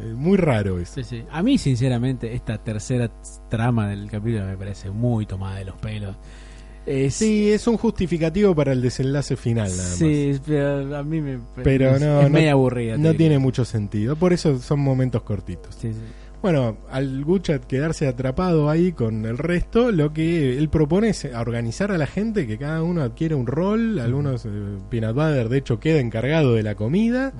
Eh, 0.00 0.14
muy 0.14 0.36
raro 0.38 0.78
eso. 0.78 1.00
A 1.30 1.42
mí, 1.42 1.58
sinceramente, 1.58 2.34
esta 2.34 2.56
tercera 2.58 3.10
trama 3.50 3.88
del 3.88 4.10
capítulo 4.10 4.46
me 4.46 4.56
parece 4.56 4.90
muy 4.90 5.26
tomada 5.26 5.56
de 5.56 5.64
los 5.66 5.74
pelos. 5.76 6.16
Es- 6.86 7.14
Sí, 7.14 7.50
es 7.52 7.66
un 7.66 7.76
justificativo 7.76 8.54
para 8.54 8.72
el 8.72 8.82
desenlace 8.82 9.36
final 9.36 9.68
nada 9.68 9.88
más. 9.88 9.98
sí, 9.98 10.32
pero 10.44 10.96
a 10.96 11.02
mí 11.02 11.20
me 11.20 11.38
Pero 11.62 11.94
es, 11.94 12.00
no, 12.02 12.20
es 12.22 12.30
no- 12.30 12.50
aburrida. 12.50 12.96
No 12.96 13.14
tiene 13.14 13.38
mucho 13.38 13.64
sentido. 13.64 14.16
Por 14.16 14.32
eso 14.32 14.58
son 14.58 14.80
momentos 14.80 15.22
cortitos. 15.22 15.74
Sí, 15.80 15.92
sí. 15.92 16.00
Bueno, 16.42 16.78
al 16.90 17.24
Guchat 17.24 17.64
quedarse 17.66 18.08
atrapado 18.08 18.68
ahí 18.68 18.90
con 18.90 19.24
el 19.26 19.38
resto, 19.38 19.92
lo 19.92 20.12
que 20.12 20.58
él 20.58 20.68
propone 20.70 21.10
es 21.10 21.24
organizar 21.36 21.92
a 21.92 21.98
la 21.98 22.08
gente, 22.08 22.48
que 22.48 22.58
cada 22.58 22.82
uno 22.82 23.02
adquiera 23.02 23.36
un 23.36 23.46
rol. 23.46 24.00
Algunos, 24.00 24.44
eh, 24.46 24.48
Peanut 24.90 25.14
Butter, 25.14 25.48
de 25.48 25.58
hecho, 25.58 25.78
queda 25.78 26.00
encargado 26.00 26.54
de 26.54 26.64
la 26.64 26.74
comida. 26.74 27.32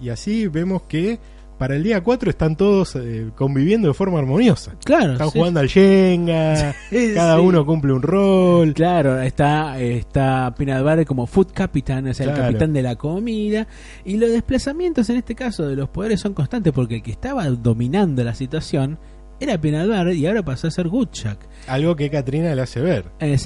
Y 0.00 0.08
así 0.08 0.48
vemos 0.48 0.82
que 0.82 1.20
para 1.60 1.76
el 1.76 1.82
día 1.82 2.02
4 2.02 2.30
están 2.30 2.56
todos 2.56 2.96
eh, 2.96 3.28
conviviendo 3.36 3.86
de 3.88 3.92
forma 3.94 4.18
armoniosa. 4.18 4.72
Claro, 4.82 5.12
Están 5.12 5.30
sí. 5.30 5.38
jugando 5.38 5.60
al 5.60 5.68
Jenga, 5.68 6.74
Sí, 6.90 7.12
cada 7.14 7.36
sí. 7.36 7.42
uno 7.44 7.66
cumple 7.66 7.92
un 7.92 8.00
rol. 8.00 8.72
Claro, 8.72 9.20
está, 9.20 9.78
está 9.78 10.54
Peanut 10.56 10.82
Butter 10.82 11.04
como 11.06 11.26
food 11.26 11.48
captain, 11.52 12.08
o 12.08 12.14
sea, 12.14 12.24
Claro. 12.26 12.40
el 12.40 12.46
capitán 12.46 12.72
de 12.72 12.82
la 12.82 12.96
comida. 12.96 13.66
Y 14.06 14.16
los 14.16 14.30
desplazamientos 14.30 15.10
en 15.10 15.16
este 15.18 15.34
caso 15.34 15.68
de 15.68 15.76
los 15.76 15.90
poderes 15.90 16.18
son 16.20 16.32
constantes 16.32 16.72
porque 16.72 16.96
el 16.96 17.02
que 17.02 17.10
estaba 17.10 17.46
dominando 17.50 18.24
la 18.24 18.34
situación 18.34 18.98
era 19.38 19.56
Butter 19.58 20.14
y 20.14 20.26
ahora 20.26 20.42
pasó 20.42 20.66
a 20.66 20.70
ser 20.70 20.88
Goodchuck. 20.88 21.38
Algo 21.66 21.94
que 21.94 22.08
Katrina 22.08 22.54
le 22.54 22.62
hace 22.62 22.80
ver. 22.80 23.04
Eh, 23.20 23.36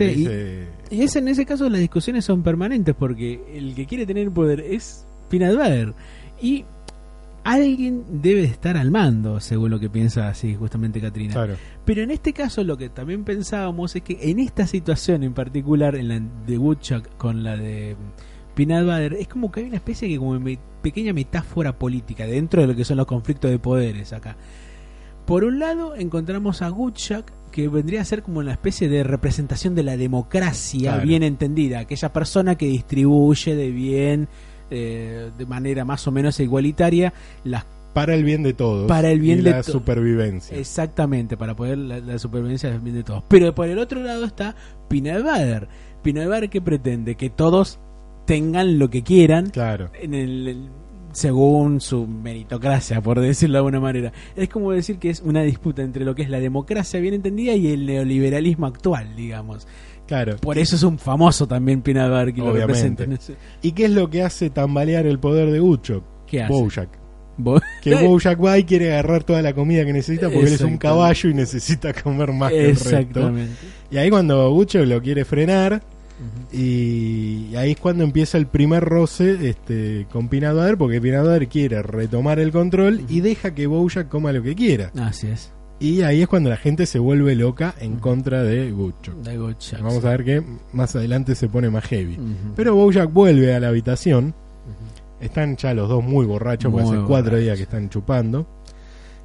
y- 0.90 1.02
es 1.02 1.16
en 1.16 1.26
ese 1.28 1.44
caso 1.44 1.68
las 1.68 1.80
discusiones 1.80 2.24
son 2.24 2.44
permanentes 2.44 2.94
porque 2.96 3.40
el 3.54 3.74
que 3.74 3.86
quiere 3.86 4.06
tener 4.06 4.30
poder 4.30 4.60
es 4.60 5.04
Butter. 5.30 5.94
Y 6.40 6.64
alguien 7.44 8.04
debe 8.22 8.40
de 8.40 8.46
estar 8.48 8.76
al 8.76 8.90
mando, 8.90 9.38
según 9.40 9.70
lo 9.70 9.78
que 9.78 9.88
piensa 9.90 10.28
así 10.28 10.54
justamente 10.54 11.00
Katrina. 11.00 11.34
claro. 11.34 11.54
Pero 11.84 12.02
en 12.02 12.10
este 12.10 12.32
caso 12.32 12.64
lo 12.64 12.76
que 12.76 12.88
también 12.88 13.22
pensábamos 13.24 13.94
es 13.94 14.02
que 14.02 14.18
en 14.22 14.38
esta 14.40 14.66
situación 14.66 15.22
en 15.22 15.34
particular, 15.34 15.94
en 15.96 16.08
la 16.08 16.20
de 16.46 16.58
Woodchuck 16.58 17.08
con 17.16 17.44
la 17.44 17.56
de 17.56 17.96
Peanut 18.54 18.84
Butter, 18.86 19.14
es 19.20 19.28
como 19.28 19.52
que 19.52 19.60
hay 19.60 19.66
una 19.66 19.76
especie 19.76 20.08
de 20.08 20.16
como 20.18 20.38
me- 20.40 20.58
pequeña 20.82 21.12
metáfora 21.12 21.78
política 21.78 22.26
dentro 22.26 22.60
de 22.62 22.68
lo 22.68 22.74
que 22.76 22.84
son 22.84 22.96
los 22.96 23.06
conflictos 23.06 23.50
de 23.50 23.58
poderes 23.58 24.12
acá. 24.12 24.36
Por 25.26 25.44
un 25.44 25.58
lado 25.58 25.94
encontramos 25.96 26.60
a 26.62 26.70
Woodchuck 26.70 27.24
que 27.50 27.68
vendría 27.68 28.00
a 28.00 28.04
ser 28.04 28.22
como 28.22 28.40
una 28.40 28.52
especie 28.52 28.88
de 28.88 29.02
representación 29.04 29.74
de 29.74 29.82
la 29.84 29.96
democracia 29.96 30.92
Claro. 30.92 31.06
bien 31.06 31.22
entendida, 31.22 31.78
aquella 31.80 32.12
persona 32.12 32.56
que 32.56 32.66
distribuye 32.66 33.54
de 33.54 33.70
bien, 33.70 34.28
eh, 34.70 35.30
de 35.36 35.46
manera 35.46 35.84
más 35.84 36.06
o 36.06 36.12
menos 36.12 36.38
igualitaria, 36.40 37.12
las 37.44 37.64
Para 37.92 38.14
el 38.14 38.24
bien 38.24 38.42
de 38.42 38.52
todos. 38.54 38.88
Para 38.88 39.10
el 39.10 39.20
bien 39.20 39.38
y 39.38 39.42
de 39.42 39.50
la 39.52 39.62
supervivencia. 39.62 40.56
Exactamente, 40.58 41.36
para 41.36 41.54
poder 41.54 41.78
la, 41.78 42.00
la 42.00 42.18
supervivencia 42.18 42.70
del 42.70 42.80
bien 42.80 42.96
de 42.96 43.04
todos. 43.04 43.22
Pero 43.28 43.54
por 43.54 43.68
el 43.68 43.78
otro 43.78 44.02
lado 44.02 44.24
está. 44.24 44.54
Peanut 44.88 45.22
Butter 45.22 46.50
que 46.50 46.60
pretende 46.60 47.14
que 47.14 47.30
todos 47.30 47.78
tengan 48.26 48.78
lo 48.78 48.90
que 48.90 49.02
quieran 49.02 49.50
Claro. 49.50 49.90
en 50.00 50.14
el, 50.14 50.48
el- 50.48 50.68
según 51.12 51.80
su 51.80 52.08
meritocracia, 52.08 53.00
por 53.00 53.20
decirlo 53.20 53.54
de 53.54 53.58
alguna 53.58 53.78
manera. 53.78 54.12
Es 54.34 54.48
como 54.48 54.72
decir 54.72 54.98
que 54.98 55.10
es 55.10 55.20
una 55.20 55.42
disputa 55.42 55.82
entre 55.82 56.04
lo 56.04 56.14
que 56.16 56.22
es 56.22 56.28
la 56.30 56.40
democracia 56.40 56.98
bien 56.98 57.14
entendida 57.14 57.54
y 57.54 57.68
el 57.68 57.86
neoliberalismo 57.86 58.66
actual, 58.66 59.14
digamos. 59.14 59.68
Claro. 60.06 60.36
Por 60.36 60.58
eso 60.58 60.76
es 60.76 60.82
un 60.82 60.98
famoso 60.98 61.46
también 61.48 61.80
Peanut 61.82 62.10
Butter 62.10 62.34
que 62.34 62.40
lo 62.40 62.50
Obviamente. 62.52 63.04
representa. 63.06 63.34
¿Y 63.62 63.72
qué 63.72 63.86
es 63.86 63.90
lo 63.90 64.10
que 64.10 64.22
hace 64.22 64.50
tambalear 64.50 65.06
el 65.06 65.18
poder 65.18 65.50
de 65.50 65.60
Gucho? 65.60 66.04
¿Qué 66.26 66.42
hace? 66.42 66.52
Bojack. 66.52 66.88
Bo- 67.36 67.60
Que 67.82 67.94
Bojack 68.06 68.44
va 68.44 68.58
y 68.58 68.64
quiere 68.64 68.92
agarrar 68.92 69.24
toda 69.24 69.40
la 69.42 69.54
comida 69.54 69.84
que 69.84 69.92
necesita 69.92 70.28
porque 70.28 70.46
él 70.48 70.54
es 70.54 70.60
un 70.60 70.76
caballo 70.78 71.30
y 71.30 71.34
necesita 71.34 71.92
comer 71.94 72.32
más 72.32 72.50
que 72.50 72.60
el 72.70 72.76
resto. 72.76 72.88
Exactamente. 72.96 73.52
Y 73.90 73.96
ahí 73.96 74.10
cuando 74.10 74.50
Gucho 74.52 74.84
lo 74.84 75.00
quiere 75.02 75.24
frenar 75.24 75.82
y 76.52 77.54
ahí 77.56 77.72
es 77.72 77.78
cuando 77.80 78.04
empieza 78.04 78.38
el 78.38 78.46
primer 78.46 78.84
roce 78.84 79.48
este, 79.48 80.06
con 80.12 80.28
Pinador 80.28 80.78
porque 80.78 81.00
Pinador 81.00 81.46
quiere 81.48 81.82
retomar 81.82 82.38
el 82.38 82.52
control 82.52 83.02
y 83.08 83.20
deja 83.20 83.54
que 83.54 83.66
Bojack 83.66 84.08
coma 84.08 84.32
lo 84.32 84.42
que 84.42 84.54
quiera. 84.54 84.90
Así 84.96 85.26
es. 85.28 85.50
Y 85.80 86.02
ahí 86.02 86.22
es 86.22 86.28
cuando 86.28 86.50
la 86.50 86.56
gente 86.56 86.86
se 86.86 86.98
vuelve 86.98 87.34
loca 87.34 87.74
en 87.80 87.96
contra 87.96 88.42
de 88.42 88.72
Woodchuck. 88.72 89.16
De 89.16 89.36
Good 89.36 89.56
Jackson. 89.58 89.82
Vamos 89.82 90.04
a 90.04 90.10
ver 90.10 90.24
que 90.24 90.42
más 90.72 90.94
adelante 90.94 91.34
se 91.34 91.48
pone 91.48 91.68
más 91.68 91.84
heavy. 91.84 92.18
Pero 92.56 92.74
Bojack 92.74 93.12
vuelve 93.12 93.54
a 93.54 93.60
la 93.60 93.68
habitación. 93.68 94.34
Están 95.20 95.56
ya 95.56 95.74
los 95.74 95.88
dos 95.88 96.04
muy 96.04 96.26
borrachos, 96.26 96.70
porque 96.70 96.86
Muy 96.86 96.96
hace 96.96 97.06
cuatro 97.06 97.36
días 97.38 97.56
que 97.56 97.64
están 97.64 97.88
chupando. 97.88 98.46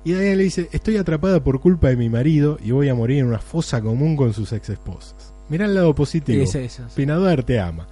Y 0.03 0.13
Diane 0.13 0.35
le 0.37 0.43
dice, 0.43 0.69
estoy 0.71 0.97
atrapada 0.97 1.43
por 1.43 1.59
culpa 1.59 1.89
de 1.89 1.97
mi 1.97 2.09
marido 2.09 2.57
y 2.63 2.71
voy 2.71 2.87
a 2.89 2.95
morir 2.95 3.19
en 3.19 3.27
una 3.27 3.39
fosa 3.39 3.81
común 3.81 4.15
con 4.15 4.33
sus 4.33 4.53
ex 4.53 4.69
esposas. 4.69 5.33
Mirá 5.49 5.65
el 5.65 5.75
lado 5.75 5.93
positivo. 5.93 6.43
Es 6.43 6.55
eso, 6.55 6.83
sí. 6.87 6.95
Pinaduar 6.95 7.43
te 7.43 7.59
ama. 7.59 7.87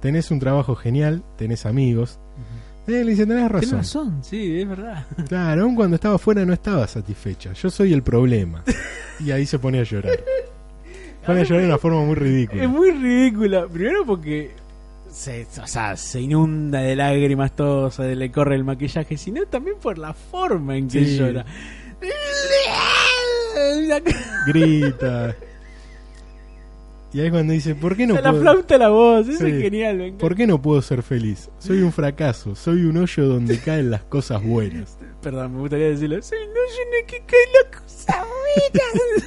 Tenés 0.00 0.30
un 0.30 0.40
trabajo 0.40 0.74
genial, 0.74 1.22
tenés 1.36 1.64
amigos. 1.66 2.18
Le 2.86 3.04
dice, 3.04 3.26
tenés 3.26 3.50
razón. 3.50 3.60
Tienes 3.70 3.86
razón, 3.86 4.18
sí, 4.22 4.60
es 4.60 4.68
verdad. 4.68 5.04
Claro, 5.28 5.62
aún 5.62 5.74
cuando 5.74 5.96
estaba 5.96 6.14
afuera 6.16 6.44
no 6.44 6.52
estaba 6.52 6.86
satisfecha. 6.86 7.52
Yo 7.52 7.68
soy 7.70 7.92
el 7.92 8.02
problema. 8.02 8.62
Y 9.20 9.30
ahí 9.30 9.44
se 9.46 9.58
pone 9.58 9.80
a 9.80 9.82
llorar. 9.82 10.18
Pone 11.26 11.40
a 11.40 11.44
llorar 11.44 11.62
de 11.62 11.68
una 11.68 11.78
forma 11.78 12.00
muy 12.02 12.14
ridícula. 12.14 12.62
Es 12.62 12.68
muy 12.68 12.90
ridícula. 12.92 13.66
Primero 13.66 14.04
porque 14.06 14.52
se, 15.10 15.46
o 15.62 15.66
sea, 15.66 15.96
se 15.96 16.20
inunda 16.20 16.80
de 16.80 16.94
lágrimas 16.94 17.56
todo, 17.56 17.86
o 17.86 17.90
sea, 17.90 18.04
le 18.06 18.30
corre 18.30 18.54
el 18.54 18.64
maquillaje, 18.64 19.16
sino 19.16 19.44
también 19.46 19.76
por 19.82 19.98
la 19.98 20.12
forma 20.14 20.76
en 20.76 20.88
que 20.88 21.04
Sí. 21.04 21.16
llora. 21.18 21.44
Grita. 24.46 25.34
Y 27.16 27.20
ahí 27.20 27.26
es 27.28 27.32
cuando 27.32 27.54
dice, 27.54 27.74
¿por 27.74 27.96
qué 27.96 28.06
no 28.06 28.14
Se 28.14 28.20
la 28.20 28.28
puedo, 28.30 28.42
flauta 28.42 28.76
la 28.76 28.88
voz, 28.90 29.26
eso 29.26 29.38
Sí. 29.46 29.50
es 29.52 29.62
genial. 29.62 29.96
me. 29.96 30.12
¿por 30.12 30.34
qué 30.36 30.46
no 30.46 30.60
puedo 30.60 30.82
ser 30.82 31.02
feliz? 31.02 31.48
Soy 31.58 31.80
un 31.80 31.90
fracaso, 31.90 32.54
soy 32.54 32.84
un 32.84 32.98
hoyo 32.98 33.24
donde 33.26 33.58
caen 33.64 33.90
las 33.90 34.02
cosas 34.02 34.44
buenas. 34.44 34.98
Perdón, 35.22 35.54
me 35.54 35.60
gustaría 35.60 35.88
decirlo. 35.88 36.20
Soy 36.20 36.36
no, 36.40 36.52
yo 36.52 36.84
no 36.90 37.06
que 37.06 37.18
cae 37.26 37.38
la 37.64 37.80
cosa 37.80 38.22
buena. 38.22 38.84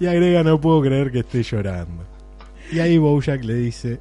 Y 0.00 0.06
agrega, 0.06 0.42
no 0.42 0.58
puedo 0.58 0.80
creer 0.80 1.10
que 1.12 1.18
esté 1.18 1.42
llorando. 1.42 2.02
Y 2.72 2.78
ahí 2.80 2.96
Bojack 2.98 3.44
le 3.44 3.54
dice, 3.56 4.00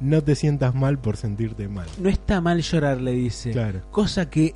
no 0.00 0.22
te 0.22 0.36
sientas 0.36 0.74
mal 0.76 0.98
por 1.00 1.16
sentirte 1.16 1.66
mal. 1.68 1.88
no 1.98 2.08
está 2.08 2.40
mal 2.40 2.60
llorar, 2.60 3.00
le 3.00 3.12
dice. 3.12 3.50
Claro. 3.50 3.80
Cosa 3.90 4.30
que 4.30 4.54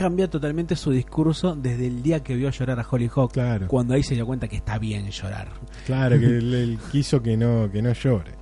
cambia 0.00 0.30
totalmente 0.30 0.76
su 0.76 0.92
discurso 0.92 1.54
desde 1.54 1.86
el 1.86 2.02
día 2.02 2.22
que 2.22 2.34
vio 2.34 2.48
llorar 2.48 2.80
a 2.80 2.86
Hollyhock. 2.90 3.34
Claro. 3.34 3.68
Cuando 3.68 3.92
ahí 3.92 4.02
se 4.02 4.14
dio 4.14 4.24
cuenta 4.24 4.48
que 4.48 4.56
está 4.56 4.78
bien 4.78 5.10
llorar. 5.10 5.48
Claro, 5.84 6.18
que 6.18 6.24
él, 6.38 6.54
él 6.54 6.78
quiso 6.90 7.22
que 7.22 7.36
no, 7.36 7.70
que 7.70 7.82
no 7.82 7.92
llore. 7.92 8.32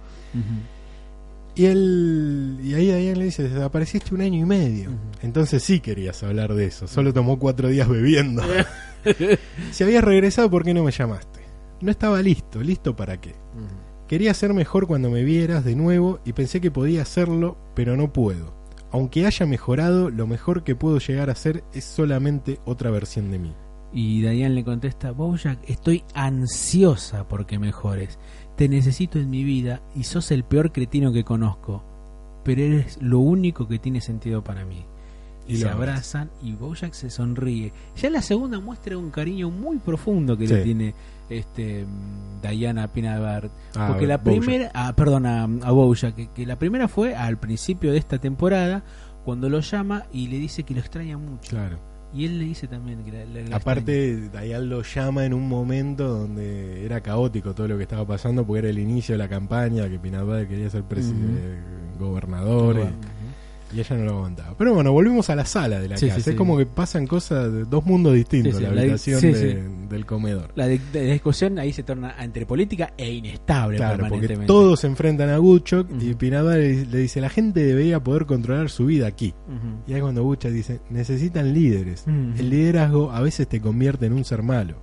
Y 1.57 1.65
él 1.65 2.61
y 2.63 2.75
ahí 2.75 2.87
Diane 2.87 3.17
le 3.17 3.25
dice, 3.25 3.49
desapareciste 3.49 4.15
un 4.15 4.21
año 4.21 4.39
y 4.39 4.45
medio. 4.45 4.93
Entonces 5.21 5.61
sí 5.65 5.81
querías 5.81 6.23
hablar 6.23 6.55
de 6.55 6.67
eso. 6.67 6.87
Solo 6.87 7.13
tomó 7.13 7.41
cuatro 7.41 7.67
días 7.67 7.89
bebiendo. 7.89 8.45
si 9.73 9.83
habías 9.83 10.05
regresado, 10.05 10.49
¿por 10.49 10.63
qué 10.63 10.73
no 10.73 10.85
me 10.85 10.93
llamaste? 10.93 11.41
No 11.81 11.91
estaba 11.91 12.23
listo. 12.23 12.63
¿Listo 12.63 12.95
para 12.95 13.21
qué? 13.21 13.35
Quería 14.07 14.33
ser 14.33 14.55
mejor 14.55 14.87
cuando 14.87 15.11
me 15.11 15.25
vieras 15.25 15.65
de 15.65 15.75
nuevo 15.75 16.21
y 16.25 16.35
pensé 16.35 16.61
que 16.61 16.71
podía 16.71 17.03
hacerlo, 17.03 17.59
pero 17.75 17.97
no 17.97 18.13
puedo. 18.13 18.58
Aunque 18.91 19.27
haya 19.27 19.45
mejorado, 19.47 20.11
lo 20.11 20.27
mejor 20.27 20.65
que 20.65 20.75
puedo 20.75 20.99
llegar 20.99 21.31
a 21.31 21.35
ser 21.35 21.63
es 21.75 21.85
solamente 21.85 22.59
otra 22.65 22.91
versión 22.91 23.31
de 23.31 23.39
mí. 23.39 23.55
Y 23.93 24.21
Diane 24.21 24.51
le 24.51 24.65
contesta, 24.65 25.13
Bojack, 25.13 25.59
estoy 25.69 26.05
ansiosa 26.15 27.27
porque 27.27 27.59
mejores. 27.59 28.19
Te 28.57 28.69
necesito 28.69 29.19
en 29.19 29.31
mi 29.31 29.45
vida 29.45 29.83
y 29.95 30.05
sos 30.05 30.31
el 30.31 30.45
peor 30.45 30.73
cretino 30.73 31.13
que 31.13 31.25
conozco. 31.25 31.83
Pero 32.45 32.63
eres 32.63 32.99
lo 33.01 33.19
único 33.19 33.69
que 33.69 33.79
tiene 33.79 34.01
sentido 34.01 34.43
para 34.45 34.65
mí. 34.65 34.85
Y, 35.49 35.57
se 35.57 35.65
lo 35.65 35.73
abrazan 35.73 36.31
y 36.43 36.53
Bojack 36.53 36.93
se 36.93 37.11
sonríe. 37.11 37.73
Ya 37.97 38.11
la 38.11 38.23
segunda 38.23 38.61
muestra 38.61 38.97
un 38.99 39.11
cariño 39.11 39.51
muy 39.51 39.79
profundo 39.79 40.37
que 40.37 40.47
Sí. 40.47 40.55
le 40.55 40.63
tiene 40.63 40.95
este 41.31 41.85
mm, 41.85 42.41
Diana 42.47 42.89
Pinabart. 42.89 43.51
Ah, 43.75 43.89
Porque 43.89 44.07
la 44.07 44.19
Bojack. 44.19 44.41
primera, 44.45 44.71
ah, 44.75 44.93
perdón, 44.95 45.27
a, 45.27 45.45
a 45.45 45.71
Bojack, 45.73 46.15
que, 46.15 46.29
que 46.29 46.47
la 46.47 46.59
primera 46.59 46.87
fue 46.89 47.15
al 47.15 47.39
principio 47.39 47.93
de 47.93 47.99
esta 47.99 48.19
temporada, 48.19 48.83
cuando 49.25 49.49
lo 49.49 49.61
llama 49.61 50.05
y 50.13 50.29
le 50.29 50.39
dice 50.39 50.63
que 50.63 50.75
lo 50.75 50.81
extraña 50.81 51.19
mucho. 51.19 51.51
Claro. 51.51 51.79
Y 52.15 52.25
él 52.25 52.39
le 52.39 52.47
dice 52.47 52.67
también 52.67 53.05
que 53.05 53.13
la, 53.13 53.25
la-. 53.51 53.57
Aparte, 53.57 54.31
Diane 54.31 54.65
lo 54.67 54.83
llama 54.83 55.27
en 55.27 55.35
un 55.35 55.47
momento 55.47 56.09
donde 56.09 56.83
era 56.85 57.03
caótico 57.03 57.55
todo 57.55 57.69
lo 57.69 57.77
que 57.77 57.83
estaba 57.83 58.07
pasando, 58.07 58.47
porque 58.47 58.61
era 58.61 58.69
el 58.71 58.79
inicio 58.79 59.13
de 59.15 59.19
la 59.19 59.29
campaña, 59.29 59.89
que 59.91 59.99
Pinabad 59.99 60.47
quería 60.47 60.71
ser 60.71 60.85
presidente, 60.85 61.59
gobernador, 61.99 62.77
y-. 62.79 63.18
y, 63.75 63.81
ella 63.81 63.97
no 63.97 64.05
lo 64.05 64.11
aguantaba. 64.19 64.55
Pero 64.57 64.75
bueno, 64.75 64.93
volvimos 64.93 65.29
a 65.31 65.37
la 65.37 65.45
sala 65.45 65.79
de 65.81 65.89
la 65.89 65.97
Sí, 65.97 66.07
casa. 66.07 66.19
sí, 66.19 66.25
sí. 66.25 66.31
es 66.31 66.37
como 66.37 66.57
que 66.57 66.67
pasan 66.67 67.07
cosas 67.07 67.53
de 67.53 67.65
dos 67.65 67.85
mundos 67.87 68.15
distintos, 68.15 68.61
la 68.61 68.69
habitación 68.71 69.21
de- 69.21 69.63
del 69.89 70.07
comedor. 70.07 70.51
La, 70.55 70.67
de- 70.67 70.81
de- 70.93 71.07
la 71.07 71.13
discusión 71.13 71.59
ahí 71.59 71.73
se 71.73 71.83
torna 71.83 72.15
entre 72.21 72.47
política 72.47 72.93
e 72.97 73.11
inestable 73.13 73.77
Claro, 73.79 73.93
porque 73.99 74.03
permanentemente. 74.11 74.47
todos 74.47 74.81
se 74.81 74.87
enfrentan 74.87 75.31
a 75.31 75.41
Woodchuck 75.41 75.89
y 76.01 76.11
Ujú. 76.11 76.19
Pinabad 76.19 76.55
le, 76.57 76.85
le 76.87 76.99
dice, 76.99 77.21
la 77.21 77.29
gente 77.31 77.65
debería 77.65 78.03
poder 78.03 78.27
controlar 78.27 78.71
su 78.71 78.87
vida 78.87 79.07
aquí. 79.07 79.35
Y 79.87 79.93
ahí 79.95 80.01
cuando 80.01 80.25
Woodchuck 80.25 80.51
dice, 80.53 80.81
necesitan 80.91 81.53
líderes. 81.53 82.05
El 82.07 82.51
liderazgo 82.51 83.11
a 83.13 83.21
veces 83.21 83.49
te 83.49 83.61
convierte 83.61 84.07
en 84.07 84.13
un 84.13 84.25
ser 84.25 84.43
malo. 84.43 84.77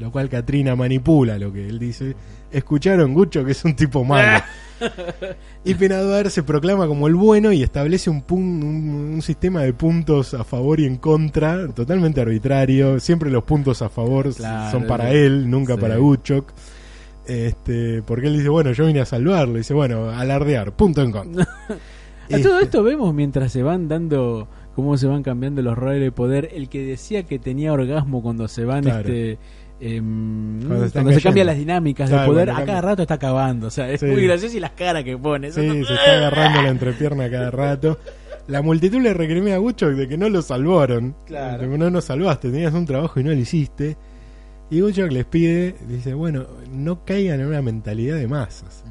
Lo 0.00 0.10
cual 0.12 0.28
Katrina 0.28 0.74
manipula 0.76 1.38
lo 1.38 1.52
que 1.52 1.68
él 1.68 1.78
dice. 1.78 2.14
Escucharon 2.52 3.14
Gucho 3.14 3.44
que 3.44 3.50
es 3.52 3.64
un 3.64 3.74
tipo 3.74 4.04
malo. 4.04 4.42
y 5.64 5.74
Penaduar 5.74 6.30
se 6.30 6.42
proclama 6.42 6.86
como 6.86 7.06
el 7.08 7.14
bueno 7.14 7.52
y 7.52 7.62
establece 7.62 8.10
un, 8.10 8.22
pun- 8.26 8.62
un, 8.64 9.10
un 9.14 9.22
sistema 9.22 9.62
de 9.62 9.72
puntos 9.72 10.34
a 10.34 10.44
favor 10.44 10.80
y 10.80 10.86
en 10.86 10.96
contra, 10.96 11.68
totalmente 11.68 12.20
arbitrario. 12.20 13.00
Siempre 13.00 13.30
los 13.30 13.44
puntos 13.44 13.82
a 13.82 13.88
favor 13.88 14.34
Claro, 14.34 14.70
son 14.70 14.86
para 14.86 15.10
él, 15.12 15.48
nunca 15.50 15.74
Sí. 15.74 15.80
para 15.80 15.96
Guchok. 15.96 16.52
Este, 17.26 18.02
porque 18.02 18.26
él 18.26 18.36
dice, 18.36 18.48
bueno, 18.50 18.72
yo 18.72 18.86
vine 18.86 19.00
a 19.00 19.06
salvarlo. 19.06 19.56
Dice, 19.58 19.72
bueno, 19.74 20.10
alardear, 20.10 20.72
punto 20.72 21.02
en 21.02 21.10
contra. 21.12 21.48
A 22.26 22.38
todo 22.40 22.54
Este, 22.54 22.64
esto 22.64 22.82
vemos 22.82 23.12
mientras 23.12 23.52
se 23.52 23.62
van 23.62 23.86
dando, 23.86 24.48
cómo 24.74 24.96
se 24.96 25.06
van 25.06 25.22
cambiando 25.22 25.60
los 25.60 25.76
roles 25.76 26.00
de 26.00 26.10
poder. 26.10 26.48
El 26.54 26.70
que 26.70 26.82
decía 26.84 27.24
que 27.24 27.38
tenía 27.38 27.70
orgasmo 27.72 28.22
cuando 28.22 28.48
se 28.48 28.64
van, 28.64 28.82
Claro. 28.84 29.00
este, 29.00 29.38
em, 29.80 30.60
Cuando 30.92 31.12
se 31.12 31.20
cambian 31.20 31.46
las 31.46 31.56
dinámicas 31.56 32.08
Claro, 32.08 32.22
de 32.22 32.28
poder, 32.28 32.50
a 32.50 32.64
cada 32.64 32.80
rato 32.80 33.02
está 33.02 33.14
acabando. 33.14 33.66
O 33.66 33.70
sea, 33.70 33.90
es 33.90 34.00
Sí. 34.00 34.06
muy 34.06 34.24
gracioso 34.26 34.56
y 34.56 34.60
las 34.60 34.72
caras 34.72 35.04
que 35.04 35.16
pone. 35.18 35.50
Sí, 35.50 35.60
se 35.60 35.94
está 35.94 36.12
agarrando 36.16 36.62
la 36.62 36.68
entrepierna 36.68 37.30
cada 37.30 37.50
rato. 37.50 37.98
La 38.46 38.60
multitud 38.60 39.00
le 39.00 39.14
recrimina 39.14 39.54
a 39.54 39.58
Gucho 39.58 39.88
de 39.90 40.06
que 40.06 40.18
no 40.18 40.28
lo 40.28 40.42
salvaron. 40.42 41.16
Claro. 41.26 41.66
No 41.78 41.90
nos 41.90 42.04
salvaste, 42.04 42.50
tenías 42.50 42.74
un 42.74 42.84
trabajo 42.86 43.18
y 43.20 43.24
no 43.24 43.30
lo 43.30 43.36
hiciste. 43.38 43.96
Y 44.70 44.80
Gucho 44.80 45.06
les 45.06 45.24
pide, 45.24 45.74
dice, 45.88 46.14
bueno, 46.14 46.46
no 46.70 47.04
caigan 47.04 47.40
en 47.40 47.46
una 47.46 47.62
mentalidad 47.62 48.16
de 48.16 48.28
masas. 48.28 48.84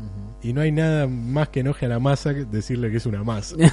Y 0.43 0.53
no 0.53 0.62
hay 0.62 0.71
nada 0.71 1.08
más 1.08 1.49
que 1.49 1.62
enoje 1.62 1.86
a 1.86 1.89
la 1.89 1.99
masa 1.99 2.34
que 2.34 2.45
decirle 2.45 2.91
que 2.91 2.97
es 2.97 3.06
una 3.06 3.23
masa. 3.23 3.56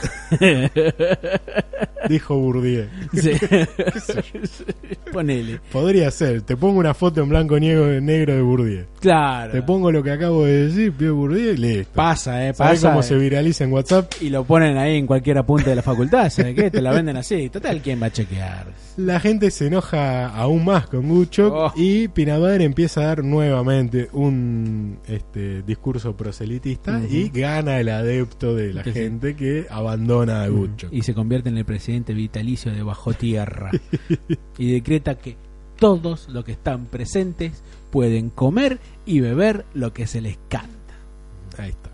Dijo 2.09 2.37
Bourdieu. 2.37 2.87
Sí. 3.13 3.33
Ponele. 5.13 5.61
Podría 5.73 6.11
ser, 6.11 6.43
te 6.43 6.57
pongo 6.57 6.79
una 6.79 6.95
foto 6.95 7.23
en 7.23 7.29
blanco 7.29 7.57
y 7.59 7.61
negro, 7.61 8.35
de 8.35 8.41
Bourdieu. 8.43 8.85
Claro. 9.01 9.53
Te 9.53 9.63
pongo 9.63 9.91
lo 9.93 10.03
que 10.03 10.13
acabo 10.13 10.45
de 10.45 10.67
decir, 10.69 10.93
Pierre 10.93 11.13
Bourdieu 11.13 11.55
y 11.55 11.57
listo. 11.57 11.93
Pasa, 11.95 12.47
eh, 12.49 12.55
¿Sabés 12.55 12.81
pasa. 12.81 12.91
cómo 12.91 13.03
se 13.03 13.17
viraliza 13.17 13.65
en 13.65 13.73
WhatsApp? 13.73 14.13
Y 14.21 14.31
lo 14.31 14.45
ponen 14.45 14.77
ahí 14.79 14.97
en 14.97 15.07
cualquier 15.07 15.39
apunte 15.39 15.71
de 15.71 15.77
la 15.77 15.83
facultad, 15.83 16.31
¿sabes 16.31 16.55
qué? 16.55 16.71
Te 16.71 16.81
la 16.81 16.93
venden 16.93 17.17
así. 17.17 17.49
Total, 17.51 17.81
¿quién 17.83 18.01
va 18.01 18.07
a 18.07 18.13
chequear? 18.13 18.67
La 18.97 19.19
gente 19.21 19.51
se 19.51 19.67
enoja 19.67 20.29
aún 20.29 20.65
más 20.65 20.87
con 20.87 21.09
Gucho 21.09 21.51
Oh. 21.53 21.73
y 21.77 22.09
Pinaduar 22.09 22.61
empieza 22.63 23.01
a 23.03 23.07
dar 23.07 23.25
nuevamente 23.25 24.09
un 24.13 24.99
este, 25.09 25.63
discurso 25.63 26.17
proselitista 26.17 26.60
Y 26.65 27.29
gana 27.31 27.81
el 27.81 27.89
adepto 27.89 28.55
de 28.55 28.73
la 28.75 28.83
gente 28.83 29.35
que 29.37 29.67
abandona 29.71 30.43
a 30.43 30.49
Gucho. 30.49 30.89
Y 30.91 31.03
se 31.03 31.15
convierte 31.15 31.49
en 31.49 31.59
el 31.59 31.65
presidente 31.65 32.15
vitalicio 32.15 32.73
de 32.73 32.83
Bajo 32.83 33.13
Tierra. 33.15 33.71
y 34.59 34.73
decreta 34.73 35.17
que 35.17 35.37
todos 35.79 36.29
los 36.29 36.45
que 36.45 36.53
están 36.53 36.87
presentes 36.87 37.63
pueden 37.91 38.31
comer 38.31 38.79
y 39.07 39.21
beber 39.21 39.65
lo 39.75 39.93
que 39.93 40.07
se 40.07 40.21
les 40.21 40.39
canta. 40.49 40.69
Ahí 41.59 41.71
está. 41.71 41.91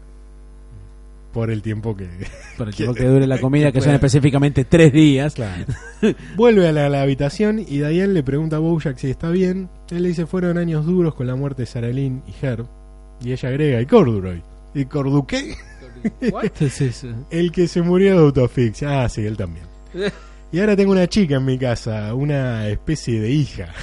Por 1.32 1.50
el 1.50 1.62
tiempo 1.62 1.96
que... 1.96 2.08
Por 2.58 2.68
el 2.68 2.74
tiempo 2.74 2.94
que 2.96 3.04
dure 3.04 3.26
la 3.26 3.38
comida, 3.38 3.70
que 3.70 3.80
son 3.80 3.86
pueda. 3.88 3.94
específicamente 3.96 4.64
tres 4.64 4.92
días. 4.92 5.34
Claro. 5.34 5.66
Vuelve 6.36 6.66
a 6.68 6.72
la, 6.72 6.88
la 6.88 7.02
habitación 7.02 7.58
y 7.58 7.78
Diane 7.78 8.08
le 8.08 8.22
pregunta 8.22 8.56
a 8.56 8.58
Bojack 8.58 8.96
si 8.98 9.10
está 9.10 9.30
bien. 9.30 9.68
Él 9.90 10.02
le 10.02 10.08
dice 10.08 10.26
fueron 10.26 10.58
años 10.58 10.84
duros 10.86 11.14
con 11.14 11.26
la 11.26 11.36
muerte 11.36 11.62
de 11.62 11.66
Sarah 11.66 11.88
Lynn 11.90 12.22
y 12.26 12.44
Herb. 12.44 12.66
Y 13.22 13.32
ella 13.32 13.48
agrega, 13.48 13.80
y 13.80 13.86
Corduroy. 13.86 14.42
¿Y 14.76 14.84
Corduqué? 14.84 15.56
¿What 16.30 16.52
es 16.60 16.80
eso? 16.82 17.08
El 17.30 17.50
que 17.50 17.66
se 17.66 17.80
murió 17.80 18.12
de 18.12 18.26
autoasfixia. 18.26 19.04
Ah, 19.04 19.08
sí, 19.08 19.24
él 19.24 19.36
también. 19.36 19.66
Y 20.52 20.60
ahora 20.60 20.76
tengo 20.76 20.92
una 20.92 21.08
chica 21.08 21.36
en 21.36 21.44
mi 21.44 21.58
casa, 21.58 22.14
una 22.14 22.68
especie 22.68 23.20
de 23.20 23.30
hija. 23.30 23.74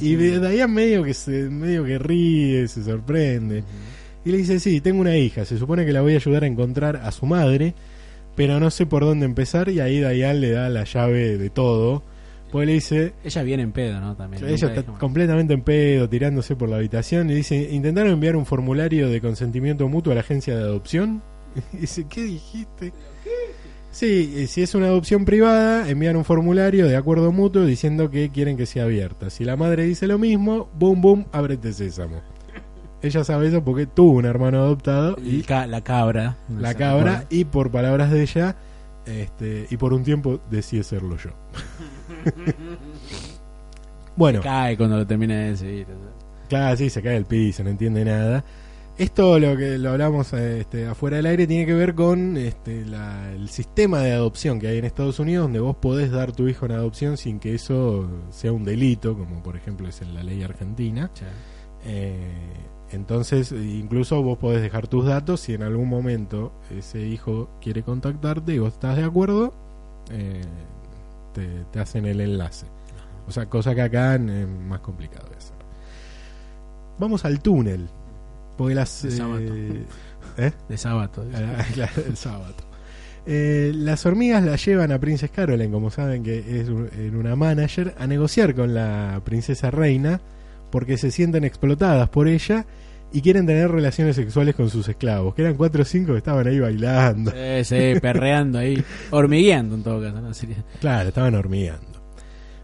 Y 0.00 0.16
de 0.16 0.40
Diane 0.40 0.66
medio 0.66 1.04
que 1.04 1.14
se, 1.14 1.48
medio 1.48 1.84
que 1.84 2.00
ríe, 2.00 2.66
se 2.66 2.82
sorprende. 2.82 3.62
Y 4.24 4.32
le 4.32 4.38
dice, 4.38 4.58
sí, 4.58 4.80
tengo 4.80 5.00
una 5.00 5.16
hija. 5.16 5.44
Se 5.44 5.56
supone 5.56 5.86
que 5.86 5.92
la 5.92 6.00
voy 6.00 6.14
a 6.14 6.16
ayudar 6.16 6.42
a 6.42 6.48
encontrar 6.48 6.96
a 6.96 7.12
su 7.12 7.26
madre, 7.26 7.74
pero 8.34 8.58
no 8.58 8.70
sé 8.72 8.86
por 8.86 9.04
dónde 9.04 9.24
empezar. 9.24 9.68
Y 9.68 9.78
ahí 9.78 10.00
Diane 10.00 10.40
le 10.40 10.50
da 10.50 10.68
la 10.68 10.82
llave 10.82 11.38
de 11.38 11.48
todo 11.48 12.02
Pues 12.52 12.66
le 12.66 12.72
dice, 12.74 13.12
Ella 13.24 13.42
viene 13.42 13.62
en 13.62 13.72
pedo, 13.72 14.00
¿no? 14.00 14.16
También. 14.16 14.44
ella 14.44 14.68
está 14.74 14.82
completamente 14.98 15.54
en 15.54 15.62
pedo, 15.62 16.08
tirándose 16.08 16.56
por 16.56 16.68
la 16.68 16.76
habitación 16.76 17.30
y 17.30 17.34
dice, 17.34 17.56
intentaron 17.70 18.12
enviar 18.12 18.34
un 18.36 18.46
formulario 18.46 19.08
de 19.08 19.20
consentimiento 19.20 19.88
mutuo 19.88 20.12
a 20.12 20.14
la 20.14 20.20
agencia 20.22 20.56
de 20.56 20.62
adopción. 20.62 21.22
Y 21.72 21.78
dice, 21.78 22.06
¿qué 22.08 22.22
dijiste? 22.22 22.92
Sí, 23.92 24.34
eh, 24.36 24.46
si 24.46 24.62
es 24.62 24.74
una 24.76 24.86
adopción 24.86 25.24
privada, 25.24 25.88
envían 25.88 26.14
un 26.16 26.24
formulario 26.24 26.86
de 26.86 26.96
acuerdo 26.96 27.32
mutuo 27.32 27.64
diciendo 27.64 28.08
que 28.10 28.30
quieren 28.30 28.56
que 28.56 28.66
sea 28.66 28.84
abierta. 28.84 29.30
Si 29.30 29.44
la 29.44 29.56
madre 29.56 29.84
dice 29.84 30.06
lo 30.06 30.16
mismo, 30.18 30.68
boom, 30.78 31.00
boom, 31.00 31.26
ábrete 31.32 31.72
sésamo. 31.72 32.20
Ella 33.02 33.24
sabe 33.24 33.48
eso 33.48 33.64
porque 33.64 33.86
tuvo 33.86 34.18
un 34.18 34.26
hermano 34.26 34.58
adoptado 34.58 35.16
Y 35.24 35.42
ca- 35.42 35.66
la 35.66 35.82
cabra. 35.82 36.36
no 36.48 36.60
la 36.60 36.74
cabra, 36.74 37.24
y 37.30 37.44
por 37.46 37.70
palabras 37.72 38.10
de 38.12 38.22
ella, 38.22 38.56
este, 39.06 39.66
y 39.70 39.76
por 39.76 39.92
un 39.94 40.04
tiempo 40.04 40.40
decide 40.50 40.84
serlo 40.84 41.16
yo. 41.16 41.30
bueno, 44.16 44.40
Cae 44.42 44.76
cuando 44.76 44.96
lo 44.98 45.06
termina 45.06 45.34
de 45.36 45.50
decir. 45.50 45.86
Claro, 46.48 46.76
sí, 46.76 46.90
se 46.90 47.00
cae 47.02 47.16
el 47.16 47.24
piso, 47.26 47.62
no 47.64 47.70
entiende 47.70 48.04
nada. 48.04 48.44
Esto 48.98 49.38
lo 49.38 49.56
que 49.56 49.78
lo 49.78 49.90
hablamos 49.90 50.30
este, 50.34 50.86
afuera 50.86 51.16
del 51.16 51.26
aire 51.26 51.46
tiene 51.46 51.64
que 51.64 51.72
ver 51.72 51.94
con 51.94 52.36
este, 52.36 52.84
la- 52.84 53.32
el 53.32 53.48
sistema 53.48 54.00
de 54.00 54.12
adopción 54.12 54.58
que 54.60 54.66
hay 54.68 54.78
en 54.78 54.84
Estados 54.84 55.18
Unidos, 55.20 55.44
donde 55.44 55.60
vos 55.60 55.76
podés 55.76 56.10
dar 56.10 56.32
tu 56.32 56.48
hijo 56.48 56.66
en 56.66 56.72
adopción 56.72 57.16
sin 57.16 57.38
que 57.38 57.54
eso 57.54 58.06
sea 58.30 58.52
un 58.52 58.64
delito, 58.64 59.16
como 59.16 59.42
por 59.42 59.56
ejemplo 59.56 59.88
es 59.88 60.02
en 60.02 60.12
la 60.12 60.22
ley 60.22 60.42
argentina. 60.42 61.10
Eh, 61.86 62.18
entonces, 62.92 63.52
incluso 63.52 64.20
vos 64.22 64.36
podés 64.36 64.60
dejar 64.60 64.86
tus 64.86 65.06
datos 65.06 65.40
si 65.40 65.54
en 65.54 65.62
algún 65.62 65.88
momento 65.88 66.52
ese 66.76 67.00
hijo 67.06 67.48
quiere 67.62 67.82
contactarte 67.82 68.52
y 68.52 68.58
vos 68.58 68.74
estás 68.74 68.96
de 68.98 69.04
acuerdo, 69.04 69.54
eh, 70.10 70.42
te, 71.32 71.64
te 71.70 71.80
hacen 71.80 72.06
el 72.06 72.20
enlace. 72.20 72.66
O 73.28 73.32
sea, 73.32 73.46
cosa 73.46 73.74
que 73.74 73.82
acá 73.82 74.14
es 74.16 74.48
más 74.48 74.80
complicado 74.80 75.28
de 75.30 75.36
hacer. 75.36 75.56
Vamos 76.98 77.24
al 77.24 77.40
túnel. 77.40 77.88
Porque 78.56 78.74
las. 78.74 79.04
El 79.04 79.12
sábado. 79.12 79.40
eh, 79.40 79.84
¿eh? 80.38 80.52
De 80.68 80.76
sábado. 80.78 81.24
Ah, 81.34 81.64
claro, 81.74 81.92
el 82.06 82.16
sábado. 82.16 82.54
Eh, 83.26 83.72
las 83.74 84.04
hormigas 84.06 84.42
la 84.42 84.56
llevan 84.56 84.92
a 84.92 84.98
Princess 84.98 85.30
Caroline, 85.30 85.70
como 85.70 85.90
saben 85.90 86.22
que 86.22 86.60
es 86.60 86.68
un- 86.68 86.88
en 86.96 87.14
una 87.16 87.36
manager, 87.36 87.94
a 87.98 88.06
negociar 88.06 88.54
con 88.54 88.74
la 88.74 89.20
princesa 89.24 89.70
reina 89.70 90.20
porque 90.70 90.96
se 90.96 91.10
sienten 91.10 91.44
explotadas 91.44 92.08
por 92.08 92.28
ella 92.28 92.64
y 93.12 93.20
quieren 93.22 93.46
tener 93.46 93.70
relaciones 93.70 94.16
sexuales 94.16 94.54
con 94.54 94.70
sus 94.70 94.88
esclavos, 94.88 95.34
que 95.34 95.42
eran 95.42 95.54
cuatro 95.56 95.82
o 95.82 95.84
cinco 95.84 96.12
que 96.12 96.18
estaban 96.18 96.46
ahí 96.46 96.60
bailando. 96.60 97.30
Sí, 97.32 97.64
sí, 97.64 97.98
perreando 98.02 98.58
ahí. 98.58 98.82
Hormigueando 99.10 99.74
en 99.74 99.82
todo 99.82 100.00
caso. 100.02 100.20
¿no? 100.20 100.32
Sería- 100.34 100.64
Claro, 100.80 101.08
estaban 101.08 101.34
hormigando. 101.34 101.86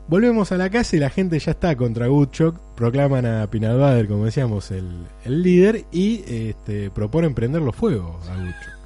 Volvemos 0.09 0.53
a 0.53 0.57
la 0.57 0.71
casa 0.71 0.95
y 0.95 1.01
la 1.01 1.11
gente 1.11 1.37
ya 1.39 1.51
está 1.51 1.75
contra 1.77 2.09
Woodchuck. 2.09 2.57
Proclaman 2.77 3.27
a 3.27 3.47
Butter, 3.47 4.07
como 4.07 4.25
decíamos, 4.27 4.71
el, 4.71 4.87
el 5.25 5.43
líder 5.43 5.85
y 5.91 6.23
este, 6.29 6.91
proponen 6.91 7.35
prenderlo 7.35 7.73
fuego 7.73 8.21
a 8.31 8.37
Woodchuck. 8.37 8.77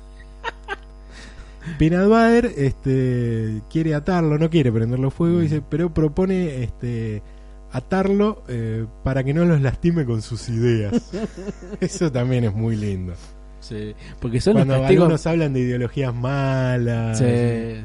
Butter 2.08 2.52
este, 2.56 3.60
quiere 3.70 3.94
atarlo, 3.94 4.38
no 4.38 4.48
quiere 4.48 4.72
prenderlo 4.72 5.10
fuego, 5.10 5.40
dice, 5.40 5.62
pero 5.68 5.92
propone 5.92 6.62
este, 6.62 7.22
atarlo 7.72 8.42
eh, 8.48 8.86
para 9.04 9.22
que 9.24 9.32
no 9.34 9.44
los 9.44 9.60
lastime 9.60 10.04
con 10.04 10.22
sus 10.22 10.48
ideas. 10.48 11.10
Eso 11.80 12.10
también 12.10 12.44
es 12.44 12.54
muy 12.54 12.76
lindo. 12.76 13.14
Sí, 13.60 13.94
porque 14.20 14.40
son 14.40 14.54
Cuando 14.54 14.74
los 14.74 14.82
castigos. 14.82 15.02
algunos 15.04 15.26
hablan 15.26 15.52
de 15.52 15.60
ideologías 15.60 16.14
malas, 16.14 17.18
Sí, 17.18 17.24
eh, 17.26 17.84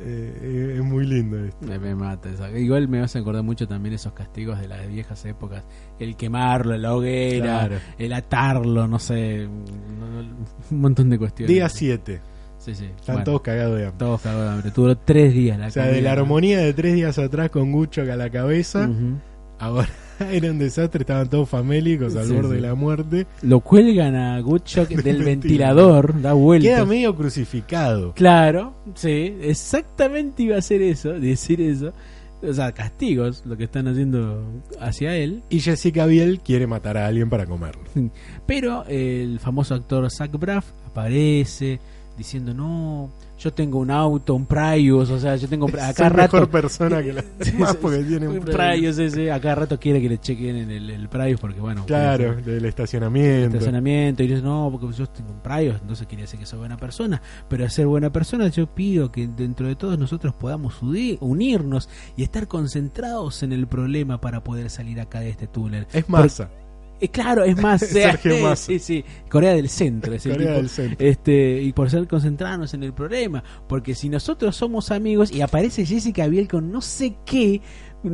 eh, 0.00 0.74
es 0.78 0.82
muy 0.84 1.06
lindo 1.06 1.44
esto. 1.44 1.64
me, 1.64 1.78
me 1.78 1.94
mata 1.94 2.28
eso. 2.28 2.48
Igual 2.56 2.88
me 2.88 3.00
vas 3.00 3.14
a 3.14 3.20
acordar 3.20 3.44
mucho 3.44 3.68
también 3.68 3.94
esos 3.94 4.12
castigos 4.14 4.58
de 4.60 4.66
las 4.66 4.86
viejas 4.88 5.24
épocas. 5.24 5.62
El 6.00 6.16
quemarlo, 6.16 6.76
la 6.76 6.94
hoguera, 6.94 7.66
Claro. 7.68 7.76
el 7.98 8.12
atarlo, 8.12 8.88
no 8.88 8.98
sé. 8.98 9.46
un 9.46 10.80
montón 10.80 11.08
de 11.08 11.18
cuestiones. 11.18 11.54
Día 11.54 11.68
7. 11.68 12.20
Sí, 12.64 12.74
sí. 12.76 12.84
Están 12.84 13.16
bueno, 13.16 13.24
todos 13.24 13.40
cagados 13.42 13.76
de 13.78 13.86
hambre. 13.86 13.98
todos 13.98 14.20
cagados 14.20 14.44
de 14.44 14.50
hambre. 14.52 14.70
Duró 14.74 14.96
tres 14.96 15.34
días 15.34 15.58
la 15.58 15.66
O 15.66 15.70
sea, 15.70 15.86
de 15.86 16.00
la 16.00 16.12
armonía 16.12 16.58
de 16.60 16.72
tres 16.72 16.94
días 16.94 17.18
atrás 17.18 17.50
con 17.50 17.72
Gucho 17.72 18.02
a 18.02 18.04
la 18.16 18.30
cabeza, 18.30 18.88
ahora 19.58 19.88
era 20.30 20.50
un 20.50 20.58
desastre, 20.60 21.00
estaban 21.00 21.28
todos 21.28 21.48
famélicos 21.48 22.14
al 22.14 22.26
Sí, 22.26 22.32
borde 22.34 22.48
sí. 22.50 22.54
de 22.54 22.60
la 22.60 22.74
muerte. 22.76 23.26
Lo 23.42 23.58
cuelgan 23.60 24.14
a 24.14 24.38
Gutchock 24.40 24.88
del 24.90 25.02
Del 25.02 25.22
ventilador, 25.24 26.20
da 26.22 26.34
vuelta. 26.34 26.68
Queda 26.68 26.84
medio 26.84 27.16
crucificado. 27.16 28.12
Claro, 28.14 28.74
sí, 28.94 29.34
exactamente 29.40 30.44
iba 30.44 30.56
a 30.56 30.62
ser 30.62 30.82
eso, 30.82 31.12
decir 31.14 31.60
eso. 31.60 31.92
O 32.48 32.52
sea, 32.52 32.72
castigos, 32.72 33.44
lo 33.46 33.56
que 33.56 33.64
están 33.64 33.86
haciendo 33.86 34.62
hacia 34.80 35.16
él. 35.16 35.42
Y 35.48 35.60
Jessica 35.60 36.06
Biel 36.06 36.40
quiere 36.40 36.66
matar 36.66 36.96
a 36.96 37.06
alguien 37.06 37.28
para 37.30 37.46
comerlo. 37.46 37.82
Pero 38.46 38.84
el 38.86 39.38
famoso 39.40 39.74
actor 39.74 40.08
Zach 40.10 40.32
Braff 40.32 40.66
aparece 40.86 41.78
diciendo, 42.16 42.52
no, 42.54 43.10
yo 43.38 43.52
tengo 43.52 43.78
un 43.78 43.90
auto, 43.90 44.34
un 44.34 44.46
Prius, 44.46 45.10
o 45.10 45.18
sea, 45.18 45.36
yo 45.36 45.48
tengo 45.48 45.66
acá 45.68 46.10
mejor 46.10 46.40
rato... 46.42 46.50
persona 46.50 47.02
que 47.02 47.12
la 47.12 47.22
demás 47.38 47.76
porque 47.76 47.98
tiene 48.04 48.28
un 48.28 48.40
Prius. 48.40 48.98
Ese, 48.98 49.32
acá 49.32 49.54
rato 49.54 49.78
quiere 49.80 50.00
que 50.00 50.08
le 50.08 50.18
chequen 50.18 50.56
en 50.56 50.70
el, 50.70 50.90
el 50.90 51.08
Prius 51.08 51.40
porque 51.40 51.60
bueno, 51.60 51.84
Claro, 51.86 52.36
del 52.36 52.56
hacer 52.56 52.66
estacionamiento. 52.66 53.56
estacionamiento 53.56 54.22
y 54.22 54.28
dice 54.28 54.42
no 54.42 54.68
porque 54.72 54.96
yo 54.96 55.06
tengo 55.08 55.32
un 55.32 55.40
Prius 55.40 55.76
entonces 55.80 56.06
quería 56.06 56.24
decir 56.24 56.38
que 56.38 56.46
soy 56.46 56.58
buena 56.60 56.76
persona 56.76 57.20
pero 57.48 57.64
a 57.64 57.70
ser 57.70 57.86
buena 57.86 58.10
persona 58.12 58.48
yo 58.48 58.66
pido 58.66 59.10
que 59.10 59.26
dentro 59.26 59.66
de 59.66 59.74
todos 59.76 59.98
nosotros 59.98 60.34
podamos 60.34 60.80
unirnos 60.82 61.88
y 62.16 62.22
estar 62.22 62.46
concentrados 62.48 63.42
en 63.42 63.52
el 63.52 63.66
problema 63.66 64.20
para 64.20 64.44
poder 64.44 64.70
salir 64.70 65.00
acá 65.00 65.20
de 65.20 65.30
este 65.30 65.46
túnel 65.46 65.86
Es 65.92 66.08
masa. 66.08 66.50
Eh, 67.02 67.08
claro, 67.08 67.44
es 67.44 67.60
más, 67.60 67.80
Sergio 67.86 68.38
Massa. 68.38 68.66
sí, 68.66 68.78
sí, 68.78 69.04
Corea 69.28 69.52
del 69.54 69.68
Centro, 69.68 70.14
es 70.14 70.24
el 70.26 70.32
Corea 70.32 70.48
tipo. 70.48 70.58
del 70.60 70.68
Centro. 70.68 71.06
Este, 71.06 71.60
y 71.62 71.72
por 71.72 71.90
ser 71.90 72.06
concentrarnos 72.06 72.72
en 72.74 72.84
el 72.84 72.92
problema, 72.92 73.42
porque 73.68 73.94
si 73.94 74.08
nosotros 74.08 74.54
somos 74.56 74.90
amigos 74.90 75.32
y 75.32 75.40
aparece 75.40 75.84
Jessica 75.84 76.26
Biel 76.28 76.48
con 76.48 76.70
no 76.70 76.80
sé 76.80 77.14
qué, 77.26 77.60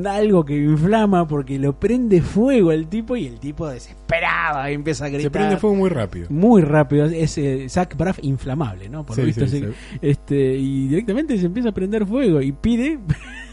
algo 0.07 0.45
que 0.45 0.55
inflama 0.57 1.27
porque 1.27 1.59
lo 1.59 1.79
prende 1.81 2.21
fuego 2.21 2.73
el 2.73 2.89
tipo 2.89 3.17
y 3.17 3.27
el 3.27 3.41
tipo 3.41 3.67
desesperado 3.69 4.69
y 4.69 4.75
empieza 4.75 5.07
a 5.07 5.09
gritar. 5.09 5.23
Se 5.25 5.31
prende 5.31 5.57
fuego 5.57 5.77
muy 5.77 5.89
rápido. 5.89 6.27
Muy 6.31 6.61
rápido, 6.63 7.07
es 7.07 7.39
eh, 7.39 7.67
Zach 7.71 7.97
Braff 7.97 8.19
inflamable, 8.23 8.89
¿no? 8.91 9.07
Por 9.07 9.17
lo 9.17 9.23
Sí, 9.23 9.27
visto, 9.29 9.47
sí, 9.47 9.57
así- 9.59 9.67
sí. 9.67 9.99
este 10.03 10.55
y 10.57 10.89
directamente 10.89 11.39
se 11.39 11.47
empieza 11.47 11.71
a 11.71 11.73
prender 11.73 12.05
fuego 12.07 12.43
y 12.43 12.53
pide 12.53 12.99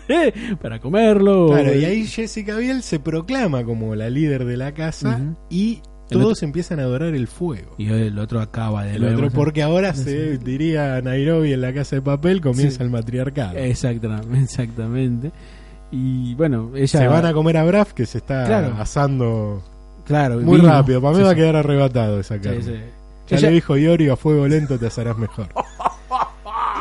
para 0.62 0.80
comerlo. 0.80 1.48
Claro, 1.48 1.76
y 1.76 1.86
ahí 1.86 2.06
Jessica 2.06 2.56
Biel 2.58 2.84
se 2.84 3.00
proclama 3.00 3.64
como 3.64 3.96
la 3.96 4.10
líder 4.10 4.46
de 4.46 4.58
la 4.58 4.74
casa 4.74 5.20
y 5.50 5.82
todos 6.10 6.34
otro- 6.38 6.46
empiezan 6.46 6.80
a 6.80 6.84
adorar 6.84 7.16
el 7.16 7.28
fuego. 7.28 7.74
y 7.78 7.88
el 7.90 8.18
otro 8.20 8.40
acaba 8.40 8.84
de 8.84 8.96
El 8.96 9.02
nuevo. 9.02 9.18
otro, 9.18 9.32
porque 9.32 9.64
ahora 9.64 9.94
se 9.96 10.38
diría 10.38 11.02
Nairobi 11.02 11.54
en 11.54 11.62
la 11.62 11.74
casa 11.74 11.96
de 11.96 12.02
papel, 12.04 12.42
comienza 12.42 12.78
Sí. 12.78 12.84
el 12.84 12.90
matriarcado. 12.90 13.58
Exactamente, 13.58 14.40
exactamente. 14.44 15.32
Y 15.92 16.36
bueno, 16.36 16.72
ella. 16.76 16.88
Se 16.88 17.08
van 17.08 17.26
a 17.26 17.34
comer 17.34 17.58
a 17.58 17.64
Braf 17.64 17.94
que 17.94 18.06
se 18.06 18.18
está 18.20 18.46
Claro. 18.46 18.76
asando 18.80 19.64
Claro, 20.06 20.40
muy 20.42 20.58
vino. 20.60 20.70
rápido. 20.70 21.02
Para 21.02 21.14
mí 21.14 21.20
Sí, 21.20 21.24
va 21.24 21.32
a 21.32 21.36
quedar 21.36 21.56
arrebatado 21.56 22.20
esa 22.20 22.40
carne. 22.40 22.62
Ya 23.28 23.38
Ella- 23.38 23.50
lo 23.50 23.56
dijo 23.56 23.78
Iorio, 23.78 24.14
a 24.14 24.18
fuego 24.18 24.48
lento 24.48 24.78
te 24.78 24.86
asarás 24.88 25.18
mejor. 25.18 25.48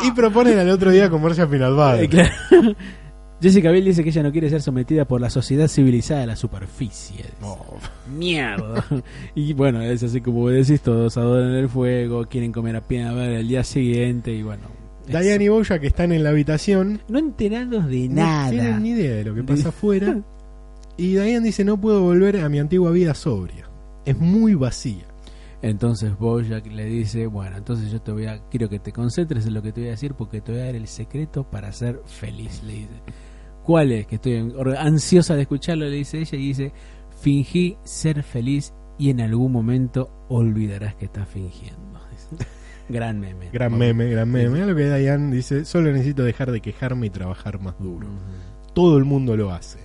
y 0.06 0.10
proponen 0.10 0.58
al 0.58 0.68
otro 0.70 0.90
día 0.90 1.08
comerse 1.08 1.40
a 1.42 1.46
Butter. 1.46 2.04
Eh, 2.04 2.08
claro. 2.08 2.30
Jessica 3.40 3.70
Biel 3.70 3.84
dice 3.84 4.02
que 4.02 4.10
ella 4.10 4.22
no 4.22 4.32
quiere 4.32 4.48
ser 4.48 4.62
sometida 4.62 5.04
por 5.06 5.20
la 5.20 5.28
sociedad 5.28 5.68
civilizada 5.68 6.20
de 6.20 6.26
la 6.28 6.36
superficie. 6.36 7.24
Oh, 7.42 7.58
Mierda. 8.16 8.84
y 9.34 9.52
bueno, 9.52 9.82
es 9.82 10.02
así 10.02 10.20
como 10.20 10.40
vos 10.40 10.52
decís, 10.52 10.80
todos 10.80 11.16
adoran 11.16 11.52
el 11.54 11.68
fuego, 11.68 12.26
quieren 12.26 12.52
comer 12.52 12.76
a 12.76 12.80
butter 12.80 13.30
el 13.30 13.48
día 13.48 13.64
siguiente 13.64 14.32
y 14.32 14.42
bueno. 14.42 14.62
Diane 15.06 15.44
y 15.44 15.48
Boya 15.48 15.78
que 15.78 15.86
están 15.86 16.12
en 16.12 16.24
la 16.24 16.30
habitación 16.30 17.02
No 17.08 17.18
enterados 17.18 17.86
de 17.88 18.08
no 18.08 18.14
nada. 18.22 18.50
tienen 18.50 18.82
ni 18.82 18.90
idea 18.90 19.16
de 19.16 19.24
lo 19.24 19.34
que 19.34 19.42
pasa 19.42 19.68
afuera. 19.70 20.18
Y 20.96 21.08
Diane 21.08 21.40
dice, 21.40 21.64
no 21.64 21.76
puedo 21.80 22.02
volver 22.02 22.36
a 22.36 22.48
mi 22.48 22.60
antigua 22.60 22.92
vida 22.92 23.14
sobria. 23.14 23.68
Es 24.04 24.16
muy 24.16 24.54
vacía. 24.54 25.04
Entonces 25.64 26.18
Bojack 26.18 26.66
le 26.66 26.85
dice, 26.85 27.27
bueno, 27.27 27.57
entonces 27.57 27.90
yo 27.90 27.98
te 28.03 28.12
voy 28.12 28.27
a, 28.27 28.38
quiero 28.50 28.68
que 28.68 28.79
te 28.79 28.92
concentres 28.92 29.46
en 29.46 29.55
lo 29.55 29.62
que 29.62 29.72
te 29.72 29.81
voy 29.81 29.88
a 29.88 29.92
decir 29.92 30.12
porque 30.12 30.42
te 30.42 30.53
voy 30.53 30.61
a 30.61 30.64
dar 30.66 30.74
el 30.74 30.87
secreto 30.87 31.48
para 31.48 31.72
ser 31.72 32.03
feliz, 32.05 32.62
le 32.64 32.72
dice. 32.74 33.03
¿Cuál 33.62 33.92
es? 33.92 34.07
Que 34.07 34.16
estoy 34.16 34.53
ansiosa 34.77 35.35
de 35.35 35.40
escucharlo, 35.40 35.87
le 35.87 35.96
dice 35.96 36.18
ella 36.18 36.37
y 36.37 36.48
dice, 36.48 36.72
fingí 37.18 37.79
ser 37.83 38.22
feliz 38.22 38.74
y 38.98 39.09
en 39.09 39.22
algún 39.22 39.53
momento 39.53 40.11
olvidarás 40.29 40.96
que 40.96 41.07
estás 41.07 41.27
fingiendo. 41.31 41.98
Gran 42.90 43.18
meme. 43.18 43.48
Gran 43.50 43.79
meme, 43.79 44.11
gran 44.11 44.31
meme. 44.31 44.61
A 44.61 44.66
lo 44.66 44.77
que 44.77 44.94
Diane 44.94 45.35
dice, 45.35 45.64
solo 45.64 45.90
necesito 45.90 46.24
dejar 46.24 46.53
de 46.53 46.61
quejarme 46.61 47.07
y 47.07 47.11
trabajar 47.11 47.59
más 47.59 47.79
duro. 47.79 48.09
Todo 48.74 48.98
el 48.98 49.07
mundo 49.07 49.35
lo 49.35 49.50
hace. 49.50 49.79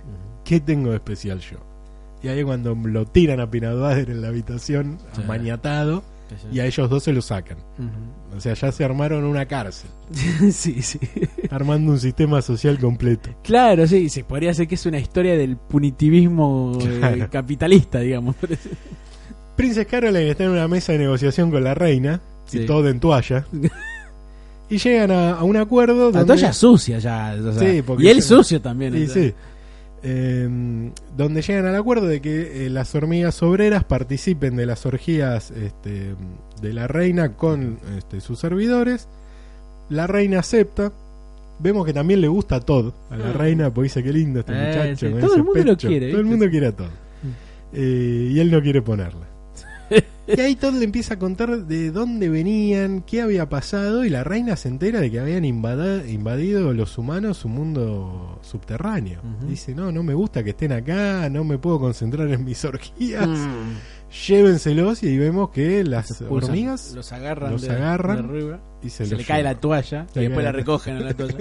¿Qué 0.44 0.60
tengo 0.60 0.90
de 0.90 0.96
especial 0.96 1.40
yo? 1.40 1.69
Y 2.22 2.28
ahí 2.28 2.42
cuando 2.44 2.74
lo 2.74 3.06
tiran 3.06 3.40
a 3.40 3.46
Butter 3.46 4.10
en 4.10 4.20
la 4.22 4.28
habitación, 4.28 4.98
Sí. 5.16 5.22
maniatado, 5.26 6.02
y 6.52 6.60
a 6.60 6.66
ellos 6.66 6.88
dos 6.88 7.02
se 7.02 7.12
los 7.12 7.24
sacan. 7.24 7.56
O 8.36 8.40
sea, 8.40 8.54
ya 8.54 8.70
se 8.70 8.84
armaron 8.84 9.24
una 9.24 9.46
cárcel, 9.46 9.90
sí, 10.52 10.80
sí. 10.82 10.98
armando 11.50 11.90
un 11.92 11.98
sistema 11.98 12.40
social 12.42 12.78
completo. 12.78 13.30
Claro, 13.42 13.86
sí, 13.86 14.08
sí, 14.08 14.22
podría 14.22 14.54
ser 14.54 14.68
que 14.68 14.76
es 14.76 14.86
una 14.86 14.98
historia 15.00 15.36
del 15.36 15.56
punitivismo 15.56 16.78
eh, 16.80 17.26
capitalista, 17.30 17.98
digamos. 18.00 18.36
Princess 19.56 19.86
Caroline 19.86 20.30
está 20.30 20.44
en 20.44 20.50
una 20.50 20.68
mesa 20.68 20.92
de 20.92 20.98
negociación 21.00 21.50
con 21.50 21.64
la 21.64 21.74
reina, 21.74 22.20
y 22.52 22.60
todo 22.66 22.88
en 22.88 22.98
toalla, 23.00 23.44
y 24.70 24.78
llegan 24.78 25.10
a, 25.10 25.30
a 25.32 25.42
un 25.44 25.56
acuerdo 25.56 26.10
La 26.10 26.18
donde... 26.20 26.26
toalla 26.26 26.52
sucia 26.52 26.98
ya. 26.98 27.34
o 27.38 27.52
sea, 27.52 27.60
Sí, 27.72 27.82
porque 27.82 28.04
y 28.04 28.08
él 28.08 28.22
sucio 28.22 28.60
también. 28.60 28.92
Sí, 28.94 29.06
sí. 29.08 29.34
Eh, 30.02 30.48
donde 31.16 31.42
llegan 31.42 31.66
al 31.66 31.76
acuerdo 31.76 32.06
de 32.06 32.20
que 32.22 32.66
eh, 32.66 32.70
las 32.70 32.94
hormigas 32.94 33.42
obreras 33.42 33.84
participen 33.84 34.56
de 34.56 34.64
las 34.66 34.86
orgías 34.86 35.50
este, 35.50 36.14
de 36.62 36.72
la 36.72 36.86
reina 36.88 37.34
con 37.36 37.78
este, 37.98 38.20
sus 38.20 38.38
servidores. 38.38 39.08
La 39.90 40.06
reina 40.06 40.38
acepta. 40.40 40.92
Vemos 41.58 41.84
que 41.84 41.92
también 41.92 42.22
le 42.22 42.28
gusta 42.28 42.56
a 42.56 42.60
Todd, 42.60 42.92
a 43.10 43.16
la 43.18 43.30
Ah. 43.30 43.32
reina, 43.34 43.68
porque 43.74 43.84
dice 43.88 44.02
que 44.02 44.12
lindo 44.12 44.40
este 44.40 44.52
Eh, 44.54 44.66
muchacho. 44.68 45.06
sí, 45.08 45.14
todo 45.20 45.34
el 45.36 45.44
mundo 45.44 45.58
lo 45.64 45.72
pecho". 45.72 45.88
quiere, 45.88 46.10
Todo 46.10 46.20
el 46.20 46.26
mundo 46.26 46.48
quiere 46.48 46.66
a 46.68 46.72
Todd. 46.76 46.88
Eh, 47.74 48.30
y 48.32 48.40
él 48.40 48.50
no 48.50 48.62
quiere 48.62 48.80
ponerla. 48.82 49.26
y 50.26 50.40
ahí 50.40 50.54
Todd 50.56 50.74
le 50.74 50.84
empieza 50.84 51.14
a 51.14 51.18
contar 51.18 51.66
de 51.66 51.90
dónde 51.90 52.28
venían, 52.28 53.02
qué 53.02 53.20
había 53.22 53.48
pasado, 53.48 54.04
y 54.04 54.08
la 54.10 54.22
reina 54.24 54.56
se 54.56 54.68
entera 54.68 55.00
de 55.00 55.10
que 55.10 55.18
habían 55.20 55.44
invadido 55.44 56.72
los 56.72 56.96
humanos 56.98 57.38
su 57.38 57.48
mundo 57.48 58.38
subterráneo. 58.42 59.20
Dice, 59.48 59.74
no, 59.74 59.90
no 59.92 60.02
me 60.02 60.14
gusta 60.14 60.42
que 60.44 60.50
estén 60.50 60.72
acá, 60.72 61.28
no 61.28 61.42
me 61.44 61.58
puedo 61.58 61.80
concentrar 61.80 62.28
en 62.28 62.44
mis 62.44 62.64
orgías, 62.64 63.26
Mm. 63.28 63.76
llévenselos 64.26 65.02
y 65.02 65.08
ahí 65.08 65.18
vemos 65.18 65.50
que 65.50 65.84
las 65.84 66.20
hormigas 66.22 66.92
los 66.94 67.12
agarran, 67.12 67.52
los 67.52 67.62
de, 67.62 67.70
agarran 67.70 68.16
de 68.16 68.28
arriba, 68.28 68.60
y 68.82 68.90
se, 68.90 69.06
le 69.06 69.24
cae 69.24 69.42
la 69.42 69.54
toalla 69.56 70.06
Se 70.12 70.20
y 70.20 70.24
después 70.26 70.44
la 70.44 70.52
recogen 70.52 70.96
a 70.96 71.00
la 71.00 71.14
toalla. 71.14 71.38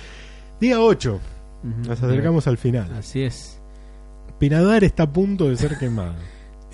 Día 0.60 0.80
8, 0.80 1.20
Ujú. 1.64 1.88
nos 1.88 2.02
acercamos 2.02 2.46
al 2.46 2.58
final. 2.58 2.92
Así 2.94 3.22
es. 3.22 3.60
Pinadar 4.38 4.82
está 4.84 5.04
a 5.04 5.12
punto 5.12 5.48
de 5.48 5.56
ser 5.56 5.78
quemado. 5.78 6.14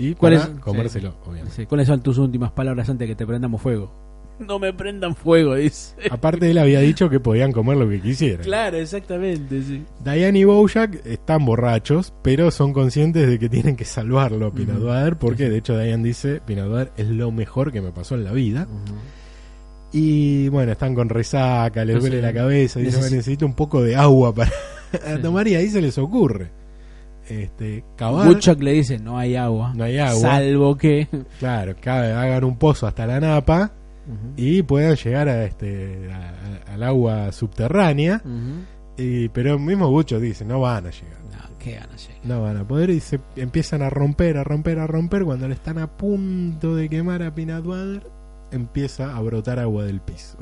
Y 0.00 0.14
¿Cuál 0.14 0.34
para 0.34 0.44
es? 0.54 0.58
comérselo, 0.60 1.10
Sí. 1.10 1.16
obviamente. 1.26 1.54
Sí, 1.56 1.66
¿Cuáles 1.66 1.86
son 1.86 2.02
tus 2.02 2.18
últimas 2.18 2.50
palabras 2.52 2.88
antes 2.88 3.06
de 3.06 3.12
que 3.12 3.16
te 3.16 3.26
prendamos 3.26 3.60
fuego? 3.60 3.92
No 4.40 4.58
me 4.58 4.72
prendan 4.72 5.14
fuego, 5.14 5.54
dice. 5.56 5.94
Aparte 6.10 6.50
él 6.50 6.56
había 6.56 6.80
dicho 6.80 7.10
que 7.10 7.20
podían 7.20 7.52
comer 7.52 7.76
lo 7.76 7.86
que 7.86 8.00
quisieran. 8.00 8.42
Claro, 8.42 8.78
exactamente, 8.78 9.62
sí. 9.62 9.82
Diane 10.02 10.38
y 10.38 10.44
Bojack 10.44 11.04
están 11.04 11.44
borrachos, 11.44 12.14
pero 12.22 12.50
son 12.50 12.72
conscientes 12.72 13.28
de 13.28 13.38
que 13.38 13.50
tienen 13.50 13.76
que 13.76 13.84
salvarlo 13.84 14.46
a 14.46 14.50
Pinadwater, 14.54 15.16
porque 15.16 15.50
de 15.50 15.58
hecho 15.58 15.78
Diane 15.78 16.02
dice, 16.02 16.40
Pinadwater 16.46 16.90
es 16.96 17.08
lo 17.08 17.30
mejor 17.30 17.70
que 17.70 17.82
me 17.82 17.92
pasó 17.92 18.14
en 18.14 18.24
la 18.24 18.32
vida. 18.32 18.66
Y 19.92 20.48
bueno, 20.48 20.72
están 20.72 20.94
con 20.94 21.08
resaca, 21.08 21.84
les 21.84 22.00
duele 22.00 22.22
la 22.22 22.32
cabeza, 22.32 22.78
dicen, 22.78 22.94
necesito- 22.94 23.00
"Bueno, 23.00 23.16
necesito 23.16 23.46
un 23.46 23.54
poco 23.54 23.82
de 23.82 23.96
agua 23.96 24.32
para 24.34 24.50
Sí. 24.92 25.20
tomar 25.22 25.46
y 25.48 25.56
ahí 25.56 25.68
se 25.68 25.82
les 25.82 25.98
ocurre. 25.98 26.50
Este, 27.30 27.84
cavar, 27.96 28.26
le 28.60 28.72
dice, 28.72 28.98
no 28.98 29.16
hay 29.18 29.36
agua. 29.36 29.72
no 29.74 29.84
hay 29.84 29.98
agua, 29.98 30.20
Salvo 30.20 30.76
que... 30.76 31.08
claro, 31.38 31.74
ca- 31.80 32.20
hagan 32.22 32.44
un 32.44 32.56
pozo 32.58 32.86
hasta 32.86 33.06
la 33.06 33.20
napa 33.20 33.72
y 34.36 34.62
puedan 34.62 34.96
llegar 34.96 35.28
a 35.28 35.44
este 35.44 36.10
a- 36.12 36.70
a- 36.70 36.74
al 36.74 36.82
agua 36.82 37.30
subterránea, 37.32 38.20
y, 38.96 39.28
pero 39.28 39.58
mismo 39.58 39.88
Bucho 39.90 40.18
dice, 40.18 40.44
no 40.44 40.60
van 40.60 40.86
a 40.86 40.90
llegar. 40.90 41.20
No, 41.30 41.56
qué 41.58 41.72
ganas 41.76 42.08
llegar. 42.08 42.26
No 42.26 42.42
van 42.42 42.56
a 42.56 42.66
poder 42.66 42.90
y 42.90 42.98
se 43.00 43.20
empiezan 43.36 43.82
a 43.82 43.90
romper, 43.90 44.36
a 44.36 44.44
romper, 44.44 44.78
a 44.80 44.86
romper. 44.86 45.24
Cuando 45.24 45.46
le 45.46 45.54
están 45.54 45.78
a 45.78 45.86
punto 45.96 46.74
de 46.74 46.88
quemar 46.88 47.22
a 47.22 47.30
Butter, 47.30 48.02
empieza 48.50 49.16
a 49.16 49.20
brotar 49.20 49.58
agua 49.60 49.84
del 49.84 50.00
piso. 50.00 50.36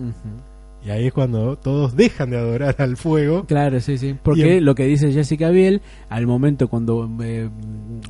Y 0.88 0.90
ahí 0.90 1.06
es 1.08 1.12
cuando 1.12 1.56
todos 1.58 1.94
dejan 1.96 2.30
de 2.30 2.38
adorar 2.38 2.76
al 2.78 2.96
fuego. 2.96 3.44
Claro, 3.44 3.78
sí, 3.80 3.98
sí. 3.98 4.16
Porque 4.22 4.56
en- 4.56 4.64
lo 4.64 4.74
que 4.74 4.84
dice 4.86 5.12
Jessica 5.12 5.50
Biel, 5.50 5.82
al 6.08 6.26
momento 6.26 6.68
cuando 6.68 7.10
eh, 7.22 7.50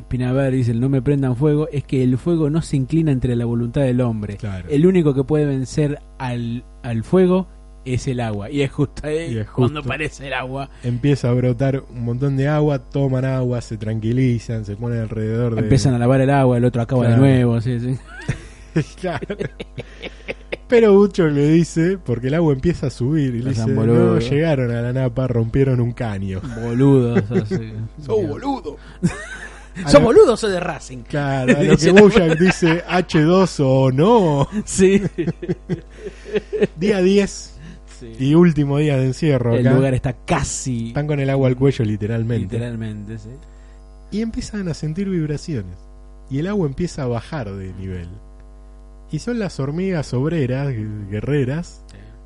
Pinaver 0.06 0.52
dice 0.52 0.72
no 0.74 0.88
me 0.88 1.02
prendan 1.02 1.34
fuego, 1.34 1.68
es 1.72 1.82
que 1.82 2.04
el 2.04 2.16
fuego 2.18 2.50
no 2.50 2.62
se 2.62 2.76
inclina 2.76 3.10
entre 3.10 3.34
la 3.34 3.46
voluntad 3.46 3.80
del 3.82 4.00
hombre. 4.00 4.36
Claro. 4.36 4.68
El 4.70 4.86
único 4.86 5.12
que 5.12 5.24
puede 5.24 5.44
vencer 5.44 5.98
al, 6.18 6.64
al 6.84 7.02
fuego 7.02 7.48
es 7.84 8.06
el 8.06 8.20
agua. 8.20 8.48
Y 8.50 8.60
es 8.62 8.70
justo 8.70 9.06
ahí 9.08 9.32
Y 9.32 9.38
es 9.38 9.46
justo. 9.48 9.54
cuando 9.56 9.80
aparece 9.80 10.28
el 10.28 10.34
agua. 10.34 10.70
Empieza 10.84 11.30
a 11.30 11.32
brotar 11.32 11.82
un 11.90 12.04
montón 12.04 12.36
de 12.36 12.46
agua, 12.46 12.78
toman 12.78 13.24
agua, 13.24 13.60
se 13.60 13.76
tranquilizan, 13.76 14.64
se 14.64 14.76
ponen 14.76 15.00
alrededor 15.00 15.56
de. 15.56 15.62
Empiezan 15.62 15.94
a 15.94 15.98
lavar 15.98 16.20
el 16.20 16.30
agua, 16.30 16.56
el 16.58 16.64
otro 16.64 16.80
acaba 16.82 17.06
Claro. 17.06 17.22
de 17.22 17.28
nuevo. 17.28 17.60
Sí, 17.60 17.80
sí. 17.80 17.96
Claro. 19.00 19.26
Pero 20.68 20.92
Bucho 20.92 21.26
le 21.28 21.48
dice, 21.48 21.96
porque 21.98 22.26
el 22.28 22.34
agua 22.34 22.52
empieza 22.52 22.88
a 22.88 22.90
subir, 22.90 23.34
y 23.34 23.38
le 23.38 23.44
No 23.44 23.50
dice: 23.50 23.66
No, 23.68 23.74
boludos". 23.74 24.30
llegaron 24.30 24.70
a 24.70 24.82
la 24.82 24.92
napa, 24.92 25.26
rompieron 25.26 25.80
un 25.80 25.92
caño. 25.92 26.40
Boludos. 26.62 27.22
así. 27.30 27.72
¡Sos 28.04 28.26
boludo! 28.28 28.76
A 29.84 29.88
¿Sos 29.90 29.94
lo- 30.00 30.06
boludo 30.06 30.32
o 30.34 30.36
sos 30.36 30.50
de 30.50 30.60
Racing? 30.60 30.98
Claro, 31.08 31.56
a 31.56 31.62
lo 31.62 31.76
que 31.78 31.90
Bojack 31.92 32.38
dice 32.38 32.84
H2 32.84 33.60
o 33.64 33.90
no. 33.92 34.46
Sí. 34.64 35.02
Día 36.78 37.00
10 37.00 37.54
Sí. 37.98 38.12
y 38.20 38.34
último 38.34 38.78
día 38.78 38.96
de 38.96 39.06
encierro 39.06 39.54
El 39.56 39.66
acá. 39.66 39.74
lugar 39.76 39.92
está 39.94 40.12
casi. 40.24 40.88
Están 40.88 41.08
con 41.08 41.18
el 41.18 41.28
agua 41.30 41.48
al 41.48 41.56
cuello 41.56 41.84
literalmente. 41.84 42.54
Literalmente, 42.56 43.18
sí. 43.18 43.30
Y 44.12 44.20
empiezan 44.20 44.68
a 44.68 44.74
sentir 44.74 45.08
vibraciones. 45.08 45.76
Y 46.30 46.38
el 46.38 46.46
agua 46.46 46.68
empieza 46.68 47.02
a 47.02 47.06
bajar 47.06 47.50
de 47.52 47.72
nivel. 47.74 48.06
Y 49.10 49.20
son 49.20 49.38
las 49.38 49.58
hormigas 49.60 50.12
obreras, 50.14 50.68
gu- 50.68 51.08
guerreras, 51.08 51.82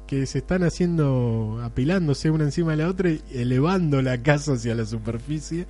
que 0.06 0.26
se 0.26 0.38
están 0.38 0.62
haciendo, 0.64 1.60
apilándose 1.62 2.30
una 2.30 2.44
encima 2.44 2.72
de 2.72 2.78
la 2.78 2.88
otra 2.88 3.10
y 3.10 3.22
elevando 3.32 4.02
la 4.02 4.18
casa 4.22 4.54
hacia 4.54 4.74
la 4.74 4.84
superficie 4.84 5.66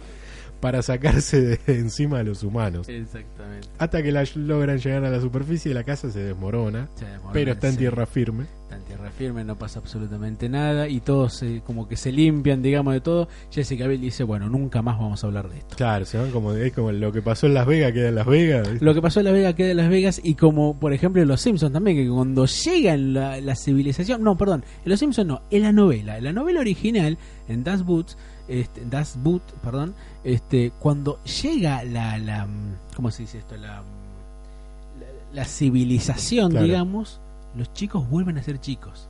para 0.61 0.81
sacarse 0.83 1.41
de 1.41 1.61
encima 1.79 2.21
a 2.21 2.23
los 2.23 2.43
humanos. 2.43 2.89
Exactamente. 2.89 3.69
Hasta 3.79 4.03
que 4.03 4.11
la 4.13 4.25
logran 4.37 4.79
llegar 4.79 5.05
a 5.05 5.11
la 5.11 5.21
superficie 5.21 5.71
y 5.71 5.75
la 5.75 5.85
casa 5.85 6.11
se 6.11 6.21
desmorona, 6.21 6.89
Se 6.97 7.07
pero 7.33 7.53
está 7.53 7.67
en 7.69 7.73
sí. 7.75 7.79
tierra 7.81 8.07
firme. 8.07 8.47
Está 8.73 8.77
en 8.77 8.85
tierra 8.85 9.11
firme, 9.11 9.45
no 9.45 9.57
pasa 9.57 9.81
absolutamente 9.81 10.49
nada 10.49 10.89
y 10.89 11.01
todos 11.01 11.35
se- 11.35 11.61
como 11.61 11.87
que 11.89 11.97
se 11.97 12.11
limpian, 12.11 12.63
digamos, 12.63 12.95
de 12.95 13.01
todo. 13.03 13.29
Jessica 13.51 13.87
Biel 13.87 14.01
dice, 14.01 14.25
bueno, 14.25 14.49
nunca 14.49 14.81
más 14.81 14.99
vamos 14.99 15.23
a 15.23 15.27
hablar 15.27 15.49
de 15.51 15.59
esto. 15.59 15.77
Claro, 15.77 16.05
se 16.07 16.17
van 16.17 16.31
como, 16.31 16.53
es 16.55 16.73
como 16.73 16.91
lo 16.91 17.13
que 17.13 17.21
pasó 17.21 17.47
en 17.47 17.55
Las 17.55 17.67
Vegas 17.67 17.93
queda 17.93 18.09
en 18.09 18.15
Las 18.15 18.27
Vegas. 18.27 18.71
¿viste? 18.71 18.85
Lo 18.85 18.95
que 18.95 19.03
pasó 19.03 19.21
en 19.21 19.25
Las 19.25 19.35
Vegas 19.35 19.55
queda 19.55 19.71
en 19.73 19.77
Las 19.77 19.89
Vegas 19.91 20.21
y 20.25 20.35
como 20.37 20.79
por 20.79 20.93
ejemplo 20.95 21.21
en 21.21 21.29
Los 21.29 21.41
Simpsons 21.43 21.73
también, 21.73 21.97
que 21.97 22.09
cuando 22.09 22.47
llega 22.47 22.95
en 22.95 23.13
la, 23.15 23.41
la 23.41 23.55
civilización, 23.57 24.23
no, 24.23 24.37
perdón, 24.39 24.65
en 24.85 24.91
Los 24.91 25.01
Simpsons 25.01 25.27
no, 25.29 25.43
en 25.51 25.63
la 25.63 25.73
novela, 25.73 26.17
en 26.17 26.25
la 26.25 26.33
novela 26.33 26.61
original, 26.61 27.19
en 27.49 27.65
Das 27.65 27.85
Boot, 27.85 28.17
este, 28.49 28.83
Das 28.89 29.19
Boot, 29.23 29.43
perdón, 29.63 29.95
este, 30.25 30.73
cuando 30.79 31.23
llega 31.25 31.85
la, 31.85 32.17
la, 32.19 32.47
mm, 32.47 32.95
¿cómo 32.97 33.11
se 33.11 33.23
dice 33.23 33.39
esto? 33.39 33.57
La, 33.57 33.83
mm, 33.83 35.01
la, 35.01 35.07
la 35.35 35.45
civilización, 35.45 36.51
Claro. 36.53 36.67
digamos, 36.67 37.21
los 37.57 37.73
chicos 37.73 38.09
vuelven 38.09 38.39
a 38.39 38.43
ser 38.43 38.61
chicos. 38.61 39.09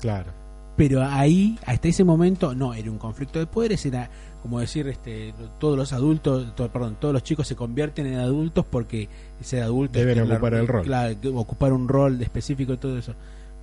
Claro. 0.00 0.32
Pero 0.76 1.02
ahí, 1.04 1.56
hasta 1.66 1.86
ese 1.88 2.02
momento, 2.02 2.52
no, 2.54 2.74
era 2.74 2.90
un 2.90 2.98
conflicto 2.98 3.38
de 3.38 3.46
poderes, 3.46 3.86
era 3.86 4.10
como 4.42 4.58
decir, 4.60 4.88
este, 4.88 5.32
todos 5.60 5.78
los 5.78 5.92
adultos, 5.92 6.54
to- 6.56 6.68
perdón, 6.68 6.96
todos 7.00 7.14
los 7.14 7.22
chicos 7.22 7.46
se 7.46 7.54
convierten 7.54 8.06
en 8.06 8.18
adultos 8.18 8.66
porque 8.68 9.08
ser 9.40 9.62
adulto 9.62 9.98
Deben 9.98 10.20
ocupar 10.30 10.54
el 10.54 10.66
rol. 10.66 10.84
que 11.20 11.28
ocupar 11.28 11.72
un 11.72 11.86
rol 11.88 12.20
específico 12.20 12.72
y 12.72 12.76
todo 12.76 12.98
eso. 12.98 13.14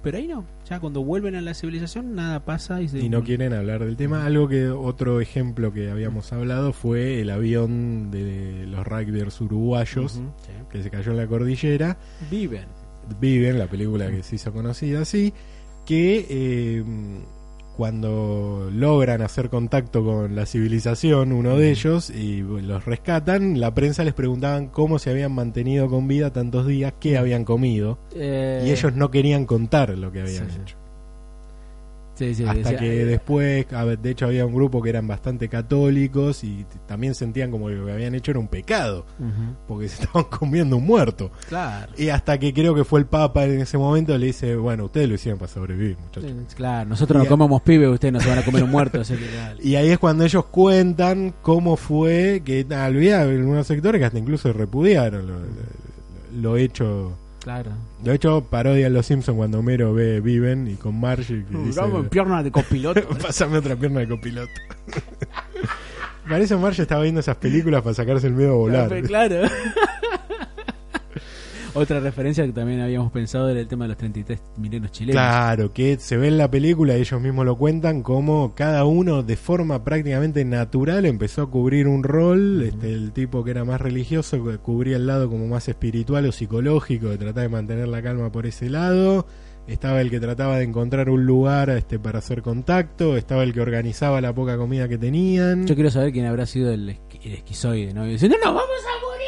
Pero 0.02 0.18
ahí 0.18 0.28
no, 0.28 0.46
ya 0.68 0.80
cuando 0.80 1.04
vuelven 1.04 1.36
a 1.36 1.42
la 1.42 1.54
civilización 1.54 2.16
nada 2.16 2.40
pasa 2.40 2.82
y, 2.82 2.88
se- 2.88 3.00
Y 3.00 3.10
no 3.10 3.24
quieren 3.24 3.54
hablar 3.54 3.84
del 3.86 3.96
tema. 3.98 4.26
Algo 4.26 4.48
que 4.48 4.70
otro 4.70 5.22
ejemplo 5.22 5.72
que 5.74 5.92
habíamos 5.92 6.32
hablado 6.34 6.72
fue 6.74 7.22
el 7.22 7.30
avión 7.30 8.10
de 8.10 8.66
los 8.68 8.88
rugbyers 8.88 9.40
uruguayos 9.42 10.14
sí. 10.14 10.24
que 10.72 10.82
se 10.82 10.90
cayó 10.90 11.12
en 11.12 11.18
la 11.18 11.28
cordillera. 11.28 11.98
Viven. 12.32 12.66
Viven, 13.20 13.60
la 13.60 13.68
película 13.68 14.10
que 14.10 14.24
se 14.24 14.36
hizo 14.36 14.52
conocida 14.54 15.02
así, 15.02 15.34
que 15.86 16.26
eh, 16.30 16.84
cuando 17.76 18.70
logran 18.72 19.22
hacer 19.22 19.50
contacto 19.50 20.04
con 20.04 20.36
la 20.36 20.46
civilización, 20.46 21.32
uno 21.32 21.58
de 21.58 21.72
ellos, 21.72 22.10
y 22.10 22.42
los 22.42 22.86
rescatan, 22.86 23.60
la 23.60 23.74
prensa 23.74 24.04
les 24.04 24.14
preguntaban 24.14 24.68
cómo 24.68 25.00
se 25.00 25.10
habían 25.10 25.34
mantenido 25.34 25.90
con 25.90 26.08
vida 26.08 26.32
tantos 26.32 26.68
días, 26.68 26.94
qué 27.00 27.18
habían 27.18 27.44
comido, 27.44 27.98
Eh, 28.14 28.66
y 28.68 28.72
ellos 28.72 28.94
no 28.94 29.10
querían 29.10 29.46
contar 29.46 29.98
lo 29.98 30.12
que 30.12 30.22
habían 30.22 30.50
sí, 30.52 30.58
hecho. 30.62 30.76
Sí, 32.28 32.36
sí, 32.36 32.46
Hasta 32.46 32.78
que 32.78 33.06
después, 33.06 33.66
de 34.02 34.10
hecho 34.10 34.26
había 34.26 34.46
un 34.46 34.54
grupo 34.54 34.82
que 34.82 34.90
eran 34.90 35.08
bastante 35.08 35.50
católicos 35.50 36.44
y 36.44 36.66
también 36.88 37.16
sentían 37.16 37.52
como 37.52 37.68
que 37.68 37.74
lo 37.74 37.86
que 37.86 37.92
habían 37.92 38.16
hecho 38.16 38.32
era 38.32 38.40
un 38.40 38.48
pecado, 38.48 39.06
porque 39.68 39.90
se 39.90 40.04
estaban 40.04 40.26
comiendo 40.30 40.78
un 40.78 40.86
muerto. 40.86 41.32
Claro. 41.50 41.92
Y 41.98 42.10
hasta 42.10 42.38
que 42.38 42.54
creo 42.54 42.76
que 42.76 42.84
fue 42.84 43.00
el 43.00 43.06
Papa 43.06 43.46
en 43.46 43.60
ese 43.60 43.78
momento 43.78 44.18
le 44.18 44.28
dice, 44.28 44.56
bueno, 44.56 44.86
ustedes 44.86 45.10
lo 45.10 45.16
hicieron 45.16 45.40
para 45.40 45.52
sobrevivir, 45.52 45.98
muchachos. 45.98 46.32
Claro, 46.56 46.90
nosotros 46.90 47.24
no 47.24 47.30
comemos 47.30 47.62
pibe, 47.62 47.88
ustedes 47.88 48.14
no 48.14 48.20
se 48.20 48.30
van 48.30 48.40
a 48.40 48.46
comer 48.46 48.64
un 48.64 48.72
muerto. 48.72 49.02
así 49.02 49.16
que, 49.16 49.32
dale. 49.36 49.64
Y 49.64 49.76
ahí 49.76 49.90
es 49.90 50.00
cuando 50.00 50.24
ellos 50.24 50.46
cuentan 50.46 51.34
cómo 51.42 51.76
fue 51.76 52.42
que, 52.46 52.62
en 52.62 52.74
algunos 52.74 53.68
sectores 53.68 54.00
que 54.00 54.06
hasta 54.06 54.20
incluso 54.20 54.54
repudiaron 54.54 55.28
lo, 55.28 55.40
lo 56.34 56.58
hecho 56.58 57.18
Claro. 57.42 57.72
De 58.04 58.14
hecho, 58.14 58.44
parodian 58.50 58.94
los 58.94 59.06
Simpsons 59.08 59.36
cuando 59.36 59.60
Homero 59.60 59.94
ve 59.94 60.22
Viven 60.22 60.68
y 60.68 60.76
con 60.76 61.00
Marge 61.00 61.44
que 61.44 61.58
dice, 61.58 61.82
Dame 61.82 62.04
pierna 62.04 62.44
de 62.44 62.52
copiloto. 62.52 63.02
Pásame 63.22 63.58
otra 63.58 63.76
pierna 63.76 64.02
de 64.02 64.08
copiloto. 64.08 64.52
Parece 66.30 66.54
que 66.56 66.62
Marge 66.62 66.84
estaba 66.84 67.02
viendo 67.02 67.20
esas 67.20 67.38
películas 67.38 67.82
para 67.82 67.96
sacarse 67.96 68.28
el 68.28 68.34
miedo 68.34 68.52
a 68.52 68.56
volar. 68.58 69.02
claro. 69.04 69.48
Otra 71.74 72.00
referencia 72.02 72.46
que 72.46 72.52
también 72.52 72.82
habíamos 72.82 73.12
pensado 73.12 73.48
era 73.50 73.60
el 73.60 73.68
tema 73.68 73.86
de 73.86 73.90
los 73.90 73.98
33 73.98 74.42
milenos 74.58 74.92
chilenos. 74.92 75.14
Claro, 75.22 75.72
que 75.72 75.98
se 76.00 76.18
ve 76.18 76.28
en 76.28 76.38
la 76.38 76.52
película, 76.52 76.96
ellos 76.96 77.22
mismos 77.22 77.46
lo 77.46 77.58
cuentan, 77.58 78.04
como 78.04 78.54
cada 78.56 78.84
uno 78.84 79.24
de 79.24 79.38
forma 79.38 79.84
prácticamente 79.84 80.44
natural 80.44 81.06
empezó 81.06 81.44
a 81.44 81.50
cubrir 81.50 81.88
un 81.88 82.04
rol. 82.04 82.64
Este, 82.64 82.92
el 82.92 83.14
tipo 83.14 83.44
que 83.44 83.52
era 83.52 83.64
más 83.64 83.80
religioso 83.80 84.44
que 84.44 84.58
cubría 84.58 84.98
el 84.98 85.08
lado 85.08 85.30
como 85.30 85.48
más 85.48 85.70
espiritual 85.70 86.26
o 86.26 86.32
psicológico, 86.32 87.08
de 87.08 87.18
tratar 87.18 87.44
de 87.44 87.50
mantener 87.50 87.88
la 87.88 88.02
calma 88.02 88.32
por 88.32 88.46
ese 88.46 88.70
lado. 88.70 89.26
Estaba 89.68 90.02
el 90.02 90.10
que 90.10 90.20
trataba 90.20 90.58
de 90.58 90.64
encontrar 90.66 91.10
un 91.10 91.26
lugar 91.26 91.70
este, 91.70 92.00
para 92.00 92.20
hacer 92.20 92.42
contacto. 92.42 93.16
Estaba 93.16 93.44
el 93.44 93.54
que 93.54 93.62
organizaba 93.62 94.20
la 94.20 94.34
poca 94.34 94.58
comida 94.58 94.90
que 94.90 94.98
tenían. 94.98 95.68
Yo 95.68 95.76
quiero 95.76 95.92
saber 95.92 96.12
quién 96.12 96.26
habrá 96.26 96.46
sido 96.48 96.72
el, 96.74 96.90
esqui- 96.90 97.20
el 97.24 97.34
esquizoide, 97.34 97.94
¿no? 97.94 98.06
Y 98.08 98.12
dice, 98.14 98.28
no, 98.28 98.36
nos 98.44 98.56
vamos 98.56 98.62
a 98.66 99.06
morir. 99.06 99.22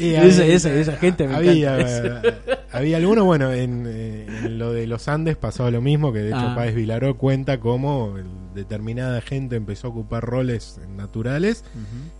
Y 0.00 0.14
esa, 0.14 0.42
había- 0.42 0.54
esa, 0.54 0.72
esa 0.74 0.96
gente 0.96 1.26
me 1.28 1.34
había, 1.34 1.78
encanta. 1.78 2.58
había 2.72 2.96
alguno, 2.96 3.24
bueno, 3.24 3.52
en, 3.52 3.84
eh, 3.86 4.26
en 4.44 4.58
lo 4.58 4.72
de 4.72 4.86
los 4.86 5.08
Andes 5.08 5.36
pasaba 5.36 5.70
lo 5.70 5.80
mismo, 5.80 6.12
que 6.12 6.20
de 6.20 6.28
hecho 6.28 6.38
Ah. 6.38 6.54
Páez 6.54 6.74
Vilaró 6.74 7.16
cuenta 7.16 7.60
cómo 7.60 8.14
determinada 8.54 9.20
gente 9.20 9.56
empezó 9.56 9.86
a 9.88 9.90
ocupar 9.90 10.24
roles 10.24 10.80
naturales 10.96 11.64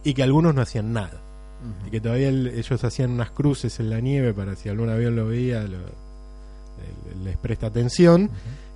y 0.04 0.14
que 0.14 0.22
algunos 0.22 0.54
no 0.54 0.62
hacían 0.62 0.92
nada. 0.92 1.20
Y 1.86 1.90
que 1.90 2.00
todavía 2.00 2.28
el- 2.30 2.46
ellos 2.48 2.82
hacían 2.84 3.10
unas 3.10 3.30
cruces 3.32 3.80
en 3.80 3.90
la 3.90 4.00
nieve 4.00 4.32
para 4.32 4.56
si 4.56 4.68
algún 4.68 4.88
avión 4.88 5.14
lo 5.16 5.26
veía, 5.26 5.62
lo- 5.62 5.68
le- 5.68 7.24
les 7.24 7.36
presta 7.36 7.66
atención. 7.66 8.30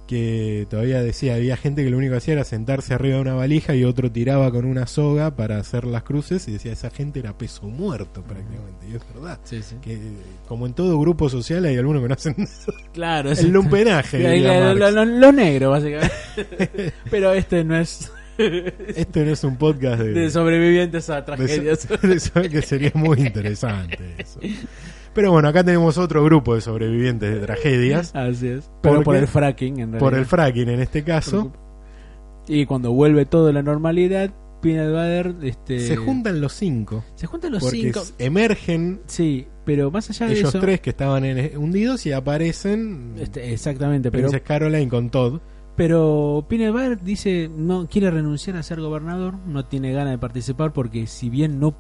Que 0.07 0.67
todavía 0.69 1.03
decía, 1.03 1.35
había 1.37 1.57
gente 1.57 1.83
que 1.83 1.89
lo 1.89 1.97
único 1.97 2.13
que 2.13 2.19
hacía 2.19 2.35
era 2.35 2.45
sentarse 2.45 2.93
arriba 2.93 3.17
de 3.17 3.23
una 3.23 3.33
valija 3.35 3.75
y 3.75 3.85
otro 3.85 4.13
tiraba 4.13 4.51
con 4.51 4.67
una 4.67 4.87
soga 4.87 5.35
para 5.35 5.59
hacer 5.59 5.85
las 5.87 6.03
cruces 6.03 6.47
y 6.47 6.53
decía, 6.53 6.73
esa 6.73 6.91
gente 6.91 7.21
era 7.21 7.39
peso 7.39 7.67
muerto 7.69 8.23
prácticamente. 8.23 8.87
Y 8.91 8.97
es 8.97 9.03
verdad 9.15 9.39
Sí, 9.45 9.63
sí. 9.63 9.77
que 9.81 9.99
como 10.47 10.67
en 10.67 10.75
todo 10.75 10.99
grupo 11.01 11.31
social 11.31 11.65
hay 11.65 11.79
algunos 11.79 12.03
que 12.03 12.09
no 12.09 12.15
hacen 12.15 12.37
Claro, 12.93 13.31
el 13.33 13.51
lumpenaje. 13.51 14.19
Marx. 14.23 14.79
lo, 14.95 15.05
lo- 15.07 15.71
básicamente. 15.71 16.13
Pero 17.11 17.33
este 17.33 17.65
no 17.65 17.79
es 17.79 18.13
Este 18.39 19.25
no 19.25 19.31
es 19.33 19.43
un 19.45 19.57
podcast 19.57 20.03
de, 20.03 20.13
de 20.13 20.31
sobrevivientes 20.31 21.09
a 21.09 21.17
de- 21.17 21.23
tragedias. 21.23 21.89
de 22.03 22.15
eso, 22.15 22.43
que 22.43 22.61
sería 22.63 22.93
muy 22.95 23.21
interesante 23.21 23.99
eso. 24.19 24.39
Pero 25.15 25.31
bueno, 25.33 25.49
acá 25.49 25.63
tenemos 25.65 25.97
otro 25.99 26.25
grupo 26.25 26.55
de 26.55 26.61
sobrevivientes 26.61 27.33
de 27.35 27.41
tragedias 27.41 28.15
Así 28.15 28.49
es. 28.49 28.71
Pero 28.83 29.03
¿Por 29.03 29.17
el 29.17 29.27
fracking, 29.29 29.75
en 29.75 29.93
realidad. 29.93 29.99
por 30.01 30.15
el 30.15 30.27
fracking 30.27 30.69
en 30.69 30.81
este 30.81 31.05
caso. 31.05 31.53
Y 32.47 32.67
cuando 32.67 32.93
vuelve 32.93 33.25
todo 33.25 33.49
a 33.49 33.53
la 33.53 33.63
normalidad, 33.63 34.31
Peanut 34.61 34.91
Butter 34.91 35.35
este, 35.49 35.81
Se 35.81 35.97
juntan 35.97 36.41
los 36.41 36.53
cinco 36.55 37.05
se 37.15 37.27
juntan 37.27 37.53
los 37.53 37.63
porque 37.63 37.77
cinco. 37.79 38.03
emergen 38.19 39.01
Sí, 39.07 39.47
pero 39.65 39.91
más 39.91 40.09
allá 40.11 40.27
de 40.27 40.33
ellos 40.35 40.49
eso. 40.51 40.61
tres 40.61 40.81
que 40.81 40.91
estaban 40.91 41.25
en- 41.25 41.57
hundidos 41.59 42.05
y 42.07 42.13
aparecen 42.13 43.15
este, 43.19 43.53
exactamente, 43.53 44.11
pero, 44.11 44.29
Princess 44.29 44.43
Caroline 44.47 44.89
con 44.89 45.11
Todd. 45.11 45.41
pero 45.77 46.47
Peanut 46.49 46.73
Butter 46.73 47.03
dice 47.03 47.51
no 47.55 47.87
quiere 47.89 48.11
renunciar 48.11 48.57
a 48.57 48.63
ser 48.63 48.81
gobernador, 48.81 49.35
no 49.47 49.65
tiene 49.67 49.93
ganas 49.93 50.13
de 50.13 50.19
participar 50.19 50.73
porque 50.73 51.07
si 51.07 51.29
bien 51.31 51.61
no 51.61 51.75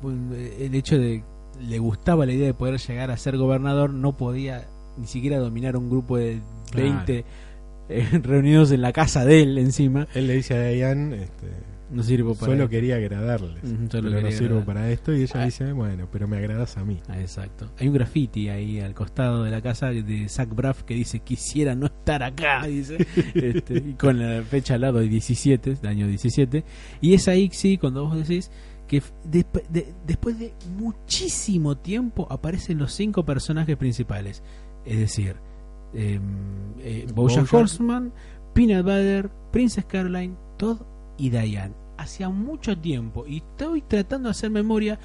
el 0.58 0.74
hecho 0.74 0.98
de 0.98 1.24
le 1.60 1.78
gustaba 1.78 2.26
la 2.26 2.32
idea 2.32 2.46
de 2.46 2.54
poder 2.54 2.78
llegar 2.78 3.10
a 3.10 3.16
ser 3.16 3.36
gobernador, 3.36 3.90
no 3.92 4.16
podía 4.16 4.66
ni 4.96 5.06
siquiera 5.06 5.38
dominar 5.38 5.76
un 5.76 5.90
grupo 5.90 6.16
de 6.18 6.40
Claro. 6.70 6.88
20 7.06 7.24
eh, 7.88 8.08
reunidos 8.22 8.70
en 8.72 8.82
la 8.82 8.92
casa 8.92 9.24
de 9.24 9.42
él 9.42 9.58
encima. 9.58 10.06
Él 10.14 10.26
le 10.26 10.34
dice 10.34 10.54
a 10.54 10.68
Diane, 10.68 11.22
este, 11.24 11.46
No 11.90 12.02
sirvo 12.02 12.34
para 12.34 12.52
solo 12.52 12.64
él. 12.64 12.68
quería 12.70 12.96
agradarles, 12.96 13.60
solo 13.60 13.88
pero 13.90 14.02
no 14.10 14.16
quería 14.16 14.30
sirvo 14.32 14.58
agradar. 14.58 14.64
para 14.66 14.90
esto 14.90 15.12
y 15.14 15.22
ella 15.22 15.34
Ah. 15.42 15.44
dice, 15.44 15.72
bueno, 15.72 16.08
pero 16.10 16.26
me 16.26 16.38
agradas 16.38 16.76
a 16.78 16.84
mí. 16.84 16.98
Ah, 17.08 17.20
exacto. 17.20 17.70
Hay 17.78 17.88
un 17.88 17.94
graffiti 17.94 18.48
ahí 18.48 18.80
al 18.80 18.94
costado 18.94 19.44
de 19.44 19.50
la 19.50 19.60
casa 19.60 19.90
de 19.90 20.28
Zach 20.28 20.48
Braff 20.48 20.82
que 20.84 20.94
dice 20.94 21.20
quisiera 21.20 21.74
no 21.74 21.86
estar 21.86 22.22
acá, 22.22 22.62
dice, 22.66 22.96
Este, 23.34 23.76
y 23.78 23.92
con 23.94 24.18
la 24.18 24.42
fecha 24.42 24.74
al 24.74 24.80
lado 24.80 24.98
de 25.00 25.08
17, 25.08 25.74
de 25.82 25.88
año 25.88 26.06
17. 26.08 26.64
Y 27.02 27.14
es 27.14 27.28
ahí 27.28 27.50
sí, 27.52 27.76
cuando 27.78 28.04
vos 28.08 28.16
decís 28.16 28.50
que 29.00 29.44
de- 29.70 29.94
después 30.06 30.38
de 30.38 30.54
muchísimo 30.78 31.76
tiempo 31.76 32.26
aparecen 32.30 32.78
los 32.78 32.92
cinco 32.92 33.24
personajes 33.24 33.76
principales. 33.76 34.42
Es 34.84 34.98
decir, 34.98 35.36
em, 35.94 36.20
eh, 36.80 37.06
Bojack. 37.14 37.52
Horseman, 37.52 38.12
Peanut 38.52 38.84
Butter, 38.84 39.30
Princess 39.50 39.84
Caroline, 39.84 40.34
Todd 40.56 40.78
y 41.18 41.30
Diane. 41.30 41.74
Hacía 41.96 42.28
mucho 42.28 42.76
tiempo 42.76 43.24
y 43.26 43.38
estoy 43.38 43.82
tratando 43.82 44.28
de 44.28 44.30
hacer 44.32 44.50
memoria 44.50 44.98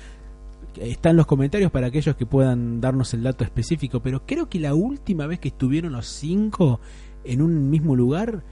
están 0.80 1.16
los 1.16 1.26
comentarios 1.26 1.72
para 1.72 1.88
aquellos 1.88 2.16
que 2.16 2.26
puedan 2.26 2.80
darnos 2.80 3.14
el 3.14 3.24
dato 3.24 3.44
específico, 3.44 4.02
pero 4.02 4.26
creo 4.26 4.50
que 4.50 4.60
la 4.60 4.74
última 4.76 5.26
vez 5.26 5.40
que 5.40 5.48
estuvieron 5.50 5.94
los 5.94 6.06
cinco 6.08 6.80
en 7.24 7.42
un 7.42 7.70
mismo 7.70 7.96
lugar 7.96 8.44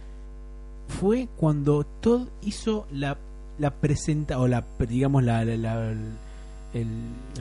fue 0.88 1.28
cuando 1.38 1.86
Todd 1.86 2.28
hizo 2.42 2.88
la, 2.92 3.18
la 3.60 3.72
presenta 3.72 4.40
o 4.40 4.48
la 4.48 4.64
digamos 4.88 5.24
la, 5.24 5.44
la- 5.46 5.58
la- 5.58 5.92
el, 6.74 6.88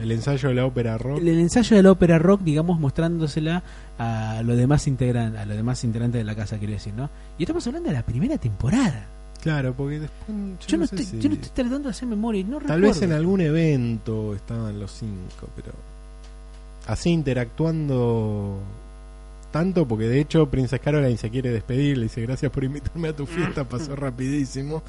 El 0.01 0.11
ensayo 0.11 0.49
de 0.49 0.55
la 0.55 0.65
ópera 0.65 0.97
rock. 0.97 1.19
el, 1.19 1.27
el 1.27 1.39
ensayo 1.39 1.75
de 1.75 1.83
la 1.83 1.91
ópera 1.91 2.17
rock, 2.17 2.41
digamos, 2.41 2.79
mostrándosela 2.79 3.61
a 3.99 4.41
los 4.43 4.55
demás 4.57 4.87
integrantes, 4.87 5.39
a 5.41 5.45
los 5.45 5.57
demás 5.57 5.83
integrantes 5.83 6.19
de 6.19 6.23
la 6.23 6.33
casa, 6.35 6.57
quiero 6.57 6.73
decir, 6.73 6.93
¿no? 6.93 7.09
Y 7.37 7.43
estamos 7.43 7.65
hablando 7.67 7.89
de 7.89 7.95
la 7.95 8.03
primera 8.03 8.37
temporada. 8.37 9.05
Claro, 9.41 9.73
porque 9.75 9.99
después. 9.99 10.27
Yo, 10.61 10.67
Yo, 10.67 10.77
no, 10.77 10.83
estoy, 10.85 11.03
si- 11.03 11.19
yo 11.19 11.29
no 11.29 11.35
estoy 11.35 11.51
tratando 11.53 11.83
de 11.83 11.89
hacer 11.89 12.07
memoria, 12.07 12.43
no 12.43 12.57
Tal 12.59 12.61
recuerdo. 12.81 12.87
vez 12.87 13.01
en 13.01 13.11
algún 13.11 13.41
evento 13.41 14.33
estaban 14.33 14.79
los 14.79 14.91
cinco, 14.91 15.47
pero. 15.55 15.71
Así 16.87 17.09
interactuando 17.11 18.59
tanto, 19.51 19.87
porque 19.87 20.05
de 20.05 20.19
hecho 20.21 20.49
Princess 20.49 20.79
Caroline 20.79 21.17
se 21.17 21.29
quiere 21.29 21.49
despedir, 21.51 21.97
le 21.97 22.03
dice 22.03 22.21
gracias 22.21 22.51
por 22.51 22.63
invitarme 22.63 23.09
a 23.09 23.15
tu 23.15 23.25
fiesta, 23.25 23.63
pasó 23.69 23.95
rapidísimo. 23.95 24.81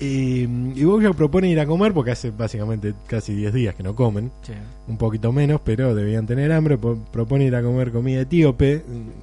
Y, 0.00 0.42
y 0.42 0.84
Bojack 0.84 1.14
propone 1.14 1.48
ir 1.50 1.58
a 1.58 1.66
comer, 1.66 1.92
porque 1.92 2.12
hace 2.12 2.30
básicamente 2.30 2.94
casi 3.08 3.34
10 3.34 3.52
días 3.52 3.74
que 3.74 3.82
no 3.82 3.96
comen, 3.96 4.30
Sí. 4.42 4.52
un 4.86 4.96
poquito 4.96 5.32
menos, 5.32 5.60
pero 5.64 5.92
debían 5.94 6.24
tener 6.26 6.52
hambre, 6.52 6.78
po- 6.78 6.98
propone 7.10 7.46
ir 7.46 7.56
a 7.56 7.62
comer 7.62 7.90
comida 7.90 8.20
etíope. 8.20 8.82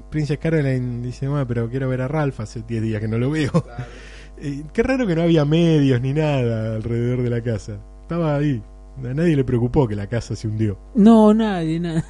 Princess 0.09 0.37
Caroline 0.37 1.01
dice, 1.01 1.29
"Ma, 1.29 1.45
pero 1.47 1.69
quiero 1.69 1.87
ver 1.87 2.01
a 2.01 2.07
Ralph, 2.09 2.41
hace 2.41 2.61
10 2.67 2.81
días 2.81 2.99
que 2.99 3.07
no 3.07 3.17
lo 3.17 3.29
veo. 3.31 3.51
Qué 4.73 4.83
raro 4.83 5.07
que 5.07 5.15
no 5.15 5.21
había 5.21 5.45
medios 5.45 6.01
ni 6.01 6.11
nada 6.13 6.75
alrededor 6.75 7.23
de 7.23 7.29
la 7.29 7.41
casa. 7.41 7.77
Estaba 8.01 8.35
ahí. 8.35 8.61
A 9.01 9.13
nadie 9.13 9.35
le 9.35 9.45
preocupó 9.45 9.87
que 9.87 9.95
la 9.95 10.07
casa 10.07 10.35
se 10.35 10.47
hundió. 10.47 10.77
No, 10.93 11.33
nadie, 11.33 11.79
nada. 11.79 12.03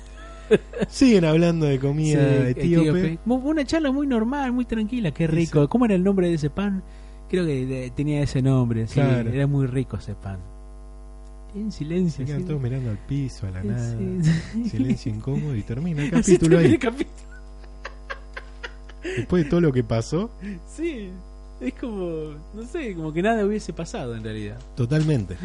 Siguen 0.88 1.26
hablando 1.26 1.68
de 1.68 1.78
comida 1.80 2.20
Sí, 2.45 2.49
etíope. 2.49 3.20
Una 3.28 3.63
charla 3.63 3.91
muy 3.91 4.07
normal, 4.07 4.51
muy 4.53 4.66
tranquila, 4.66 5.11
qué 5.11 5.28
rico. 5.28 5.68
¿Cómo 5.70 5.86
era 5.86 5.93
el 5.95 6.03
nombre 6.03 6.28
de 6.30 6.34
ese 6.36 6.49
pan? 6.49 6.82
Creo 7.36 7.45
que 7.47 7.65
de- 7.65 7.89
tenía 7.91 8.21
ese 8.21 8.41
nombre, 8.41 8.88
sí, 8.88 8.93
Claro. 8.95 9.29
era 9.29 9.45
muy 9.47 9.67
rico 9.67 9.97
ese 9.97 10.13
pan. 10.15 10.39
En 11.55 11.71
Se 11.71 11.79
silencio. 11.79 12.25
quedan 12.25 12.41
sí. 12.41 12.47
todos 12.47 12.61
mirando 12.61 12.89
al 12.91 12.97
piso, 12.97 13.47
a 13.47 13.51
la 13.51 13.63
nada. 13.63 13.97
Silencio 14.69 15.13
incómodo 15.13 15.55
y 15.55 15.61
termina 15.63 16.03
el 16.03 16.11
capítulo 16.11 16.57
ahí. 16.59 16.65
el 16.73 16.79
capítulo. 16.79 17.15
Después 19.03 19.43
de 19.43 19.49
todo 19.49 19.61
lo 19.61 19.71
que 19.71 19.83
pasó, 19.83 20.29
Sí, 20.67 21.09
es 21.61 21.73
como, 21.75 22.31
no 22.53 22.63
sé, 22.71 22.95
como 22.95 23.13
que 23.13 23.21
nada 23.21 23.45
hubiese 23.45 23.71
pasado 23.71 24.15
en 24.15 24.23
realidad. 24.23 24.57
totalmente. 24.75 25.38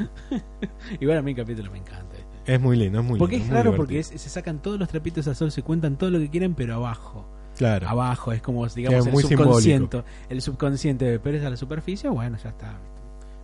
Igual 1.01 1.18
a 1.18 1.22
mí 1.22 1.32
el 1.32 1.36
capítulo 1.36 1.70
me 1.70 1.78
encanta. 1.78 2.07
Es 2.47 2.61
muy 2.61 2.76
lindo, 2.76 3.01
es 3.01 3.05
muy 3.05 3.18
Porque 3.18 3.36
lindo. 3.36 3.45
es 3.47 3.51
muy 3.51 3.57
raro, 3.57 3.70
divertido. 3.72 3.76
porque 3.86 3.99
es- 4.16 4.20
se 4.22 4.28
sacan 4.30 4.61
todos 4.62 4.78
los 4.78 4.88
trapitos 4.88 5.28
a 5.28 5.34
sol, 5.34 5.53
se 5.53 5.62
cuentan 5.62 5.97
todo 5.97 6.11
lo 6.11 6.18
que 6.18 6.28
quieren, 6.30 6.55
pero 6.55 6.74
abajo. 6.74 7.24
Claro. 7.61 7.87
Abajo, 7.91 8.33
es 8.33 8.41
como, 8.41 8.67
digamos, 8.69 9.07
el 9.07 9.17
subconsciente. 9.19 10.03
El 10.31 10.41
subconsciente, 10.41 11.21
es 11.23 11.45
a 11.45 11.51
la 11.51 11.57
superficie, 11.59 12.09
bueno, 12.09 12.39
ya 12.43 12.49
está. 12.49 12.73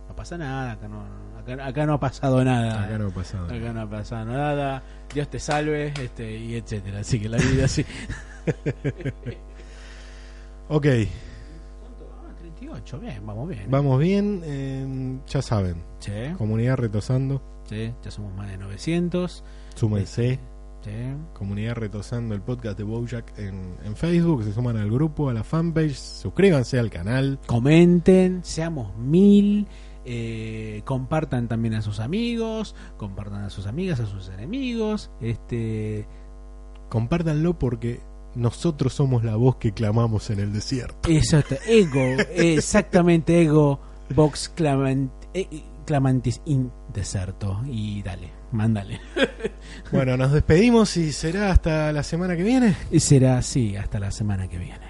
No 0.09 0.15
pasa 0.15 0.39
nada, 0.39 0.71
acá 0.71 0.87
no, 0.87 1.03
acá, 1.39 1.63
acá 1.67 1.85
no 1.85 1.93
ha 1.93 1.99
pasado 1.99 2.43
nada. 2.43 2.85
Acá 2.85 2.97
no 2.97 3.07
ha 3.09 3.11
pasado. 3.11 3.45
Acá 3.45 3.73
no 3.73 3.81
ha 3.81 3.87
pasado 3.87 4.25
nada. 4.25 4.81
Dios 5.13 5.29
te 5.29 5.37
salve, 5.39 5.93
este, 6.01 6.35
y 6.35 6.55
etcétera. 6.55 7.01
Así 7.01 7.19
que 7.19 7.29
la 7.29 7.37
vida 7.37 7.65
así. 7.65 7.85
Ok, 10.69 10.85
Ah, 10.87 12.33
38, 12.39 12.99
bien, 12.99 13.25
vamos 13.25 13.47
bien. 13.49 13.65
vamos 13.69 13.99
bien. 13.99 14.41
eh, 14.43 15.19
ya 15.27 15.41
saben, 15.43 15.75
Sí, 15.99 16.11
comunidad 16.39 16.77
retosando. 16.77 17.41
sí, 17.69 17.93
ya 18.03 18.09
somos 18.11 18.33
más 18.35 18.49
de 18.49 18.57
900. 18.57 19.43
Súmense. 19.75 20.39
Sí. 20.87 20.93
Comunidad 21.33 21.75
retosando 21.75 22.33
el 22.33 22.41
podcast 22.41 22.77
de 22.77 22.83
Bojack 22.83 23.37
en, 23.37 23.75
en 23.83 23.95
Facebook. 23.95 24.43
Se 24.43 24.53
suman 24.53 24.77
al 24.77 24.89
grupo, 24.89 25.29
a 25.29 25.33
la 25.33 25.43
fanpage. 25.43 25.95
Suscríbanse 25.95 26.79
al 26.79 26.89
canal. 26.89 27.39
Comenten, 27.45 28.43
seamos 28.43 28.95
mil. 28.97 29.67
eh, 30.05 30.81
compartan 30.85 31.49
también 31.49 31.73
a 31.73 31.81
sus 31.81 31.99
amigos, 31.99 32.75
compartan 32.95 33.43
a 33.43 33.49
sus 33.49 33.67
amigas, 33.67 33.99
a 33.99 34.05
sus 34.05 34.29
enemigos. 34.29 35.11
Este, 35.19 36.07
compártanlo 36.89 37.59
porque 37.59 37.99
nosotros 38.33 38.93
somos 38.93 39.23
la 39.25 39.35
voz 39.35 39.57
que 39.57 39.73
clamamos 39.73 40.29
en 40.29 40.39
el 40.39 40.53
desierto. 40.53 41.09
Exacto, 41.09 41.55
ego, 41.67 42.23
exactamente, 42.33 43.41
ego, 43.41 43.79
box 44.15 44.47
clamant, 44.47 45.11
eh, 45.33 45.63
clamantis 45.85 46.41
in 46.45 46.71
deserto. 46.97 47.61
Y 47.65 48.01
dale, 48.01 48.31
mándale. 48.51 48.99
Bueno, 49.91 50.17
nos 50.17 50.33
despedimos 50.33 50.97
y 50.97 51.13
será 51.13 51.51
hasta 51.51 51.93
la 51.93 52.03
semana 52.03 52.35
que 52.35 52.43
viene. 52.43 52.75
Y 52.91 52.99
será 52.99 53.37
así 53.37 53.77
hasta 53.77 53.99
la 53.99 54.11
semana 54.11 54.47
que 54.49 54.57
viene. 54.57 54.86